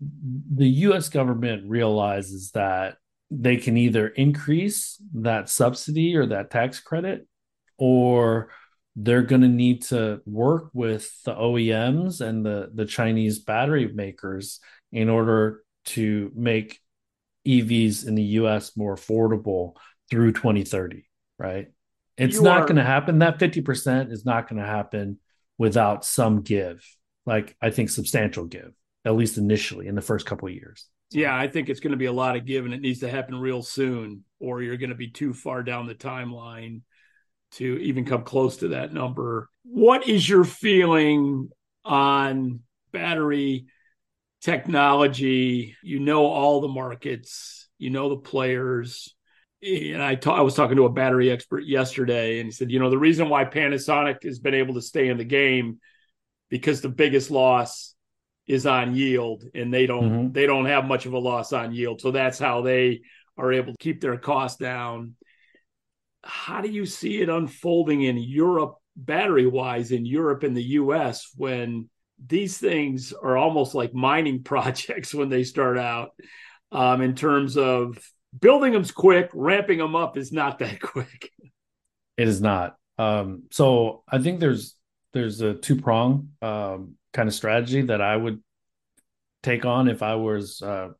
the 0.00 0.68
US 0.68 1.08
government 1.08 1.68
realizes 1.68 2.52
that 2.52 2.96
they 3.30 3.58
can 3.58 3.76
either 3.76 4.08
increase 4.08 5.00
that 5.14 5.48
subsidy 5.48 6.16
or 6.16 6.26
that 6.26 6.50
tax 6.50 6.80
credit 6.80 7.26
or 7.78 8.50
they're 8.96 9.22
going 9.22 9.42
to 9.42 9.48
need 9.48 9.82
to 9.82 10.20
work 10.26 10.70
with 10.72 11.10
the 11.24 11.34
OEMs 11.34 12.20
and 12.20 12.44
the 12.44 12.70
the 12.74 12.84
Chinese 12.84 13.38
battery 13.38 13.86
makers 13.92 14.58
in 14.90 15.08
order 15.08 15.62
to 15.84 16.32
make 16.34 16.80
EVs 17.50 18.06
in 18.06 18.14
the 18.14 18.22
US 18.22 18.76
more 18.76 18.94
affordable 18.94 19.74
through 20.10 20.32
2030, 20.32 21.04
right? 21.38 21.68
It's 22.16 22.36
you 22.36 22.42
not 22.42 22.62
are... 22.62 22.66
going 22.66 22.76
to 22.76 22.84
happen. 22.84 23.20
That 23.20 23.38
50% 23.38 24.12
is 24.12 24.24
not 24.24 24.48
going 24.48 24.60
to 24.60 24.66
happen 24.66 25.18
without 25.58 26.04
some 26.04 26.42
give. 26.42 26.84
Like 27.26 27.56
I 27.60 27.70
think 27.70 27.90
substantial 27.90 28.46
give, 28.46 28.72
at 29.04 29.14
least 29.14 29.38
initially 29.38 29.86
in 29.86 29.94
the 29.94 30.02
first 30.02 30.26
couple 30.26 30.48
of 30.48 30.54
years. 30.54 30.86
Yeah, 31.12 31.36
I 31.36 31.48
think 31.48 31.68
it's 31.68 31.80
going 31.80 31.90
to 31.92 31.96
be 31.96 32.06
a 32.06 32.12
lot 32.12 32.36
of 32.36 32.46
give 32.46 32.64
and 32.64 32.74
it 32.74 32.80
needs 32.80 33.00
to 33.00 33.10
happen 33.10 33.36
real 33.36 33.62
soon 33.62 34.24
or 34.38 34.62
you're 34.62 34.76
going 34.76 34.90
to 34.90 34.96
be 34.96 35.10
too 35.10 35.34
far 35.34 35.62
down 35.62 35.86
the 35.86 35.94
timeline 35.94 36.82
to 37.52 37.78
even 37.78 38.04
come 38.04 38.22
close 38.22 38.58
to 38.58 38.68
that 38.68 38.92
number. 38.92 39.48
What 39.64 40.08
is 40.08 40.28
your 40.28 40.44
feeling 40.44 41.48
on 41.84 42.60
battery 42.92 43.66
technology? 44.40 45.76
You 45.82 46.00
know 46.00 46.26
all 46.26 46.60
the 46.60 46.68
markets, 46.68 47.68
you 47.78 47.90
know 47.90 48.08
the 48.08 48.16
players. 48.16 49.14
and 49.62 50.02
I, 50.02 50.14
ta- 50.14 50.36
I 50.36 50.40
was 50.40 50.54
talking 50.54 50.76
to 50.76 50.86
a 50.86 50.92
battery 50.92 51.30
expert 51.30 51.64
yesterday, 51.64 52.40
and 52.40 52.46
he 52.46 52.52
said, 52.52 52.70
you 52.70 52.78
know, 52.78 52.90
the 52.90 52.98
reason 52.98 53.28
why 53.28 53.44
Panasonic 53.44 54.22
has 54.24 54.38
been 54.38 54.54
able 54.54 54.74
to 54.74 54.82
stay 54.82 55.08
in 55.08 55.18
the 55.18 55.24
game 55.24 55.80
because 56.48 56.80
the 56.80 56.88
biggest 56.88 57.30
loss 57.30 57.94
is 58.46 58.66
on 58.66 58.94
yield, 58.94 59.44
and 59.54 59.72
they 59.72 59.86
don't 59.86 60.10
mm-hmm. 60.10 60.32
they 60.32 60.46
don't 60.46 60.66
have 60.66 60.84
much 60.84 61.06
of 61.06 61.12
a 61.12 61.18
loss 61.18 61.52
on 61.52 61.72
yield, 61.72 62.00
so 62.00 62.10
that's 62.10 62.38
how 62.38 62.62
they 62.62 63.02
are 63.38 63.52
able 63.52 63.72
to 63.72 63.78
keep 63.78 64.00
their 64.00 64.18
costs 64.18 64.58
down. 64.58 65.14
How 66.24 66.60
do 66.60 66.68
you 66.68 66.84
see 66.84 67.22
it 67.22 67.28
unfolding 67.28 68.02
in 68.02 68.18
Europe, 68.18 68.74
battery 68.96 69.46
wise, 69.46 69.92
in 69.92 70.04
Europe 70.04 70.42
and 70.42 70.56
the 70.56 70.62
U.S. 70.62 71.30
when 71.36 71.88
these 72.26 72.58
things 72.58 73.12
are 73.12 73.36
almost 73.36 73.74
like 73.74 73.94
mining 73.94 74.42
projects 74.44 75.14
when 75.14 75.28
they 75.28 75.44
start 75.44 75.78
out, 75.78 76.10
um, 76.72 77.00
in 77.02 77.14
terms 77.14 77.56
of 77.56 77.98
building 78.38 78.72
them's 78.72 78.92
quick, 78.92 79.30
ramping 79.34 79.78
them 79.78 79.96
up 79.96 80.16
is 80.16 80.32
not 80.32 80.58
that 80.60 80.80
quick. 80.80 81.30
It 82.16 82.28
is 82.28 82.40
not. 82.40 82.76
Um, 82.98 83.44
so 83.50 84.02
I 84.08 84.18
think 84.18 84.40
there's 84.40 84.76
there's 85.12 85.40
a 85.40 85.54
two 85.54 85.76
prong 85.76 86.30
um, 86.42 86.94
kind 87.12 87.28
of 87.28 87.34
strategy 87.34 87.82
that 87.82 88.00
I 88.00 88.14
would 88.14 88.42
take 89.42 89.64
on 89.64 89.88
if 89.88 90.02
I 90.02 90.16
was 90.16 90.60
uh, 90.62 90.90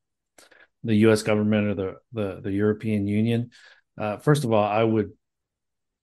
the 0.82 0.94
U.S. 0.96 1.22
government 1.22 1.68
or 1.68 1.74
the 1.74 1.94
the, 2.12 2.40
the 2.42 2.52
European 2.52 3.06
Union. 3.06 3.50
Uh, 3.98 4.16
first 4.16 4.44
of 4.44 4.52
all, 4.52 4.64
I 4.64 4.82
would 4.82 5.12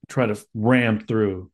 try 0.07 0.27
to 0.27 0.39
ram 0.53 0.99
through 0.99 1.51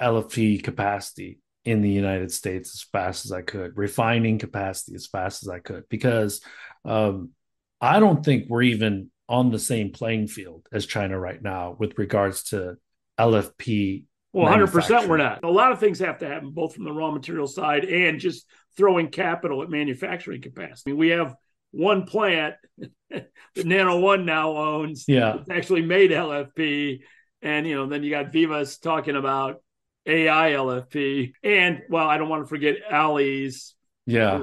LFP 0.00 0.62
capacity 0.62 1.38
in 1.68 1.82
the 1.82 1.90
United 1.90 2.32
States 2.32 2.74
as 2.74 2.82
fast 2.82 3.26
as 3.26 3.32
I 3.32 3.42
could, 3.42 3.76
refining 3.76 4.38
capacity 4.38 4.94
as 4.94 5.06
fast 5.06 5.42
as 5.42 5.50
I 5.50 5.58
could, 5.58 5.84
because 5.90 6.40
um, 6.86 7.32
I 7.78 8.00
don't 8.00 8.24
think 8.24 8.46
we're 8.48 8.62
even 8.62 9.10
on 9.28 9.50
the 9.50 9.58
same 9.58 9.92
playing 9.92 10.28
field 10.28 10.66
as 10.72 10.86
China 10.86 11.20
right 11.20 11.42
now 11.42 11.76
with 11.78 11.98
regards 11.98 12.44
to 12.44 12.76
LFP. 13.20 14.04
Well, 14.32 14.46
100% 14.46 15.08
we're 15.08 15.18
not. 15.18 15.44
A 15.44 15.50
lot 15.50 15.72
of 15.72 15.78
things 15.78 15.98
have 15.98 16.18
to 16.20 16.26
happen, 16.26 16.52
both 16.52 16.74
from 16.74 16.84
the 16.84 16.92
raw 16.92 17.10
material 17.10 17.46
side 17.46 17.84
and 17.84 18.18
just 18.18 18.46
throwing 18.78 19.08
capital 19.08 19.62
at 19.62 19.68
manufacturing 19.68 20.40
capacity. 20.40 20.94
We 20.94 21.08
have 21.08 21.34
one 21.72 22.06
plant 22.06 22.54
that 23.10 23.28
Nano 23.56 23.98
One 23.98 24.24
now 24.24 24.56
owns. 24.56 25.04
Yeah. 25.06 25.36
It's 25.40 25.50
actually 25.50 25.82
made 25.82 26.12
LFP. 26.12 27.00
And, 27.42 27.66
you 27.66 27.74
know, 27.74 27.86
then 27.86 28.02
you 28.02 28.10
got 28.10 28.32
Vivas 28.32 28.78
talking 28.78 29.16
about 29.16 29.62
AI 30.08 30.52
LFP. 30.52 31.32
And, 31.42 31.82
well, 31.88 32.08
I 32.08 32.18
don't 32.18 32.28
want 32.28 32.44
to 32.44 32.48
forget 32.48 32.76
Ali's. 32.90 33.74
Yeah 34.06 34.40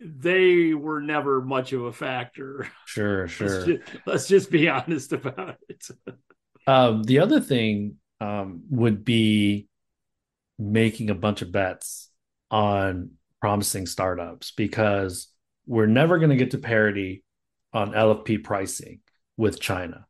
they 0.00 0.74
were 0.74 1.00
never 1.00 1.40
much 1.40 1.72
of 1.72 1.84
a 1.84 1.92
factor. 1.92 2.68
Sure, 2.86 3.28
sure. 3.28 3.48
Let's 3.48 3.66
just, 3.66 4.06
let's 4.06 4.28
just 4.28 4.50
be 4.50 4.68
honest 4.68 5.12
about 5.12 5.56
it. 5.68 5.88
um, 6.66 7.02
the 7.02 7.20
other 7.20 7.40
thing 7.40 7.96
um, 8.20 8.62
would 8.70 9.04
be 9.04 9.68
making 10.58 11.10
a 11.10 11.14
bunch 11.14 11.42
of 11.42 11.52
bets 11.52 12.10
on 12.50 13.12
promising 13.40 13.86
startups 13.86 14.52
because 14.52 15.28
we're 15.66 15.86
never 15.86 16.18
going 16.18 16.30
to 16.30 16.36
get 16.36 16.52
to 16.52 16.58
parity 16.58 17.22
on 17.72 17.92
LFP 17.92 18.42
pricing 18.42 19.00
with 19.36 19.60
China. 19.60 20.06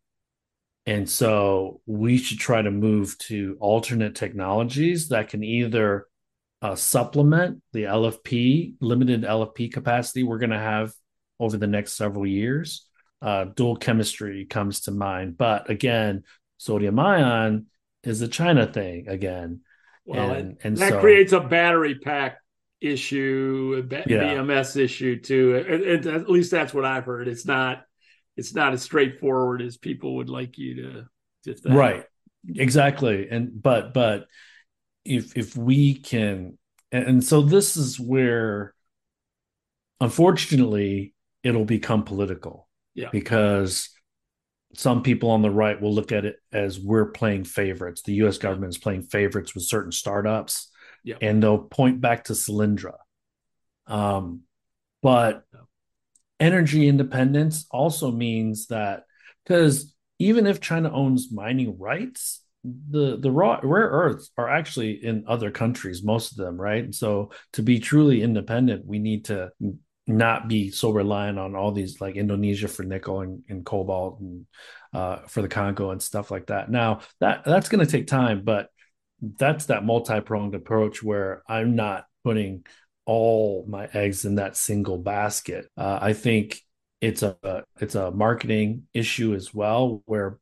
And 0.88 1.08
so 1.08 1.82
we 1.84 2.16
should 2.16 2.38
try 2.38 2.62
to 2.62 2.70
move 2.70 3.18
to 3.18 3.58
alternate 3.60 4.14
technologies 4.14 5.08
that 5.08 5.28
can 5.28 5.44
either 5.44 6.06
uh, 6.62 6.76
supplement 6.76 7.60
the 7.74 7.82
LFP, 7.82 8.76
limited 8.80 9.20
LFP 9.22 9.70
capacity 9.70 10.22
we're 10.22 10.38
going 10.38 10.48
to 10.48 10.58
have 10.58 10.94
over 11.38 11.58
the 11.58 11.66
next 11.66 11.92
several 11.92 12.26
years. 12.26 12.86
Uh, 13.20 13.44
dual 13.54 13.76
chemistry 13.76 14.46
comes 14.46 14.80
to 14.80 14.90
mind. 14.90 15.36
But 15.36 15.68
again, 15.68 16.22
sodium 16.56 16.98
ion 16.98 17.66
is 18.02 18.22
a 18.22 18.28
China 18.28 18.66
thing 18.66 19.08
again. 19.08 19.60
Well, 20.06 20.30
and, 20.30 20.56
and 20.64 20.78
that 20.78 20.94
so, 20.94 21.00
creates 21.00 21.32
a 21.34 21.40
battery 21.40 21.98
pack 21.98 22.38
issue, 22.80 23.86
a 23.92 23.94
yeah. 24.08 24.22
BMS 24.22 24.80
issue 24.80 25.20
too. 25.20 25.54
at 26.08 26.30
least 26.30 26.50
that's 26.50 26.72
what 26.72 26.86
I've 26.86 27.04
heard. 27.04 27.28
It's 27.28 27.44
not 27.44 27.84
it's 28.38 28.54
not 28.54 28.72
as 28.72 28.82
straightforward 28.82 29.60
as 29.60 29.76
people 29.76 30.16
would 30.16 30.30
like 30.30 30.56
you 30.56 30.74
to 30.76 31.04
to 31.44 31.54
think. 31.54 31.74
Right. 31.74 32.04
Exactly. 32.54 33.28
And 33.28 33.60
but 33.60 33.92
but 33.92 34.26
if 35.04 35.36
if 35.36 35.56
we 35.56 35.94
can 35.94 36.56
and 36.92 37.22
so 37.22 37.42
this 37.42 37.76
is 37.76 37.98
where 37.98 38.74
unfortunately 40.00 41.14
it'll 41.42 41.64
become 41.64 42.04
political 42.04 42.68
yeah 42.94 43.08
because 43.10 43.90
some 44.74 45.02
people 45.02 45.30
on 45.30 45.42
the 45.42 45.50
right 45.50 45.80
will 45.80 45.94
look 45.94 46.12
at 46.12 46.24
it 46.24 46.36
as 46.52 46.78
we're 46.78 47.06
playing 47.06 47.44
favorites 47.44 48.02
the 48.02 48.12
us 48.12 48.38
government 48.38 48.70
is 48.70 48.78
playing 48.78 49.02
favorites 49.02 49.54
with 49.54 49.64
certain 49.64 49.92
startups 49.92 50.70
yeah. 51.04 51.16
and 51.22 51.42
they'll 51.42 51.58
point 51.58 52.00
back 52.00 52.24
to 52.24 52.34
Solyndra 52.34 52.94
um, 53.86 54.42
but 55.02 55.44
energy 56.40 56.88
independence 56.88 57.66
also 57.70 58.10
means 58.10 58.66
that 58.68 59.04
because 59.44 59.94
even 60.18 60.46
if 60.46 60.60
china 60.60 60.90
owns 60.92 61.32
mining 61.32 61.78
rights 61.78 62.42
the 62.64 63.16
the 63.16 63.30
raw 63.30 63.60
rare 63.62 63.88
earths 63.88 64.30
are 64.36 64.48
actually 64.48 65.04
in 65.04 65.24
other 65.26 65.50
countries 65.50 66.02
most 66.02 66.32
of 66.32 66.38
them 66.38 66.60
right? 66.60 66.94
So 66.94 67.30
to 67.52 67.62
be 67.62 67.78
truly 67.78 68.22
independent 68.22 68.84
we 68.86 68.98
need 68.98 69.26
to 69.26 69.50
not 70.06 70.48
be 70.48 70.70
so 70.70 70.90
reliant 70.90 71.38
on 71.38 71.54
all 71.54 71.70
these 71.70 72.00
like 72.00 72.16
indonesia 72.16 72.66
for 72.68 72.82
nickel 72.82 73.20
and, 73.20 73.42
and 73.48 73.64
cobalt 73.64 74.20
and 74.20 74.46
uh, 74.92 75.18
for 75.28 75.42
the 75.42 75.48
congo 75.48 75.90
and 75.90 76.02
stuff 76.02 76.30
like 76.30 76.46
that. 76.46 76.70
Now 76.70 77.00
that 77.20 77.44
that's 77.44 77.68
going 77.68 77.84
to 77.84 77.90
take 77.90 78.06
time 78.06 78.42
but 78.44 78.68
that's 79.20 79.66
that 79.66 79.84
multi-pronged 79.84 80.54
approach 80.54 81.02
where 81.02 81.42
i'm 81.48 81.74
not 81.74 82.04
putting 82.22 82.64
all 83.08 83.64
my 83.66 83.88
eggs 83.94 84.24
in 84.24 84.36
that 84.36 84.56
single 84.56 84.98
basket 84.98 85.66
uh, 85.76 85.98
i 86.00 86.12
think 86.12 86.60
it's 87.00 87.22
a 87.22 87.36
it's 87.80 87.94
a 87.94 88.10
marketing 88.10 88.82
issue 88.92 89.34
as 89.34 89.54
well 89.54 90.02
where 90.06 90.38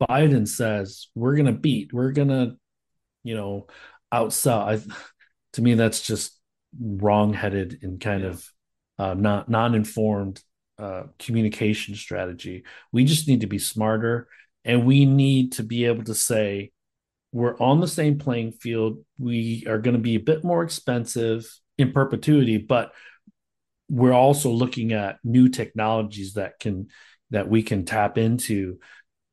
Biden 0.00 0.46
says 0.46 1.08
we're 1.14 1.36
going 1.36 1.46
to 1.46 1.52
beat, 1.52 1.92
we're 1.92 2.12
going 2.12 2.28
to, 2.28 2.56
you 3.22 3.34
know, 3.36 3.66
outsell. 4.12 4.60
I, 4.60 4.94
to 5.54 5.62
me, 5.62 5.74
that's 5.74 6.02
just 6.02 6.38
wrong-headed 6.80 7.78
and 7.82 8.00
kind 8.00 8.24
of 8.24 8.48
uh, 8.98 9.14
not 9.14 9.48
non-informed 9.48 10.42
uh, 10.78 11.04
communication 11.18 11.94
strategy. 11.94 12.64
We 12.92 13.04
just 13.04 13.28
need 13.28 13.42
to 13.42 13.46
be 13.46 13.58
smarter, 13.58 14.28
and 14.64 14.84
we 14.84 15.04
need 15.04 15.52
to 15.52 15.62
be 15.62 15.84
able 15.84 16.04
to 16.04 16.14
say 16.14 16.72
we're 17.32 17.56
on 17.58 17.80
the 17.80 17.88
same 17.88 18.18
playing 18.18 18.52
field. 18.52 19.04
We 19.18 19.64
are 19.68 19.78
going 19.78 19.96
to 19.96 20.02
be 20.02 20.16
a 20.16 20.20
bit 20.20 20.44
more 20.44 20.62
expensive 20.62 21.46
in 21.78 21.92
perpetuity, 21.92 22.58
but 22.58 22.92
we're 23.88 24.12
also 24.12 24.50
looking 24.50 24.92
at 24.92 25.18
new 25.24 25.48
technologies 25.48 26.34
that 26.34 26.58
can 26.58 26.88
that 27.30 27.48
we 27.48 27.62
can 27.62 27.84
tap 27.84 28.16
into 28.18 28.78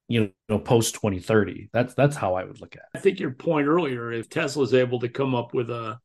you 0.07 0.31
know 0.49 0.59
post 0.59 0.95
2030 0.95 1.69
that's 1.71 1.93
that's 1.93 2.17
how 2.17 2.33
i 2.35 2.43
would 2.43 2.59
look 2.59 2.75
at 2.75 2.81
it. 2.93 2.97
I 2.97 2.99
think 2.99 3.21
your 3.21 3.31
point 3.31 3.67
earlier 3.67 4.11
if 4.11 4.27
tesla 4.27 4.63
is 4.63 4.73
able 4.73 4.99
to 4.99 5.09
come 5.09 5.33
up 5.33 5.53
with 5.53 5.69
a 5.69 5.97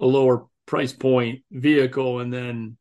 a 0.00 0.06
lower 0.06 0.46
price 0.66 0.92
point 0.92 1.42
vehicle 1.50 2.20
and 2.20 2.32
then 2.32 2.76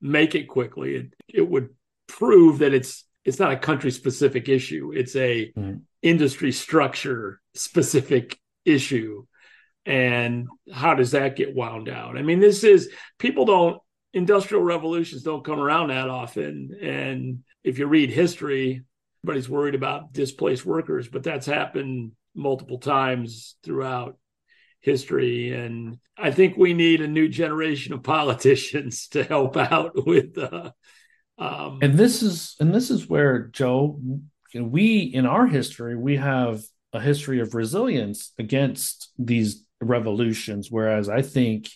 make 0.00 0.34
it 0.34 0.44
quickly. 0.44 0.96
It, 0.96 1.12
it 1.28 1.48
would 1.48 1.70
prove 2.06 2.58
that 2.58 2.74
it's 2.74 3.04
it's 3.24 3.38
not 3.38 3.52
a 3.52 3.56
country 3.56 3.90
specific 3.90 4.48
issue. 4.48 4.92
It's 4.94 5.16
a 5.16 5.52
mm-hmm. 5.56 5.78
industry 6.02 6.52
structure 6.52 7.40
specific 7.54 8.38
issue 8.64 9.26
and 9.86 10.48
how 10.72 10.94
does 10.94 11.12
that 11.12 11.36
get 11.36 11.54
wound 11.54 11.88
out 11.88 12.18
i 12.18 12.22
mean 12.22 12.40
this 12.40 12.64
is 12.64 12.90
people 13.18 13.44
don't 13.44 13.80
industrial 14.12 14.62
revolutions 14.62 15.22
don't 15.22 15.44
come 15.44 15.60
around 15.60 15.88
that 15.88 16.10
often 16.10 16.76
and 16.82 17.44
if 17.64 17.78
you 17.78 17.86
read 17.86 18.10
history 18.10 18.82
everybody's 19.26 19.48
worried 19.48 19.74
about 19.74 20.12
displaced 20.12 20.64
workers, 20.64 21.08
but 21.08 21.24
that's 21.24 21.46
happened 21.46 22.12
multiple 22.36 22.78
times 22.78 23.56
throughout 23.64 24.16
history. 24.78 25.52
And 25.52 25.98
I 26.16 26.30
think 26.30 26.56
we 26.56 26.74
need 26.74 27.00
a 27.00 27.08
new 27.08 27.28
generation 27.28 27.92
of 27.92 28.04
politicians 28.04 29.08
to 29.12 29.24
help 29.24 29.56
out 29.56 30.06
with. 30.06 30.38
Uh, 30.38 30.70
um, 31.38 31.80
and 31.82 31.94
this 31.94 32.22
is 32.22 32.54
and 32.60 32.72
this 32.72 32.88
is 32.88 33.08
where 33.08 33.48
Joe, 33.48 34.00
we 34.54 34.98
in 34.98 35.26
our 35.26 35.46
history 35.48 35.96
we 35.96 36.16
have 36.16 36.62
a 36.92 37.00
history 37.00 37.40
of 37.40 37.54
resilience 37.54 38.32
against 38.38 39.10
these 39.18 39.65
revolutions, 39.80 40.70
whereas 40.70 41.08
I 41.08 41.22
think 41.22 41.68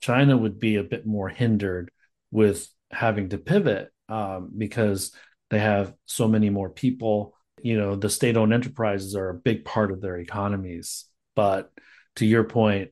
China 0.00 0.36
would 0.36 0.60
be 0.60 0.76
a 0.76 0.84
bit 0.84 1.06
more 1.06 1.28
hindered 1.28 1.90
with 2.30 2.68
having 2.90 3.30
to 3.30 3.38
pivot 3.38 3.90
um, 4.08 4.50
because 4.56 5.12
they 5.50 5.58
have 5.58 5.94
so 6.06 6.28
many 6.28 6.50
more 6.50 6.70
people. 6.70 7.34
You 7.62 7.78
know, 7.78 7.96
the 7.96 8.10
state 8.10 8.36
owned 8.36 8.52
enterprises 8.52 9.14
are 9.14 9.30
a 9.30 9.34
big 9.34 9.64
part 9.64 9.90
of 9.90 10.00
their 10.00 10.18
economies. 10.18 11.06
But 11.34 11.70
to 12.16 12.26
your 12.26 12.44
point, 12.44 12.90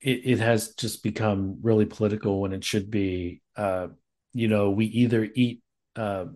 it, 0.00 0.20
it 0.24 0.38
has 0.40 0.74
just 0.74 1.02
become 1.02 1.58
really 1.62 1.86
political 1.86 2.40
when 2.40 2.52
it 2.52 2.64
should 2.64 2.90
be. 2.90 3.40
Uh, 3.56 3.88
you 4.34 4.48
know, 4.48 4.70
we 4.70 4.86
either 4.86 5.28
eat 5.34 5.62
uh, 5.96 6.26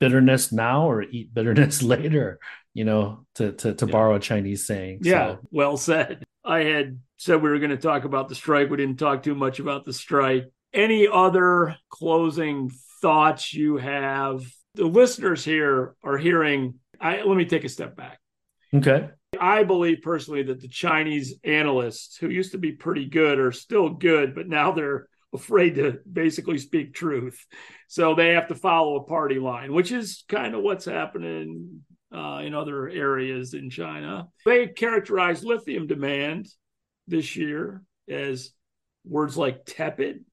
bitterness 0.00 0.52
now 0.52 0.90
or 0.90 1.02
eat 1.02 1.32
bitterness 1.32 1.82
later, 1.82 2.38
you 2.74 2.84
know, 2.84 3.26
to 3.36 3.52
to, 3.52 3.74
to 3.74 3.86
yeah. 3.86 3.92
borrow 3.92 4.14
a 4.16 4.20
Chinese 4.20 4.66
saying. 4.66 5.00
Yeah, 5.02 5.32
so. 5.32 5.38
well 5.50 5.76
said. 5.76 6.24
I 6.50 6.64
had 6.64 6.98
said 7.16 7.40
we 7.40 7.48
were 7.48 7.60
going 7.60 7.70
to 7.70 7.76
talk 7.76 8.02
about 8.02 8.28
the 8.28 8.34
strike. 8.34 8.70
We 8.70 8.76
didn't 8.76 8.98
talk 8.98 9.22
too 9.22 9.36
much 9.36 9.60
about 9.60 9.84
the 9.84 9.92
strike. 9.92 10.46
Any 10.74 11.06
other 11.06 11.76
closing 11.90 12.72
thoughts 13.00 13.54
you 13.54 13.76
have? 13.76 14.42
The 14.74 14.84
listeners 14.84 15.44
here 15.44 15.94
are 16.02 16.18
hearing. 16.18 16.80
I 17.00 17.22
let 17.22 17.36
me 17.36 17.44
take 17.44 17.62
a 17.62 17.68
step 17.68 17.96
back. 17.96 18.18
Okay. 18.74 19.10
I 19.40 19.62
believe 19.62 19.98
personally 20.02 20.42
that 20.42 20.60
the 20.60 20.66
Chinese 20.66 21.34
analysts, 21.44 22.16
who 22.16 22.28
used 22.28 22.50
to 22.50 22.58
be 22.58 22.72
pretty 22.72 23.06
good, 23.06 23.38
are 23.38 23.52
still 23.52 23.90
good, 23.90 24.34
but 24.34 24.48
now 24.48 24.72
they're 24.72 25.06
afraid 25.32 25.76
to 25.76 26.00
basically 26.12 26.58
speak 26.58 26.94
truth. 26.94 27.46
So 27.86 28.16
they 28.16 28.30
have 28.30 28.48
to 28.48 28.56
follow 28.56 28.96
a 28.96 29.04
party 29.04 29.38
line, 29.38 29.72
which 29.72 29.92
is 29.92 30.24
kind 30.28 30.56
of 30.56 30.62
what's 30.62 30.84
happening 30.84 31.84
uh, 32.14 32.40
in 32.44 32.54
other 32.54 32.88
areas 32.88 33.54
in 33.54 33.70
China. 33.70 34.28
They 34.44 34.66
characterize 34.66 35.44
lithium 35.44 35.86
demand 35.86 36.48
this 37.06 37.36
year 37.36 37.82
as 38.08 38.50
words 39.04 39.36
like 39.36 39.64
tepid. 39.64 40.24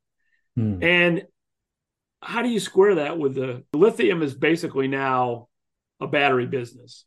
Hmm. 0.55 0.84
And 0.84 1.23
how 2.21 2.41
do 2.41 2.49
you 2.49 2.59
square 2.59 2.95
that 2.95 3.17
with 3.17 3.36
the 3.36 3.63
lithium 3.73 4.23
is 4.23 4.34
basically 4.34 4.88
now 4.88 5.49
a 5.99 6.07
battery 6.07 6.47
business? 6.47 7.05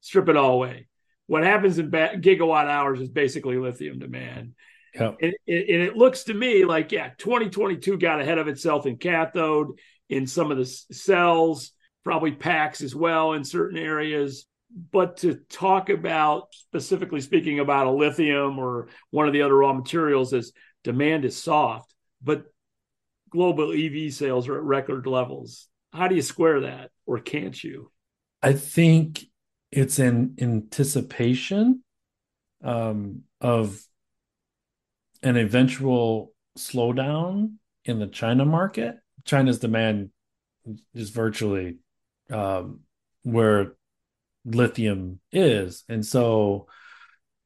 Strip 0.00 0.28
it 0.28 0.36
all 0.36 0.54
away. 0.54 0.88
What 1.26 1.44
happens 1.44 1.78
in 1.78 1.90
ba- 1.90 2.16
gigawatt 2.16 2.66
hours 2.66 3.00
is 3.00 3.08
basically 3.08 3.56
lithium 3.56 4.00
demand. 4.00 4.54
Yep. 4.94 5.18
And, 5.22 5.34
and 5.46 5.82
it 5.82 5.96
looks 5.96 6.24
to 6.24 6.34
me 6.34 6.64
like, 6.64 6.90
yeah, 6.90 7.10
2022 7.18 7.98
got 7.98 8.20
ahead 8.20 8.38
of 8.38 8.48
itself 8.48 8.86
in 8.86 8.96
cathode, 8.96 9.78
in 10.08 10.26
some 10.26 10.50
of 10.50 10.58
the 10.58 10.64
cells, 10.64 11.70
probably 12.04 12.32
packs 12.32 12.80
as 12.80 12.94
well 12.94 13.32
in 13.32 13.44
certain 13.44 13.78
areas. 13.78 14.46
But 14.92 15.18
to 15.18 15.34
talk 15.48 15.88
about, 15.88 16.48
specifically 16.52 17.20
speaking 17.20 17.58
about 17.58 17.86
a 17.86 17.92
lithium 17.92 18.58
or 18.58 18.88
one 19.10 19.26
of 19.26 19.32
the 19.32 19.42
other 19.42 19.56
raw 19.56 19.72
materials, 19.72 20.32
is 20.32 20.52
demand 20.84 21.24
is 21.24 21.40
soft, 21.40 21.92
but 22.22 22.44
global 23.30 23.72
EV 23.72 24.12
sales 24.12 24.48
are 24.48 24.56
at 24.56 24.62
record 24.62 25.06
levels. 25.06 25.68
How 25.92 26.06
do 26.06 26.14
you 26.14 26.22
square 26.22 26.60
that, 26.60 26.90
or 27.06 27.18
can't 27.18 27.62
you? 27.62 27.90
I 28.42 28.52
think 28.52 29.24
it's 29.72 29.98
an 29.98 30.36
anticipation 30.40 31.82
um, 32.62 33.22
of 33.40 33.80
an 35.22 35.36
eventual 35.36 36.32
slowdown 36.58 37.54
in 37.84 37.98
the 37.98 38.06
China 38.06 38.44
market. 38.44 38.96
China's 39.24 39.58
demand 39.58 40.10
is 40.94 41.10
virtually 41.10 41.78
um, 42.30 42.80
where 43.22 43.74
lithium 44.44 45.20
is, 45.32 45.84
and 45.88 46.04
so 46.04 46.66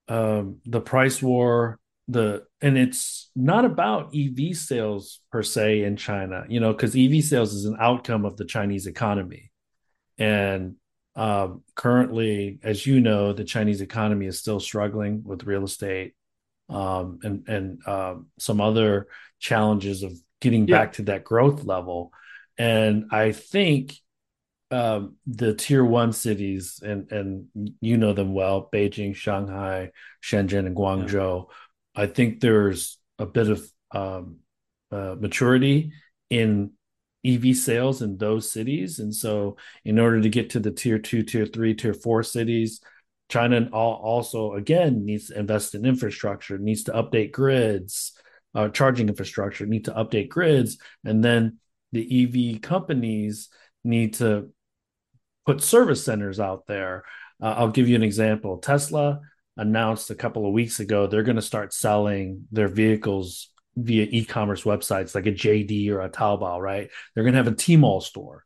um, 0.08 0.58
the 0.64 0.80
price 0.80 1.22
war, 1.22 1.78
the 2.08 2.44
and 2.60 2.76
it's 2.76 3.30
not 3.34 3.64
about 3.64 4.14
EV 4.14 4.56
sales 4.56 5.20
per 5.32 5.42
se 5.42 5.82
in 5.82 5.96
China, 5.96 6.44
you 6.48 6.60
know, 6.60 6.72
because 6.72 6.96
EV 6.96 7.24
sales 7.24 7.54
is 7.54 7.64
an 7.64 7.76
outcome 7.80 8.24
of 8.24 8.36
the 8.36 8.44
Chinese 8.44 8.86
economy, 8.86 9.50
and 10.18 10.76
um, 11.16 11.62
currently, 11.74 12.58
as 12.62 12.86
you 12.86 13.00
know, 13.00 13.32
the 13.32 13.44
Chinese 13.44 13.80
economy 13.80 14.26
is 14.26 14.38
still 14.38 14.60
struggling 14.60 15.22
with 15.24 15.44
real 15.44 15.64
estate 15.64 16.14
um, 16.68 17.18
and 17.22 17.48
and 17.48 17.80
uh, 17.86 18.14
some 18.38 18.60
other 18.60 19.06
challenges 19.38 20.02
of 20.02 20.12
getting 20.40 20.66
yeah. 20.66 20.78
back 20.78 20.92
to 20.94 21.02
that 21.02 21.24
growth 21.24 21.64
level. 21.64 22.12
And 22.58 23.06
I 23.10 23.32
think 23.32 23.94
um, 24.74 25.16
the 25.26 25.54
tier 25.54 25.84
one 25.84 26.12
cities, 26.12 26.80
and 26.84 27.10
and 27.12 27.46
you 27.80 27.96
know 27.96 28.12
them 28.12 28.34
well, 28.34 28.68
Beijing, 28.72 29.14
Shanghai, 29.14 29.92
Shenzhen, 30.20 30.66
and 30.66 30.76
Guangzhou. 30.76 31.46
Yeah. 31.48 32.02
I 32.02 32.06
think 32.08 32.40
there's 32.40 32.98
a 33.20 33.24
bit 33.24 33.50
of 33.50 33.70
um, 33.92 34.38
uh, 34.90 35.14
maturity 35.16 35.92
in 36.28 36.72
EV 37.24 37.56
sales 37.56 38.02
in 38.02 38.16
those 38.16 38.50
cities, 38.50 38.98
and 38.98 39.14
so 39.14 39.56
in 39.84 40.00
order 40.00 40.20
to 40.20 40.28
get 40.28 40.50
to 40.50 40.60
the 40.60 40.72
tier 40.72 40.98
two, 40.98 41.22
tier 41.22 41.46
three, 41.46 41.74
tier 41.74 41.94
four 41.94 42.24
cities, 42.24 42.80
China 43.28 43.68
also 43.70 44.54
again 44.54 45.04
needs 45.04 45.28
to 45.28 45.38
invest 45.38 45.76
in 45.76 45.86
infrastructure, 45.86 46.58
needs 46.58 46.82
to 46.84 46.92
update 46.92 47.30
grids, 47.30 48.12
uh, 48.56 48.68
charging 48.70 49.08
infrastructure, 49.08 49.66
need 49.66 49.84
to 49.84 49.92
update 49.92 50.30
grids, 50.30 50.78
and 51.04 51.22
then 51.22 51.58
the 51.92 52.56
EV 52.56 52.60
companies 52.60 53.50
need 53.84 54.14
to 54.14 54.50
put 55.46 55.62
service 55.62 56.04
centers 56.04 56.40
out 56.40 56.66
there. 56.66 57.04
Uh, 57.42 57.54
I'll 57.58 57.70
give 57.70 57.88
you 57.88 57.96
an 57.96 58.02
example. 58.02 58.58
Tesla 58.58 59.20
announced 59.56 60.10
a 60.10 60.14
couple 60.14 60.46
of 60.46 60.52
weeks 60.52 60.80
ago 60.80 61.06
they're 61.06 61.22
going 61.22 61.36
to 61.36 61.42
start 61.42 61.72
selling 61.72 62.44
their 62.50 62.66
vehicles 62.66 63.50
via 63.76 64.06
e-commerce 64.10 64.62
websites 64.62 65.14
like 65.14 65.26
a 65.26 65.32
JD 65.32 65.90
or 65.90 66.00
a 66.00 66.08
Taobao, 66.08 66.60
right? 66.60 66.90
They're 67.14 67.24
going 67.24 67.34
to 67.34 67.38
have 67.38 67.48
a 67.48 67.52
Tmall 67.52 68.02
store. 68.02 68.44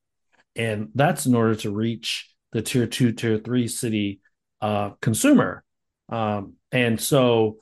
And 0.56 0.88
that's 0.94 1.26
in 1.26 1.34
order 1.34 1.54
to 1.56 1.70
reach 1.70 2.30
the 2.52 2.62
tier 2.62 2.86
two, 2.86 3.12
tier 3.12 3.38
three 3.38 3.68
city 3.68 4.20
uh, 4.60 4.90
consumer. 5.00 5.62
Um, 6.08 6.54
and 6.72 7.00
so 7.00 7.58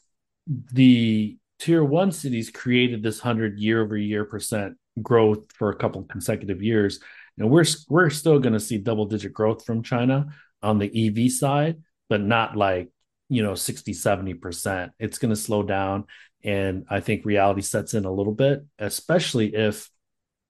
the 0.46 1.36
tier 1.58 1.84
one 1.84 2.12
cities 2.12 2.50
created 2.50 3.02
this 3.02 3.22
100 3.22 3.58
year 3.58 3.82
over 3.82 3.96
year 3.96 4.24
percent 4.24 4.76
growth 5.02 5.52
for 5.54 5.70
a 5.70 5.76
couple 5.76 6.02
consecutive 6.04 6.62
years. 6.62 7.00
And 7.38 7.50
we're, 7.50 7.64
we're 7.88 8.10
still 8.10 8.38
going 8.38 8.52
to 8.54 8.60
see 8.60 8.78
double 8.78 9.06
digit 9.06 9.32
growth 9.32 9.64
from 9.64 9.82
China 9.82 10.28
on 10.62 10.78
the 10.78 11.08
EV 11.08 11.30
side, 11.30 11.82
but 12.08 12.20
not 12.20 12.56
like, 12.56 12.88
you 13.28 13.42
know, 13.42 13.54
60, 13.54 13.92
70%. 13.92 14.90
It's 14.98 15.18
going 15.18 15.34
to 15.34 15.40
slow 15.40 15.62
down. 15.62 16.04
And 16.42 16.86
I 16.88 17.00
think 17.00 17.24
reality 17.24 17.62
sets 17.62 17.94
in 17.94 18.04
a 18.04 18.12
little 18.12 18.34
bit, 18.34 18.64
especially 18.78 19.54
if 19.54 19.90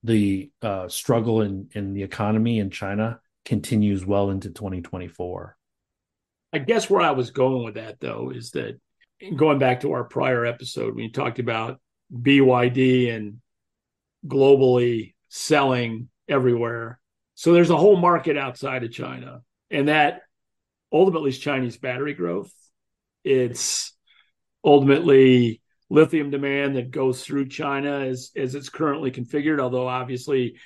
the 0.03 0.51
uh, 0.63 0.89
struggle 0.89 1.43
in, 1.43 1.69
in 1.73 1.95
the 1.95 2.03
economy 2.03 2.59
in 2.59 2.71
China 2.71 3.21
continues 3.45 4.05
well 4.05 4.31
into 4.31 4.51
2024. 4.51 5.57
I 6.53 6.59
guess 6.59 6.89
where 6.89 7.03
I 7.03 7.11
was 7.11 7.31
going 7.31 7.65
with 7.65 7.75
that 7.75 8.01
though 8.01 8.31
is 8.35 8.51
that 8.53 8.81
going 9.35 9.59
back 9.59 9.81
to 9.81 9.93
our 9.93 10.05
prior 10.05 10.45
episode 10.45 10.99
you 10.99 11.11
talked 11.11 11.39
about 11.39 11.81
BYD 12.13 13.15
and 13.15 13.39
globally 14.27 15.15
selling 15.29 16.09
everywhere. 16.29 16.99
So 17.35 17.53
there's 17.53 17.71
a 17.71 17.77
whole 17.77 17.97
market 17.97 18.37
outside 18.37 18.85
of 18.85 18.93
China, 18.93 19.43
and 19.71 19.89
that 19.89 20.23
ultimately 20.93 21.31
is 21.31 21.39
Chinese 21.39 21.77
battery 21.77 22.15
growth. 22.15 22.53
It's 23.25 23.93
ultimately 24.65 25.61
lithium 25.89 26.31
demand 26.31 26.77
that 26.77 26.91
goes 26.91 27.25
through 27.25 27.49
China 27.49 28.01
as 28.01 28.31
as 28.37 28.55
it's 28.55 28.69
currently 28.69 29.11
configured. 29.11 29.61
Although 29.61 29.87
obviously 29.87 30.57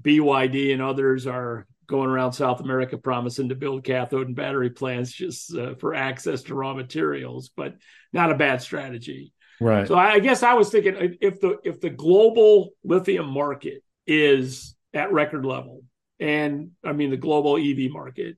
BYD 0.00 0.72
and 0.72 0.82
others 0.82 1.26
are 1.26 1.66
going 1.86 2.08
around 2.08 2.32
South 2.32 2.60
America 2.60 2.96
promising 2.96 3.50
to 3.50 3.54
build 3.54 3.84
cathode 3.84 4.26
and 4.26 4.36
battery 4.36 4.70
plants 4.70 5.12
just 5.12 5.54
uh, 5.54 5.74
for 5.74 5.94
access 5.94 6.42
to 6.44 6.54
raw 6.54 6.72
materials, 6.72 7.50
but 7.54 7.76
not 8.12 8.32
a 8.32 8.36
bad 8.36 8.62
strategy. 8.62 9.32
Right. 9.60 9.86
So 9.86 9.94
I 9.94 10.18
guess 10.18 10.42
I 10.42 10.54
was 10.54 10.70
thinking 10.70 11.16
if 11.20 11.40
the 11.40 11.58
if 11.64 11.80
the 11.80 11.90
global 11.90 12.70
lithium 12.82 13.28
market 13.28 13.82
is 14.06 14.74
at 14.94 15.12
record 15.12 15.44
level, 15.44 15.82
and 16.18 16.70
I 16.84 16.92
mean 16.92 17.10
the 17.10 17.16
global 17.16 17.56
EV 17.56 17.90
market, 17.90 18.36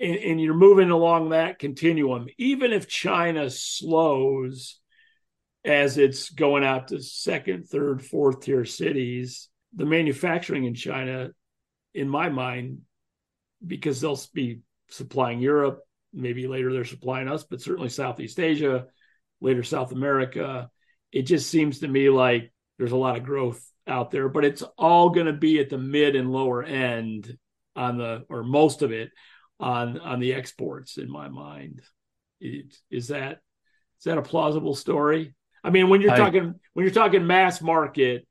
and, 0.00 0.16
and 0.16 0.40
you're 0.40 0.54
moving 0.54 0.90
along 0.90 1.30
that 1.30 1.58
continuum, 1.58 2.28
even 2.38 2.72
if 2.72 2.88
China 2.88 3.50
slows 3.50 4.80
as 5.64 5.98
it's 5.98 6.30
going 6.30 6.64
out 6.64 6.88
to 6.88 7.00
second, 7.00 7.68
third, 7.68 8.04
fourth 8.04 8.40
tier 8.40 8.64
cities, 8.64 9.48
the 9.74 9.86
manufacturing 9.86 10.64
in 10.64 10.74
China 10.74 11.30
in 11.94 12.08
my 12.08 12.28
mind, 12.28 12.80
because 13.64 14.00
they'll 14.00 14.20
be 14.34 14.60
supplying 14.88 15.40
Europe, 15.40 15.80
maybe 16.12 16.46
later 16.48 16.72
they're 16.72 16.84
supplying 16.84 17.28
us, 17.28 17.44
but 17.44 17.60
certainly 17.60 17.88
Southeast 17.88 18.40
Asia, 18.40 18.86
later 19.40 19.62
South 19.62 19.92
America. 19.92 20.70
It 21.12 21.22
just 21.22 21.50
seems 21.50 21.80
to 21.80 21.88
me 21.88 22.08
like 22.08 22.52
there's 22.78 22.92
a 22.92 22.96
lot 22.96 23.16
of 23.16 23.24
growth 23.24 23.62
out 23.86 24.10
there, 24.10 24.28
but 24.28 24.44
it's 24.44 24.62
all 24.78 25.10
going 25.10 25.26
to 25.26 25.32
be 25.32 25.58
at 25.58 25.70
the 25.70 25.78
mid 25.78 26.16
and 26.16 26.30
lower 26.30 26.62
end 26.62 27.36
on 27.74 27.98
the, 27.98 28.24
or 28.28 28.42
most 28.42 28.82
of 28.82 28.92
it 28.92 29.10
on 29.58 29.98
on 30.00 30.20
the 30.20 30.34
exports. 30.34 30.98
In 30.98 31.10
my 31.10 31.28
mind, 31.28 31.80
it, 32.40 32.74
is 32.90 33.08
that 33.08 33.40
is 33.98 34.04
that 34.04 34.18
a 34.18 34.22
plausible 34.22 34.74
story? 34.74 35.34
I 35.64 35.70
mean, 35.70 35.88
when 35.88 36.00
you're 36.00 36.12
I, 36.12 36.18
talking 36.18 36.54
when 36.72 36.84
you're 36.84 36.94
talking 36.94 37.26
mass 37.26 37.62
market, 37.62 38.26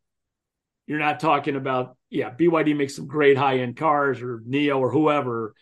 you're 0.85 0.99
not 0.99 1.19
talking 1.19 1.55
about 1.55 1.97
yeah, 2.09 2.29
BYD 2.29 2.75
makes 2.75 2.95
some 2.95 3.07
great 3.07 3.37
high 3.37 3.59
end 3.59 3.77
cars 3.77 4.21
or 4.21 4.39
NIO 4.39 4.79
or 4.79 4.91
whoever, 4.91 5.55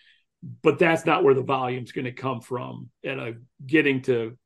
but 0.63 0.79
that's 0.79 1.05
not 1.05 1.23
where 1.23 1.35
the 1.35 1.43
volume's 1.43 1.91
going 1.91 2.05
to 2.05 2.11
come 2.11 2.41
from 2.41 2.89
at 3.05 3.19
a 3.19 3.35
getting 3.65 4.01
to 4.03 4.37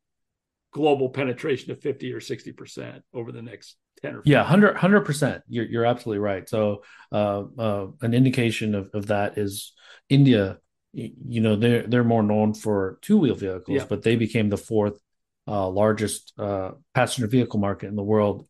global 0.73 1.09
penetration 1.09 1.71
of 1.71 1.79
50 1.79 2.11
or 2.13 2.19
60% 2.19 3.01
over 3.13 3.31
the 3.31 3.41
next 3.41 3.77
10 4.03 4.13
or 4.13 4.17
15. 4.19 4.31
Yeah, 4.31 4.41
100 4.41 5.01
percent. 5.05 5.43
You're 5.47 5.65
you're 5.65 5.85
absolutely 5.85 6.19
right. 6.19 6.47
So, 6.47 6.83
uh, 7.11 7.43
uh, 7.57 7.87
an 8.01 8.13
indication 8.13 8.75
of, 8.75 8.89
of 8.93 9.07
that 9.07 9.37
is 9.37 9.73
India. 10.09 10.59
You 10.93 11.41
know, 11.41 11.55
they're 11.55 11.83
they're 11.87 12.03
more 12.03 12.21
known 12.23 12.53
for 12.53 12.99
two 13.01 13.17
wheel 13.17 13.35
vehicles, 13.35 13.77
Yeah. 13.77 13.85
but 13.89 14.03
they 14.03 14.15
became 14.15 14.49
the 14.49 14.57
fourth 14.57 14.99
uh, 15.47 15.67
largest 15.67 16.33
uh, 16.37 16.71
passenger 16.93 17.27
vehicle 17.27 17.59
market 17.59 17.87
in 17.87 17.95
the 17.95 18.03
world 18.03 18.47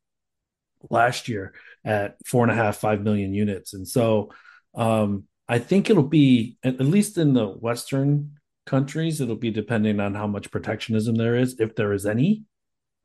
last 0.90 1.30
year 1.30 1.54
at 1.86 2.18
four 2.26 2.44
and 2.44 2.52
a 2.52 2.56
half 2.56 2.78
five 2.78 3.02
million 3.02 3.34
units. 3.34 3.74
And 3.74 3.88
so, 3.88 4.32
um, 4.76 5.24
I 5.48 5.60
think 5.60 5.90
it'll 5.90 6.04
be 6.04 6.58
at, 6.64 6.76
at 6.76 6.86
least 6.86 7.18
in 7.18 7.34
the 7.34 7.48
Western 7.48 8.34
countries, 8.66 9.22
it'll 9.22 9.36
be 9.36 9.52
depending 9.52 10.00
on 10.00 10.14
how 10.16 10.28
much 10.28 10.52
protectionism 10.52 11.16
there 11.16 11.36
is, 11.36 11.60
if 11.60 11.76
there 11.76 11.94
is 11.94 12.06
any. 12.06 12.44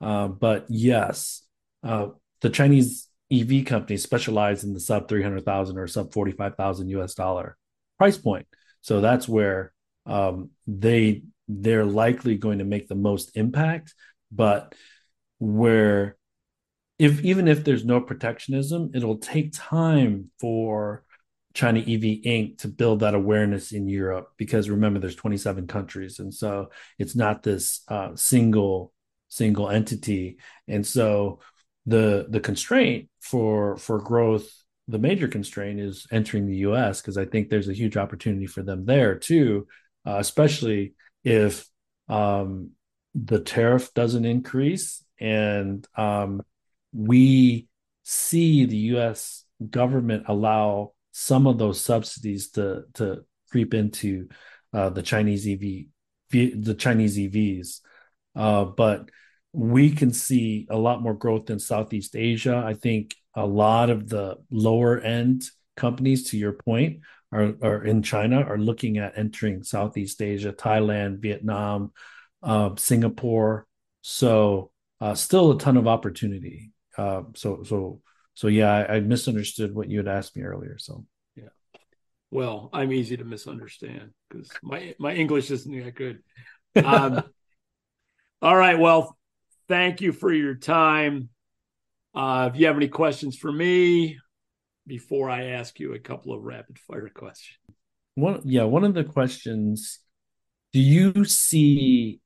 Uh, 0.00 0.28
but 0.28 0.66
yes, 0.68 1.42
uh, 1.82 2.08
the 2.40 2.50
Chinese 2.50 3.08
EV 3.30 3.64
companies 3.64 4.02
specialize 4.02 4.64
in 4.64 4.72
the 4.72 4.80
sub 4.80 5.08
300,000 5.08 5.78
or 5.78 5.86
sub 5.86 6.12
45,000 6.12 6.88
US 6.88 7.14
dollar 7.14 7.56
price 7.98 8.16
point. 8.16 8.46
So 8.80 9.00
that's 9.00 9.28
where 9.28 9.72
um, 10.06 10.50
they 10.66 11.22
they're 11.48 11.84
likely 11.84 12.36
going 12.36 12.58
to 12.58 12.64
make 12.64 12.88
the 12.88 12.94
most 12.94 13.36
impact, 13.36 13.94
but 14.30 14.74
where 15.38 16.16
if 16.98 17.24
even 17.24 17.48
if 17.48 17.64
there's 17.64 17.84
no 17.84 18.00
protectionism, 18.00 18.90
it'll 18.94 19.18
take 19.18 19.52
time 19.52 20.30
for 20.40 21.04
China 21.54 21.80
EV 21.80 22.22
Inc. 22.24 22.58
to 22.58 22.68
build 22.68 23.00
that 23.00 23.14
awareness 23.14 23.72
in 23.72 23.88
Europe 23.88 24.32
because 24.36 24.70
remember 24.70 25.00
there's 25.00 25.16
27 25.16 25.66
countries 25.66 26.18
and 26.18 26.32
so 26.32 26.68
it's 26.98 27.16
not 27.16 27.42
this 27.42 27.82
uh, 27.88 28.14
single 28.14 28.92
single 29.28 29.68
entity 29.68 30.38
and 30.68 30.86
so 30.86 31.40
the 31.88 32.26
the 32.28 32.40
constraint 32.40 33.08
for 33.20 33.76
for 33.76 33.98
growth 33.98 34.48
the 34.88 34.98
major 34.98 35.28
constraint 35.28 35.80
is 35.80 36.06
entering 36.10 36.46
the 36.46 36.56
US 36.68 37.00
because 37.00 37.16
I 37.16 37.24
think 37.24 37.48
there's 37.48 37.68
a 37.68 37.74
huge 37.74 37.96
opportunity 37.96 38.46
for 38.46 38.62
them 38.62 38.84
there 38.84 39.14
too 39.14 39.66
uh, 40.06 40.16
especially 40.18 40.94
if 41.24 41.66
um, 42.08 42.70
the 43.14 43.40
tariff 43.40 43.92
doesn't 43.94 44.24
increase 44.24 45.02
and 45.18 45.86
um, 45.96 46.42
we 46.92 47.68
see 48.04 48.66
the 48.66 48.96
US 48.96 49.44
government 49.70 50.24
allow 50.28 50.92
some 51.12 51.46
of 51.46 51.58
those 51.58 51.80
subsidies 51.80 52.50
to 52.50 52.84
to 52.94 53.24
creep 53.50 53.72
into 53.72 54.28
uh, 54.74 54.90
the 54.90 55.02
Chinese 55.02 55.46
EV 55.46 55.86
the 56.30 56.76
Chinese 56.78 57.16
EVs 57.16 57.80
uh, 58.36 58.64
but 58.64 59.08
we 59.52 59.90
can 59.90 60.12
see 60.12 60.66
a 60.70 60.76
lot 60.76 61.02
more 61.02 61.14
growth 61.14 61.50
in 61.50 61.58
Southeast 61.58 62.14
Asia. 62.14 62.62
I 62.64 62.74
think 62.74 63.14
a 63.34 63.46
lot 63.46 63.90
of 63.90 64.08
the 64.08 64.36
lower 64.50 65.00
end 65.00 65.44
companies, 65.76 66.30
to 66.30 66.36
your 66.36 66.52
point, 66.52 67.00
are, 67.32 67.54
are 67.62 67.84
in 67.84 68.02
China 68.02 68.40
are 68.42 68.58
looking 68.58 68.98
at 68.98 69.16
entering 69.16 69.62
Southeast 69.62 70.20
Asia, 70.22 70.52
Thailand, 70.52 71.18
Vietnam, 71.18 71.92
uh, 72.42 72.70
Singapore. 72.76 73.66
So 74.02 74.70
uh, 75.00 75.14
still 75.14 75.52
a 75.52 75.58
ton 75.58 75.76
of 75.76 75.86
opportunity. 75.86 76.72
Uh, 76.96 77.22
so 77.34 77.62
so 77.62 78.00
so 78.34 78.48
yeah, 78.48 78.72
I, 78.72 78.96
I, 78.96 79.00
misunderstood 79.00 79.74
what 79.74 79.88
you 79.88 79.98
had 79.98 80.08
asked 80.08 80.36
me 80.36 80.42
earlier. 80.42 80.78
So 80.78 81.04
yeah, 81.36 81.50
well, 82.30 82.70
I'm 82.72 82.92
easy 82.92 83.16
to 83.16 83.24
misunderstand 83.24 84.10
because 84.28 84.50
my 84.62 84.94
my 84.98 85.14
English 85.14 85.50
isn't 85.50 85.84
that 85.84 85.94
good. 85.94 86.22
Um, 86.74 87.22
all 88.42 88.56
right, 88.56 88.78
well, 88.78 89.17
thank 89.68 90.00
you 90.00 90.12
for 90.12 90.32
your 90.32 90.54
time. 90.54 91.28
Uh, 92.14 92.50
if 92.52 92.58
you 92.58 92.66
have 92.66 92.76
any 92.76 92.88
questions 92.88 93.36
for 93.36 93.52
me 93.52 94.18
before 94.86 95.30
I 95.30 95.48
ask 95.48 95.78
you 95.78 95.94
a 95.94 95.98
couple 95.98 96.32
of 96.32 96.42
rapid 96.42 96.78
fire 96.78 97.10
questions. 97.14 97.58
One, 98.14 98.40
yeah, 98.44 98.64
one 98.64 98.84
of 98.84 98.94
the 98.94 99.04
questions: 99.04 100.00
Do 100.72 100.80
you 100.80 101.24
see 101.24 102.20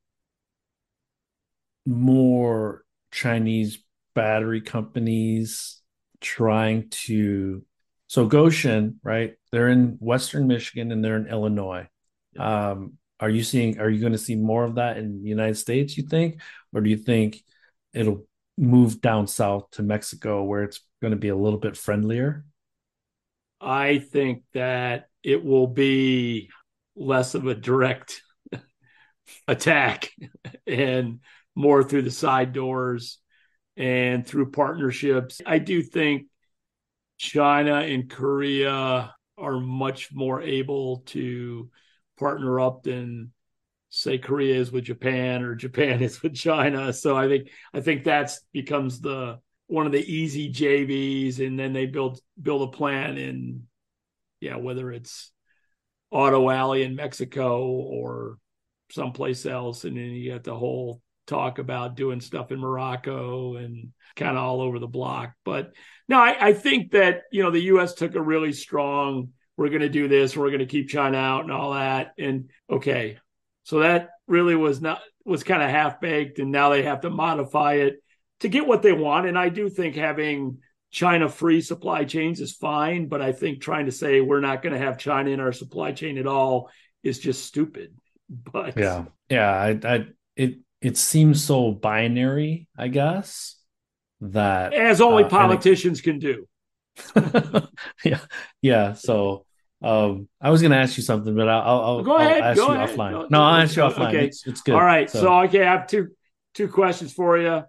more 1.85 2.85
Chinese 3.11 3.85
battery 4.15 4.61
companies 4.61 5.83
trying 6.21 6.89
to? 6.91 7.65
So 8.07 8.29
Gotion, 8.29 8.97
right? 9.03 9.35
They're 9.51 9.69
in 9.69 9.97
Western 9.99 10.47
Michigan 10.47 10.93
and 10.93 11.03
they're 11.03 11.17
in 11.17 11.29
Illinois. 11.29 11.89
Yeah. 12.35 12.71
Um, 12.71 12.99
are 13.23 13.31
you 13.31 13.45
seeing? 13.45 13.79
Are 13.79 13.89
you 13.89 14.01
going 14.01 14.13
to 14.13 14.19
see 14.19 14.35
more 14.35 14.65
of 14.65 14.75
that 14.75 14.99
in 14.99 15.23
the 15.23 15.29
United 15.29 15.57
States? 15.57 15.97
You 15.97 16.03
think, 16.03 16.41
or 16.75 16.81
do 16.81 16.91
you 16.91 16.97
think 16.97 17.41
it'll 17.95 18.27
move 18.59 19.01
down 19.01 19.29
south 19.29 19.71
to 19.73 19.85
Mexico 19.85 20.43
where 20.43 20.65
it's 20.65 20.81
going 21.01 21.13
to 21.13 21.19
be 21.19 21.29
a 21.29 21.37
little 21.37 21.61
bit 21.61 21.77
friendlier? 21.77 22.45
I 23.61 24.01
think 24.01 24.43
that 24.55 25.07
it 25.23 25.45
will 25.45 25.69
be 25.69 26.51
less 26.97 27.37
of 27.37 27.47
a 27.47 27.55
direct 27.55 28.21
attack 29.47 30.11
and 30.67 31.21
more 31.55 31.85
through 31.85 32.03
the 32.03 32.11
side 32.11 32.53
doors 32.53 33.21
and 33.77 34.27
through 34.27 34.51
partnerships. 34.51 35.41
I 35.47 35.61
do 35.61 35.81
think 35.81 36.27
China 37.19 37.77
and 37.77 38.11
Korea 38.11 39.15
are 39.39 39.61
much 39.61 40.13
more 40.13 40.43
able 40.43 41.05
to 41.07 41.71
partner 42.23 42.61
up 42.61 42.85
than 42.85 43.33
say 43.91 44.17
Korea 44.17 44.55
is 44.55 44.71
with 44.71 44.85
Japan 44.85 45.43
or 45.43 45.55
Japan 45.55 46.03
is 46.09 46.23
with 46.23 46.35
China. 46.35 46.93
So 46.93 47.17
I 47.17 47.29
think 47.29 47.51
I 47.75 47.81
think 47.81 48.05
that's 48.05 48.41
becomes 48.53 49.01
the 49.01 49.41
one 49.67 49.87
of 49.87 49.93
the 49.93 50.05
easy 50.05 50.53
JVs, 50.53 51.45
and 51.45 51.59
then 51.59 51.73
they 51.73 51.87
build 51.87 52.21
build 52.41 52.69
a 52.69 52.77
plant 52.77 53.19
in 53.19 53.65
yeah 54.41 54.57
whether 54.57 54.93
it's 54.93 55.33
Auto 56.11 56.49
Alley 56.51 56.83
in 56.83 56.95
Mexico 56.95 57.67
or 57.67 58.39
someplace 58.91 59.47
else, 59.47 59.85
and 59.85 59.97
then 59.97 60.05
you 60.05 60.33
get 60.33 60.45
the 60.45 60.57
whole 60.57 61.01
talk 61.27 61.59
about 61.59 61.97
doing 61.97 62.21
stuff 62.21 62.53
in 62.53 62.59
Morocco 62.59 63.57
and 63.57 63.93
kind 64.17 64.37
of 64.37 64.43
all 64.43 64.61
over 64.61 64.79
the 64.79 64.87
block. 64.87 65.33
But 65.45 65.73
no, 66.09 66.19
I, 66.19 66.49
I 66.49 66.53
think 66.53 66.93
that 66.93 67.23
you 67.33 67.43
know 67.43 67.51
the 67.51 67.63
U.S. 67.75 67.95
took 67.95 68.15
a 68.15 68.23
really 68.23 68.53
strong 68.53 69.31
we're 69.63 69.69
going 69.69 69.83
to 69.83 69.89
do 69.89 70.09
this, 70.09 70.37
we're 70.37 70.49
going 70.49 70.59
to 70.59 70.67
keep 70.67 70.89
China 70.89 71.19
out 71.19 71.45
and 71.45 71.53
all 71.53 71.75
that. 71.75 72.15
And 72.19 72.51
okay, 72.69 73.19
so 73.63 73.79
that 73.79 74.11
really 74.27 74.57
was 74.57 74.81
not 74.81 75.01
was 75.25 75.45
kind 75.45 75.63
of 75.63 75.71
half 75.71 76.01
baked, 76.01 76.41
and 76.41 76.51
now 76.51 76.71
they 76.71 76.83
have 76.83 77.03
to 77.03 77.11
modify 77.11 77.75
it 77.75 78.03
to 78.41 78.49
get 78.49 78.67
what 78.67 78.83
they 78.83 78.93
want. 78.93 79.29
And 79.29 79.39
I 79.39 79.51
do 79.51 79.69
think 79.69 79.95
having 79.95 80.59
China 80.91 81.29
free 81.29 81.61
supply 81.61 82.03
chains 82.03 82.41
is 82.41 82.57
fine, 82.57 83.07
but 83.07 83.23
I 83.23 83.31
think 83.31 83.63
trying 83.63 83.87
to 83.87 83.93
say 83.93 84.21
we're 84.21 84.41
not 84.41 84.63
going 84.63 84.73
to 84.73 84.81
have 84.81 84.99
China 84.99 85.31
in 85.31 85.39
our 85.39 85.53
supply 85.53 85.93
chain 85.93 86.19
at 86.19 86.27
all 86.27 86.69
is 87.05 87.21
just 87.21 87.45
stupid. 87.45 87.95
But 88.51 88.79
yeah, 88.79 89.05
yeah, 89.29 89.51
I, 89.51 89.79
I 89.85 90.07
it 90.37 90.61
it 90.81 90.97
seems 90.97 91.45
so 91.45 91.71
binary, 91.71 92.67
I 92.77 92.89
guess 92.89 93.57
that 94.23 94.73
as 94.73 95.03
only 95.03 95.25
uh, 95.25 95.29
politicians 95.29 96.01
it, 96.01 96.03
can 96.03 96.19
do. 96.19 96.49
yeah, 98.05 98.21
yeah. 98.63 98.95
So 98.95 99.45
um, 99.83 100.29
I 100.41 100.51
was 100.51 100.61
going 100.61 100.71
to 100.73 100.79
ask 100.79 100.97
you 100.97 101.03
something, 101.03 101.35
but 101.35 101.49
I'll, 101.49 101.81
I'll 101.81 102.03
go 102.03 102.17
ahead. 102.17 102.43
I'll 102.43 102.51
ask 102.51 102.57
go 102.57 102.69
you 102.69 102.75
ahead. 102.75 102.89
offline. 102.91 103.11
Go, 103.13 103.27
no, 103.31 103.43
I'll 103.43 103.63
ask 103.63 103.77
you 103.77 103.83
offline. 103.83 104.09
Okay. 104.09 104.27
It's, 104.27 104.47
it's 104.47 104.61
good. 104.63 104.75
All 104.75 104.85
right. 104.85 105.11
So. 105.11 105.21
so, 105.21 105.41
okay, 105.43 105.63
I 105.63 105.73
have 105.73 105.87
two 105.87 106.09
two 106.55 106.69
questions 106.69 107.13
for 107.13 107.39
you. 107.39 107.65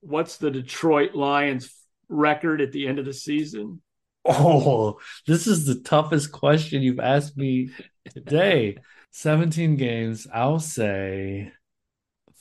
What's 0.00 0.38
the 0.38 0.50
Detroit 0.50 1.14
Lions 1.14 1.74
record 2.08 2.60
at 2.60 2.72
the 2.72 2.86
end 2.86 2.98
of 2.98 3.04
the 3.04 3.14
season? 3.14 3.80
Oh, 4.24 4.98
this 5.26 5.46
is 5.46 5.64
the 5.64 5.80
toughest 5.80 6.30
question 6.32 6.82
you've 6.82 7.00
asked 7.00 7.36
me 7.36 7.70
today. 8.12 8.76
17 9.12 9.76
games. 9.76 10.26
I'll 10.32 10.60
say 10.60 11.52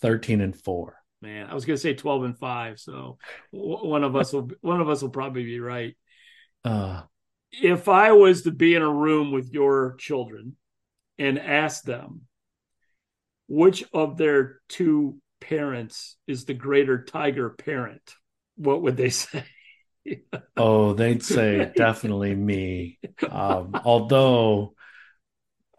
13 0.01 0.41
and 0.41 0.55
4 0.57 0.99
man. 1.21 1.47
I 1.49 1.53
was 1.53 1.65
going 1.65 1.75
to 1.75 1.81
say 1.81 1.93
12 1.93 2.23
and 2.23 2.37
5, 2.37 2.79
so 2.79 3.17
one 3.51 4.03
of 4.03 4.15
us 4.15 4.33
will 4.33 4.49
one 4.61 4.81
of 4.81 4.89
us 4.89 5.01
will 5.01 5.09
probably 5.09 5.43
be 5.43 5.59
right. 5.59 5.95
Uh 6.63 7.03
if 7.51 7.87
I 7.87 8.11
was 8.11 8.43
to 8.43 8.51
be 8.51 8.75
in 8.75 8.81
a 8.81 8.91
room 8.91 9.31
with 9.31 9.53
your 9.53 9.95
children 9.99 10.55
and 11.17 11.39
ask 11.39 11.83
them 11.83 12.21
which 13.47 13.83
of 13.93 14.17
their 14.17 14.61
two 14.69 15.19
parents 15.41 16.17
is 16.27 16.45
the 16.45 16.53
greater 16.53 17.03
tiger 17.03 17.49
parent, 17.49 18.13
what 18.55 18.81
would 18.81 18.97
they 18.97 19.09
say? 19.09 19.43
oh, 20.55 20.93
they'd 20.93 21.23
say 21.23 21.71
definitely 21.75 22.35
me. 22.35 22.99
Um, 23.29 23.71
although, 23.83 24.75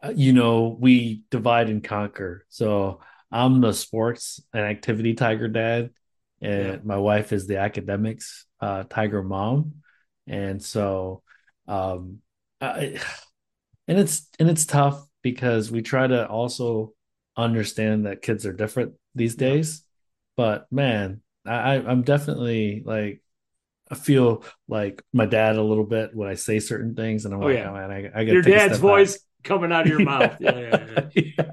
uh, 0.02 0.12
you 0.14 0.32
know, 0.32 0.76
we 0.78 1.24
divide 1.30 1.68
and 1.68 1.82
conquer. 1.82 2.44
So 2.48 3.00
I'm 3.30 3.60
the 3.60 3.72
sports 3.72 4.42
and 4.52 4.64
activity 4.64 5.14
tiger 5.14 5.48
dad, 5.48 5.90
and 6.40 6.66
yeah. 6.66 6.76
my 6.84 6.96
wife 6.96 7.32
is 7.32 7.46
the 7.46 7.58
academics 7.58 8.46
uh, 8.60 8.84
tiger 8.88 9.22
mom. 9.22 9.74
And 10.26 10.62
so, 10.62 11.22
um, 11.70 12.18
I, 12.60 13.00
and 13.86 13.98
it's 13.98 14.28
and 14.38 14.50
it's 14.50 14.66
tough 14.66 15.06
because 15.22 15.70
we 15.70 15.82
try 15.82 16.06
to 16.06 16.26
also 16.26 16.92
understand 17.36 18.06
that 18.06 18.22
kids 18.22 18.44
are 18.44 18.52
different 18.52 18.94
these 19.14 19.36
days. 19.36 19.84
But 20.36 20.66
man, 20.72 21.22
I, 21.46 21.74
I'm 21.74 22.02
definitely 22.02 22.82
like 22.84 23.22
I 23.90 23.94
feel 23.94 24.44
like 24.68 25.02
my 25.12 25.26
dad 25.26 25.56
a 25.56 25.62
little 25.62 25.84
bit 25.84 26.14
when 26.14 26.28
I 26.28 26.34
say 26.34 26.58
certain 26.58 26.94
things, 26.94 27.24
and 27.24 27.34
I'm 27.34 27.42
oh, 27.42 27.46
like, 27.46 27.56
yeah. 27.56 27.70
oh 27.70 27.74
man, 27.74 27.90
I, 27.90 28.20
I 28.20 28.24
got 28.24 28.32
your 28.32 28.42
dad's 28.42 28.78
voice 28.78 29.18
back. 29.18 29.22
coming 29.44 29.72
out 29.72 29.82
of 29.82 29.88
your 29.88 30.00
mouth. 30.04 30.36
Yeah, 30.40 30.58
yeah, 31.14 31.22
yeah. 31.38 31.50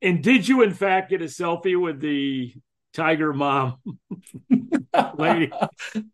And 0.00 0.22
did 0.22 0.48
you, 0.48 0.62
in 0.62 0.72
fact, 0.72 1.10
get 1.10 1.22
a 1.22 1.26
selfie 1.26 1.80
with 1.80 2.00
the 2.00 2.54
tiger 2.92 3.32
mom 3.32 3.76
lady? 5.16 5.50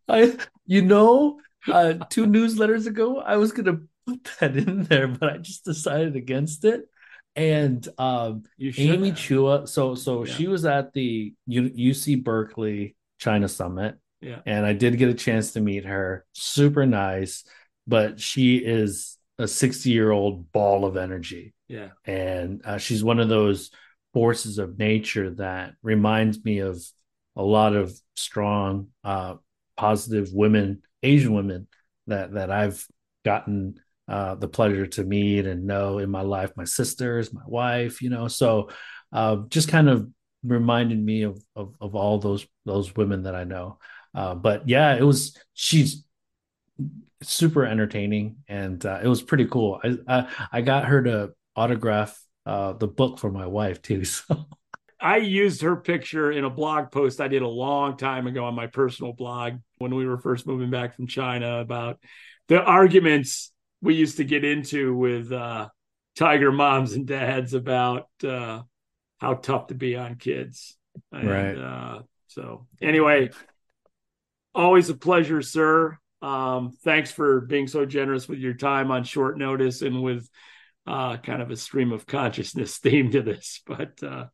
I, 0.07 0.37
you 0.65 0.81
know, 0.81 1.39
uh, 1.67 1.93
two 2.09 2.25
newsletters 2.25 2.87
ago, 2.87 3.19
I 3.19 3.37
was 3.37 3.51
gonna 3.51 3.79
put 4.07 4.29
that 4.39 4.55
in 4.55 4.83
there, 4.83 5.07
but 5.07 5.33
I 5.33 5.37
just 5.37 5.65
decided 5.65 6.15
against 6.15 6.65
it. 6.65 6.81
And 7.35 7.87
um, 7.97 8.43
Amy 8.59 9.09
have. 9.09 9.17
Chua, 9.17 9.67
so 9.67 9.95
so 9.95 10.25
yeah. 10.25 10.33
she 10.33 10.47
was 10.47 10.65
at 10.65 10.93
the 10.93 11.33
UC 11.49 12.23
Berkeley 12.23 12.95
China 13.19 13.47
Summit 13.47 13.97
yeah. 14.21 14.39
And 14.45 14.65
I 14.65 14.73
did 14.73 14.97
get 14.97 15.09
a 15.09 15.15
chance 15.15 15.53
to 15.53 15.61
meet 15.61 15.85
her. 15.85 16.25
Super 16.33 16.85
nice, 16.85 17.43
but 17.87 18.19
she 18.19 18.57
is 18.57 19.17
a 19.39 19.47
60 19.47 19.89
year 19.89 20.11
old 20.11 20.51
ball 20.51 20.85
of 20.85 20.95
energy. 20.95 21.53
Yeah. 21.67 21.89
And 22.05 22.61
uh, 22.63 22.77
she's 22.77 23.03
one 23.03 23.19
of 23.19 23.29
those 23.29 23.71
forces 24.13 24.59
of 24.59 24.77
nature 24.77 25.31
that 25.31 25.73
reminds 25.81 26.43
me 26.43 26.59
of 26.59 26.81
a 27.35 27.43
lot 27.43 27.75
of 27.75 27.93
strong, 28.15 28.87
uh, 29.03 29.35
positive 29.77 30.29
women, 30.31 30.83
Asian 31.03 31.33
women 31.33 31.67
that, 32.07 32.33
that 32.33 32.51
I've 32.51 32.85
gotten 33.25 33.79
uh, 34.07 34.35
the 34.35 34.47
pleasure 34.47 34.87
to 34.87 35.03
meet 35.03 35.45
and 35.45 35.65
know 35.65 35.99
in 35.99 36.09
my 36.09 36.21
life, 36.21 36.51
my 36.55 36.65
sisters, 36.65 37.33
my 37.33 37.43
wife, 37.45 38.01
you 38.01 38.09
know, 38.09 38.27
so 38.27 38.69
uh, 39.13 39.37
just 39.49 39.69
kind 39.69 39.89
of 39.89 40.09
reminded 40.43 40.99
me 41.01 41.23
of, 41.23 41.41
of, 41.55 41.75
of 41.79 41.95
all 41.95 42.17
those, 42.17 42.45
those 42.65 42.95
women 42.95 43.23
that 43.23 43.35
I 43.35 43.43
know. 43.43 43.77
Uh, 44.13 44.35
but 44.35 44.67
yeah, 44.67 44.95
it 44.95 45.03
was 45.03 45.37
she's 45.53 46.03
super 47.23 47.65
entertaining 47.65 48.37
and 48.47 48.85
uh, 48.85 48.99
it 49.03 49.07
was 49.07 49.21
pretty 49.21 49.45
cool. 49.45 49.79
I, 49.83 49.97
I, 50.07 50.27
I 50.51 50.61
got 50.61 50.85
her 50.85 51.03
to 51.03 51.31
autograph 51.55 52.19
uh, 52.45 52.73
the 52.73 52.87
book 52.87 53.19
for 53.19 53.31
my 53.31 53.45
wife 53.45 53.81
too. 53.81 54.03
So 54.27 54.47
I 55.01 55.17
used 55.17 55.61
her 55.61 55.75
picture 55.75 56.31
in 56.31 56.43
a 56.43 56.49
blog 56.49 56.91
post 56.91 57.19
I 57.19 57.27
did 57.27 57.41
a 57.41 57.47
long 57.47 57.97
time 57.97 58.27
ago 58.27 58.45
on 58.45 58.55
my 58.55 58.67
personal 58.67 59.13
blog 59.13 59.55
when 59.79 59.95
we 59.95 60.05
were 60.05 60.17
first 60.17 60.45
moving 60.45 60.69
back 60.69 60.95
from 60.95 61.07
China 61.07 61.59
about 61.59 61.99
the 62.47 62.61
arguments 62.61 63.51
we 63.81 63.95
used 63.95 64.17
to 64.17 64.23
get 64.23 64.43
into 64.43 64.95
with 64.95 65.31
uh, 65.31 65.69
tiger 66.15 66.51
moms 66.51 66.93
and 66.93 67.07
dads 67.07 67.53
about 67.53 68.07
uh, 68.23 68.61
how 69.19 69.33
tough 69.33 69.67
to 69.67 69.75
be 69.75 69.95
on 69.95 70.15
kids. 70.15 70.77
And, 71.11 71.29
right. 71.29 71.57
Uh, 71.57 72.01
so 72.27 72.67
anyway, 72.81 73.31
Always 74.53 74.89
a 74.89 74.95
pleasure, 74.95 75.41
sir. 75.41 75.97
Um, 76.21 76.71
thanks 76.83 77.11
for 77.11 77.41
being 77.41 77.67
so 77.67 77.85
generous 77.85 78.27
with 78.27 78.39
your 78.39 78.53
time 78.53 78.91
on 78.91 79.03
short 79.03 79.37
notice 79.37 79.81
and 79.81 80.03
with 80.03 80.29
uh, 80.85 81.17
kind 81.17 81.41
of 81.41 81.51
a 81.51 81.55
stream 81.55 81.93
of 81.93 82.05
consciousness 82.05 82.77
theme 82.79 83.11
to 83.11 83.21
this. 83.21 83.61
But 83.65 84.03
uh, 84.03 84.25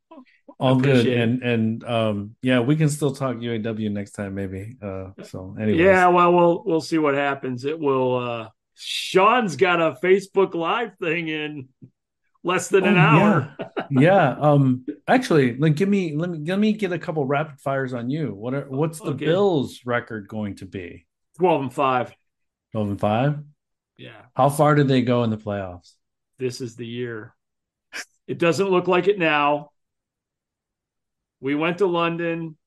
all 0.60 0.76
good, 0.76 1.06
and 1.08 1.44
and 1.44 1.84
um, 1.84 2.36
yeah, 2.42 2.60
we 2.60 2.76
can 2.76 2.90
still 2.90 3.14
talk 3.14 3.38
UAW 3.38 3.92
next 3.92 4.12
time, 4.12 4.34
maybe. 4.34 4.78
Uh, 4.82 5.10
so 5.24 5.56
anyway, 5.60 5.84
yeah, 5.84 6.08
well, 6.08 6.34
we'll 6.34 6.64
we'll 6.66 6.82
see 6.82 6.98
what 6.98 7.14
happens. 7.14 7.66
It 7.66 7.80
will. 7.80 8.18
Uh, 8.18 8.50
Shawn's 8.80 9.56
got 9.56 9.82
a 9.82 9.98
Facebook 10.04 10.54
Live 10.54 10.98
thing 11.00 11.28
in 11.28 11.70
less 12.44 12.70
than 12.70 12.86
oh, 12.86 12.88
an 12.88 12.98
hour. 12.98 13.56
Yeah. 13.60 14.02
yeah. 14.02 14.36
Um 14.40 14.86
actually, 15.08 15.58
like 15.58 15.76
give 15.76 15.90
me 15.90 16.16
let 16.16 16.30
me 16.30 16.40
let 16.46 16.60
me 16.60 16.74
get 16.74 16.92
a 16.92 17.00
couple 17.00 17.26
rapid 17.26 17.60
fires 17.60 17.94
on 17.94 18.10
you. 18.10 18.34
What 18.34 18.54
are 18.54 18.70
what's 18.70 19.00
the 19.00 19.12
okay. 19.12 19.26
Bills 19.26 19.82
record 19.86 20.28
going 20.28 20.56
to 20.58 20.66
be? 20.66 21.06
12 21.38 21.62
and 21.62 21.74
5. 21.74 22.16
12 22.72 22.90
and 22.90 23.00
5? 23.00 23.40
Yeah. 23.98 24.12
How 24.36 24.50
far 24.50 24.76
did 24.76 24.88
they 24.88 25.02
go 25.02 25.24
in 25.24 25.30
the 25.30 25.38
playoffs? 25.38 25.94
This 26.40 26.62
is 26.62 26.76
the 26.76 26.86
year. 26.86 27.36
It 28.28 28.40
doesn't 28.40 28.70
look 28.70 28.88
like 28.88 29.08
it 29.08 29.20
now. 29.20 29.70
We 31.40 31.56
went 31.56 31.80
to 31.80 31.88
London. 31.88 32.58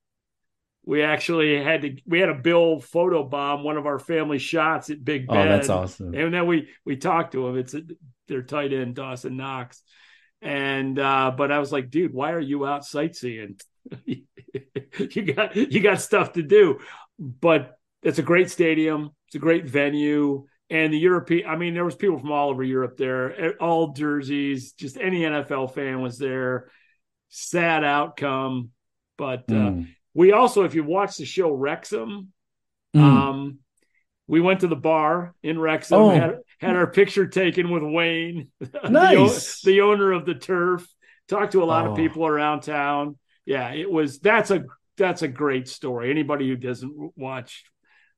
We 0.85 1.03
actually 1.03 1.63
had 1.63 1.83
to 1.83 1.97
we 2.07 2.21
had 2.21 2.31
a 2.31 2.35
bill 2.35 2.81
photo 2.81 3.23
bomb 3.23 3.63
one 3.63 3.77
of 3.77 3.87
our 3.87 3.99
family 3.99 4.39
shots 4.39 4.91
at 4.91 5.05
Big 5.05 5.27
Ben. 5.27 5.37
Oh, 5.37 5.49
that's 5.49 5.69
awesome. 5.69 6.15
And 6.15 6.33
then 6.33 6.47
we 6.47 6.69
we 6.85 6.97
talked 6.97 7.33
to 7.33 7.47
him. 7.47 7.59
It's 7.59 7.75
a, 7.75 7.83
their 8.29 8.43
tight 8.43 8.73
end 8.73 8.95
Dawson 8.95 9.37
Knox. 9.37 9.83
And 10.43 10.99
uh, 10.99 11.33
but 11.37 11.53
I 11.53 11.59
was 11.59 11.71
like, 11.71 11.91
dude, 11.91 12.15
why 12.15 12.33
are 12.33 12.41
you 12.41 12.67
out 12.67 12.85
sightseeing? 12.85 13.61
you 14.05 15.23
got 15.35 15.55
you 15.55 15.81
got 15.81 16.01
stuff 16.01 16.33
to 16.33 16.43
do. 16.43 16.79
But 17.19 17.77
it's 18.03 18.19
a 18.19 18.23
great 18.23 18.51
stadium. 18.51 19.11
It's 19.27 19.35
a 19.35 19.41
great 19.41 19.67
venue. 19.67 20.47
And 20.71 20.93
the 20.93 20.99
European, 20.99 21.49
I 21.49 21.57
mean, 21.57 21.75
there 21.75 21.85
was 21.85 21.97
people 21.97 22.19
from 22.19 22.31
all 22.31 22.49
over 22.49 22.63
Europe 22.63 22.97
there, 22.97 23.55
all 23.61 23.93
jerseys, 23.93 24.73
just 24.73 24.97
any 24.97 25.23
NFL 25.23 25.75
fan 25.75 26.01
was 26.01 26.17
there. 26.17 26.71
Sad 27.31 27.85
outcome. 27.85 28.71
But 29.17 29.47
mm. 29.49 29.83
uh, 29.83 29.87
we 30.15 30.33
also, 30.33 30.65
if 30.65 30.75
you 30.75 30.85
watch 30.85 31.17
the 31.17 31.25
show 31.25 31.51
Wrexham, 31.51 32.33
mm. 32.95 33.01
um, 33.01 33.59
we 34.27 34.41
went 34.41 34.61
to 34.61 34.69
the 34.69 34.77
bar 34.77 35.35
in 35.43 35.59
Wrexham, 35.59 35.99
oh. 35.99 36.11
had, 36.11 36.39
had 36.61 36.77
our 36.77 36.87
picture 36.87 37.27
taken 37.27 37.71
with 37.71 37.83
Wayne, 37.83 38.49
nice. 38.89 39.61
the, 39.63 39.73
the, 39.73 39.81
owner 39.81 40.13
of 40.13 40.27
the 40.27 40.35
turf. 40.35 40.87
Talked 41.29 41.53
to 41.53 41.63
a 41.63 41.65
lot 41.65 41.87
oh. 41.87 41.91
of 41.91 41.97
people 41.97 42.27
around 42.27 42.61
town. 42.61 43.19
Yeah, 43.45 43.73
it 43.73 43.91
was. 43.91 44.19
That's 44.19 44.51
a 44.51 44.65
that's 44.97 45.23
a 45.23 45.29
great 45.29 45.69
story. 45.69 46.11
Anybody 46.11 46.49
who 46.49 46.57
doesn't 46.57 47.13
watch 47.17 47.65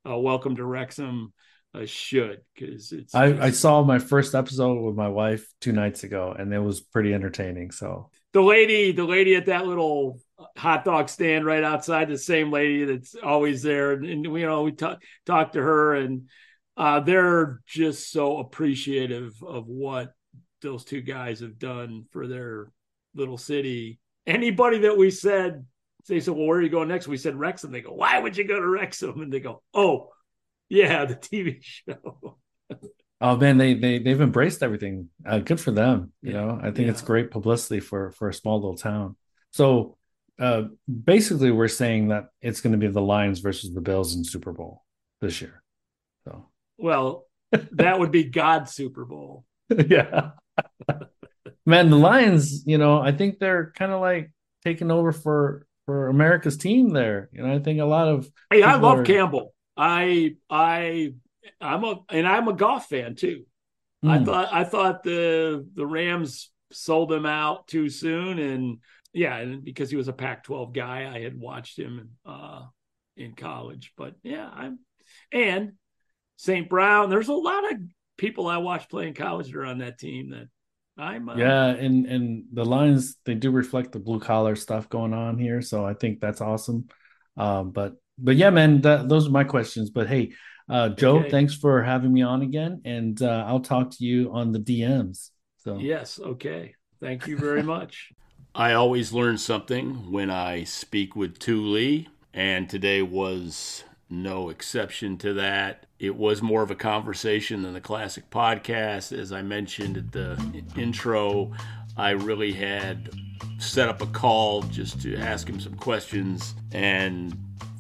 uh, 0.09 0.17
Welcome 0.17 0.57
to 0.57 0.65
Wrexham 0.65 1.33
uh, 1.75 1.87
should 1.87 2.41
because 2.55 2.93
it's. 2.93 3.15
I, 3.15 3.47
I 3.47 3.51
saw 3.51 3.83
my 3.83 3.99
first 3.99 4.35
episode 4.35 4.81
with 4.81 4.95
my 4.95 5.09
wife 5.09 5.47
two 5.61 5.73
nights 5.73 6.05
ago, 6.05 6.35
and 6.37 6.53
it 6.53 6.59
was 6.59 6.81
pretty 6.81 7.15
entertaining. 7.15 7.71
So 7.71 8.11
the 8.33 8.43
lady, 8.43 8.93
the 8.93 9.05
lady 9.05 9.35
at 9.35 9.47
that 9.47 9.67
little 9.67 10.21
hot 10.57 10.85
dog 10.85 11.09
stand 11.09 11.45
right 11.45 11.63
outside, 11.63 12.09
the 12.09 12.19
same 12.19 12.51
lady 12.51 12.85
that's 12.85 13.15
always 13.15 13.63
there, 13.63 13.93
and, 13.93 14.05
and 14.05 14.25
you 14.25 14.47
know 14.47 14.63
we 14.63 14.73
talk 14.73 15.03
talk 15.27 15.53
to 15.53 15.63
her, 15.63 15.95
and 15.95 16.29
uh, 16.77 17.01
they're 17.01 17.61
just 17.67 18.11
so 18.11 18.39
appreciative 18.39 19.35
of 19.47 19.67
what 19.67 20.15
those 20.63 20.85
two 20.85 21.03
guys 21.03 21.41
have 21.41 21.59
done 21.59 22.05
for 22.11 22.27
their 22.27 22.71
little 23.15 23.39
city. 23.39 23.99
Anybody 24.27 24.79
that 24.81 24.97
we 24.97 25.11
said, 25.11 25.67
they 26.09 26.21
said, 26.21 26.35
"Well, 26.35 26.47
where 26.47 26.59
are 26.59 26.63
you 26.63 26.71
going 26.71 26.89
next?" 26.89 27.09
We 27.09 27.19
said 27.19 27.37
Wrexham. 27.37 27.71
They 27.71 27.83
go, 27.83 27.93
"Why 27.93 28.19
would 28.19 28.37
you 28.37 28.45
go 28.45 28.59
to 28.59 28.67
Wrexham?" 28.67 29.21
And 29.21 29.33
they 29.33 29.41
go, 29.41 29.63
"Oh, 29.75 30.09
yeah, 30.69 31.05
the 31.05 31.17
TV 31.17 31.59
show." 31.63 32.39
Oh 33.23 33.37
man, 33.37 33.57
they 33.57 33.75
they 33.75 34.01
they've 34.01 34.21
embraced 34.21 34.65
everything. 34.65 35.09
Uh, 35.25 35.39
good 35.39 35.61
for 35.61 35.71
them. 35.71 36.13
You 36.23 36.33
know, 36.33 36.59
I 36.61 36.73
think 36.73 36.87
yeah. 36.87 36.91
it's 36.91 37.03
great 37.03 37.31
publicity 37.31 37.79
for 37.79 38.11
for 38.11 38.29
a 38.29 38.35
small 38.35 38.57
little 38.57 38.77
town. 38.77 39.15
So 39.53 39.97
uh, 40.41 40.65
basically, 41.05 41.53
we're 41.53 41.69
saying 41.69 42.09
that 42.09 42.31
it's 42.41 42.61
going 42.61 42.73
to 42.73 42.79
be 42.79 42.89
the 42.89 43.01
Lions 43.01 43.39
versus 43.39 43.73
the 43.73 43.81
Bills 43.81 44.17
in 44.17 44.25
Super 44.25 44.53
Bowl 44.53 44.83
this 45.21 45.41
year. 45.41 45.63
So 46.25 46.49
well, 46.79 47.27
that 47.53 48.01
would 48.01 48.11
be 48.11 48.25
God's 48.25 48.73
Super 48.73 49.05
Bowl. 49.05 49.45
yeah, 49.87 50.31
man, 51.65 51.91
the 51.91 51.97
Lions. 51.97 52.67
You 52.67 52.79
know, 52.79 53.01
I 53.01 53.13
think 53.13 53.39
they're 53.39 53.73
kind 53.77 53.93
of 53.93 54.01
like 54.01 54.33
taking 54.65 54.91
over 54.91 55.13
for 55.13 55.65
for 55.87 56.09
America's 56.09 56.57
team 56.57 56.89
there. 56.89 57.31
You 57.33 57.45
know, 57.45 57.55
I 57.55 57.61
think 57.61 57.79
a 57.79 57.85
lot 57.85 58.09
of 58.09 58.29
hey, 58.51 58.65
I 58.65 58.75
love 58.75 58.99
are... 58.99 59.05
Campbell. 59.05 59.55
I 59.77 60.35
I 60.51 61.15
I'm 61.61 61.85
a 61.85 62.01
and 62.09 62.27
I'm 62.27 62.49
a 62.49 62.53
Goff 62.53 62.89
fan 62.89 63.15
too. 63.15 63.45
Mm. 64.05 64.11
I 64.11 64.19
hmm. 64.19 64.25
thought 64.25 64.53
I 64.53 64.65
thought 64.65 65.03
the 65.03 65.67
the 65.75 65.87
Rams 65.87 66.51
sold 66.73 67.13
him 67.13 67.27
out 67.27 67.69
too 67.69 67.89
soon, 67.89 68.39
and 68.39 68.79
yeah, 69.13 69.37
and 69.37 69.65
because 69.65 69.91
he 69.91 69.97
was 69.97 70.09
a 70.09 70.13
Pac-12 70.13 70.73
guy, 70.73 71.11
I 71.13 71.21
had 71.21 71.39
watched 71.39 71.79
him 71.79 72.11
uh, 72.25 72.63
in 73.17 73.35
college. 73.35 73.93
But 73.97 74.15
yeah, 74.23 74.49
I'm 74.53 74.79
and 75.31 75.73
St. 76.37 76.69
Brown. 76.69 77.11
There's 77.11 77.29
a 77.29 77.35
lot 77.35 77.71
of 77.71 77.79
people 78.17 78.47
I 78.47 78.59
watched 78.59 78.91
playing 78.91 79.15
college 79.15 79.49
that 79.49 79.57
are 79.57 79.65
on 79.65 79.79
that 79.79 79.99
team 79.99 80.31
that 80.31 80.49
I'm. 80.97 81.29
Uh, 81.29 81.37
yeah, 81.37 81.67
and 81.67 82.07
and 82.07 82.45
the 82.53 82.65
lines 82.65 83.17
they 83.25 83.35
do 83.35 83.51
reflect 83.51 83.93
the 83.93 83.99
blue 83.99 84.21
collar 84.21 84.57
stuff 84.57 84.89
going 84.89 85.15
on 85.15 85.39
here, 85.39 85.63
so 85.63 85.85
I 85.85 85.95
think 85.95 86.21
that's 86.21 86.41
awesome. 86.41 86.89
Um, 87.37 87.71
but 87.71 87.95
but 88.19 88.37
yeah, 88.37 88.51
man, 88.51 88.81
that, 88.83 89.09
those 89.09 89.27
are 89.27 89.33
my 89.33 89.45
questions. 89.45 89.91
But 89.91 90.09
hey, 90.09 90.33
uh, 90.69 90.91
Joe, 90.91 91.19
okay. 91.19 91.31
thanks 91.31 91.55
for 91.55 91.83
having 91.83 92.13
me 92.13 92.23
on 92.23 92.43
again, 92.43 92.81
and 92.85 93.21
uh, 93.21 93.45
I'll 93.47 93.61
talk 93.61 93.91
to 93.91 94.05
you 94.05 94.33
on 94.33 94.53
the 94.53 94.59
DMs. 94.59 95.31
So 95.59 95.79
yes, 95.79 96.19
okay. 96.19 96.75
Thank 97.01 97.27
you 97.27 97.37
very 97.37 97.63
much. 97.63 98.13
I 98.55 98.75
always 98.75 99.13
learn 99.13 99.39
something 99.39 100.13
when 100.13 100.31
I 100.31 100.65
speak 100.65 101.17
with 101.17 101.39
Tu 101.39 102.05
and 102.35 102.69
today 102.69 103.01
was 103.01 103.85
no 104.11 104.51
exception 104.51 105.17
to 105.19 105.33
that. 105.35 105.87
It 105.99 106.17
was 106.17 106.43
more 106.43 106.63
of 106.63 106.71
a 106.71 106.75
conversation 106.75 107.63
than 107.63 107.73
the 107.73 107.81
classic 107.81 108.29
podcast. 108.31 109.17
As 109.19 109.33
I 109.33 109.41
mentioned 109.41 109.97
at 109.97 110.13
the 110.13 110.63
intro, 110.77 111.53
I 111.97 112.11
really 112.11 112.53
had 112.53 113.11
set 113.59 113.89
up 113.89 114.03
a 114.03 114.07
call 114.07 114.63
just 114.63 115.01
to 115.03 115.17
ask 115.17 115.49
him 115.49 115.59
some 115.59 115.75
questions 115.75 116.55
and 116.73 117.37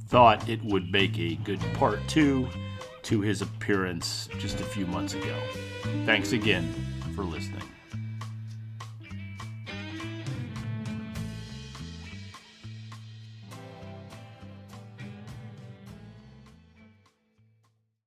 thought 0.08 0.48
it 0.48 0.62
would 0.64 0.90
make 0.90 1.18
a 1.18 1.34
good 1.36 1.60
part 1.74 1.98
two 2.08 2.48
to 3.02 3.20
his 3.20 3.42
appearance 3.42 4.28
just 4.38 4.60
a 4.60 4.64
few 4.64 4.86
months 4.86 5.14
ago. 5.14 5.36
Thanks 6.04 6.32
again 6.32 6.72
for 7.14 7.22
listening. 7.22 7.62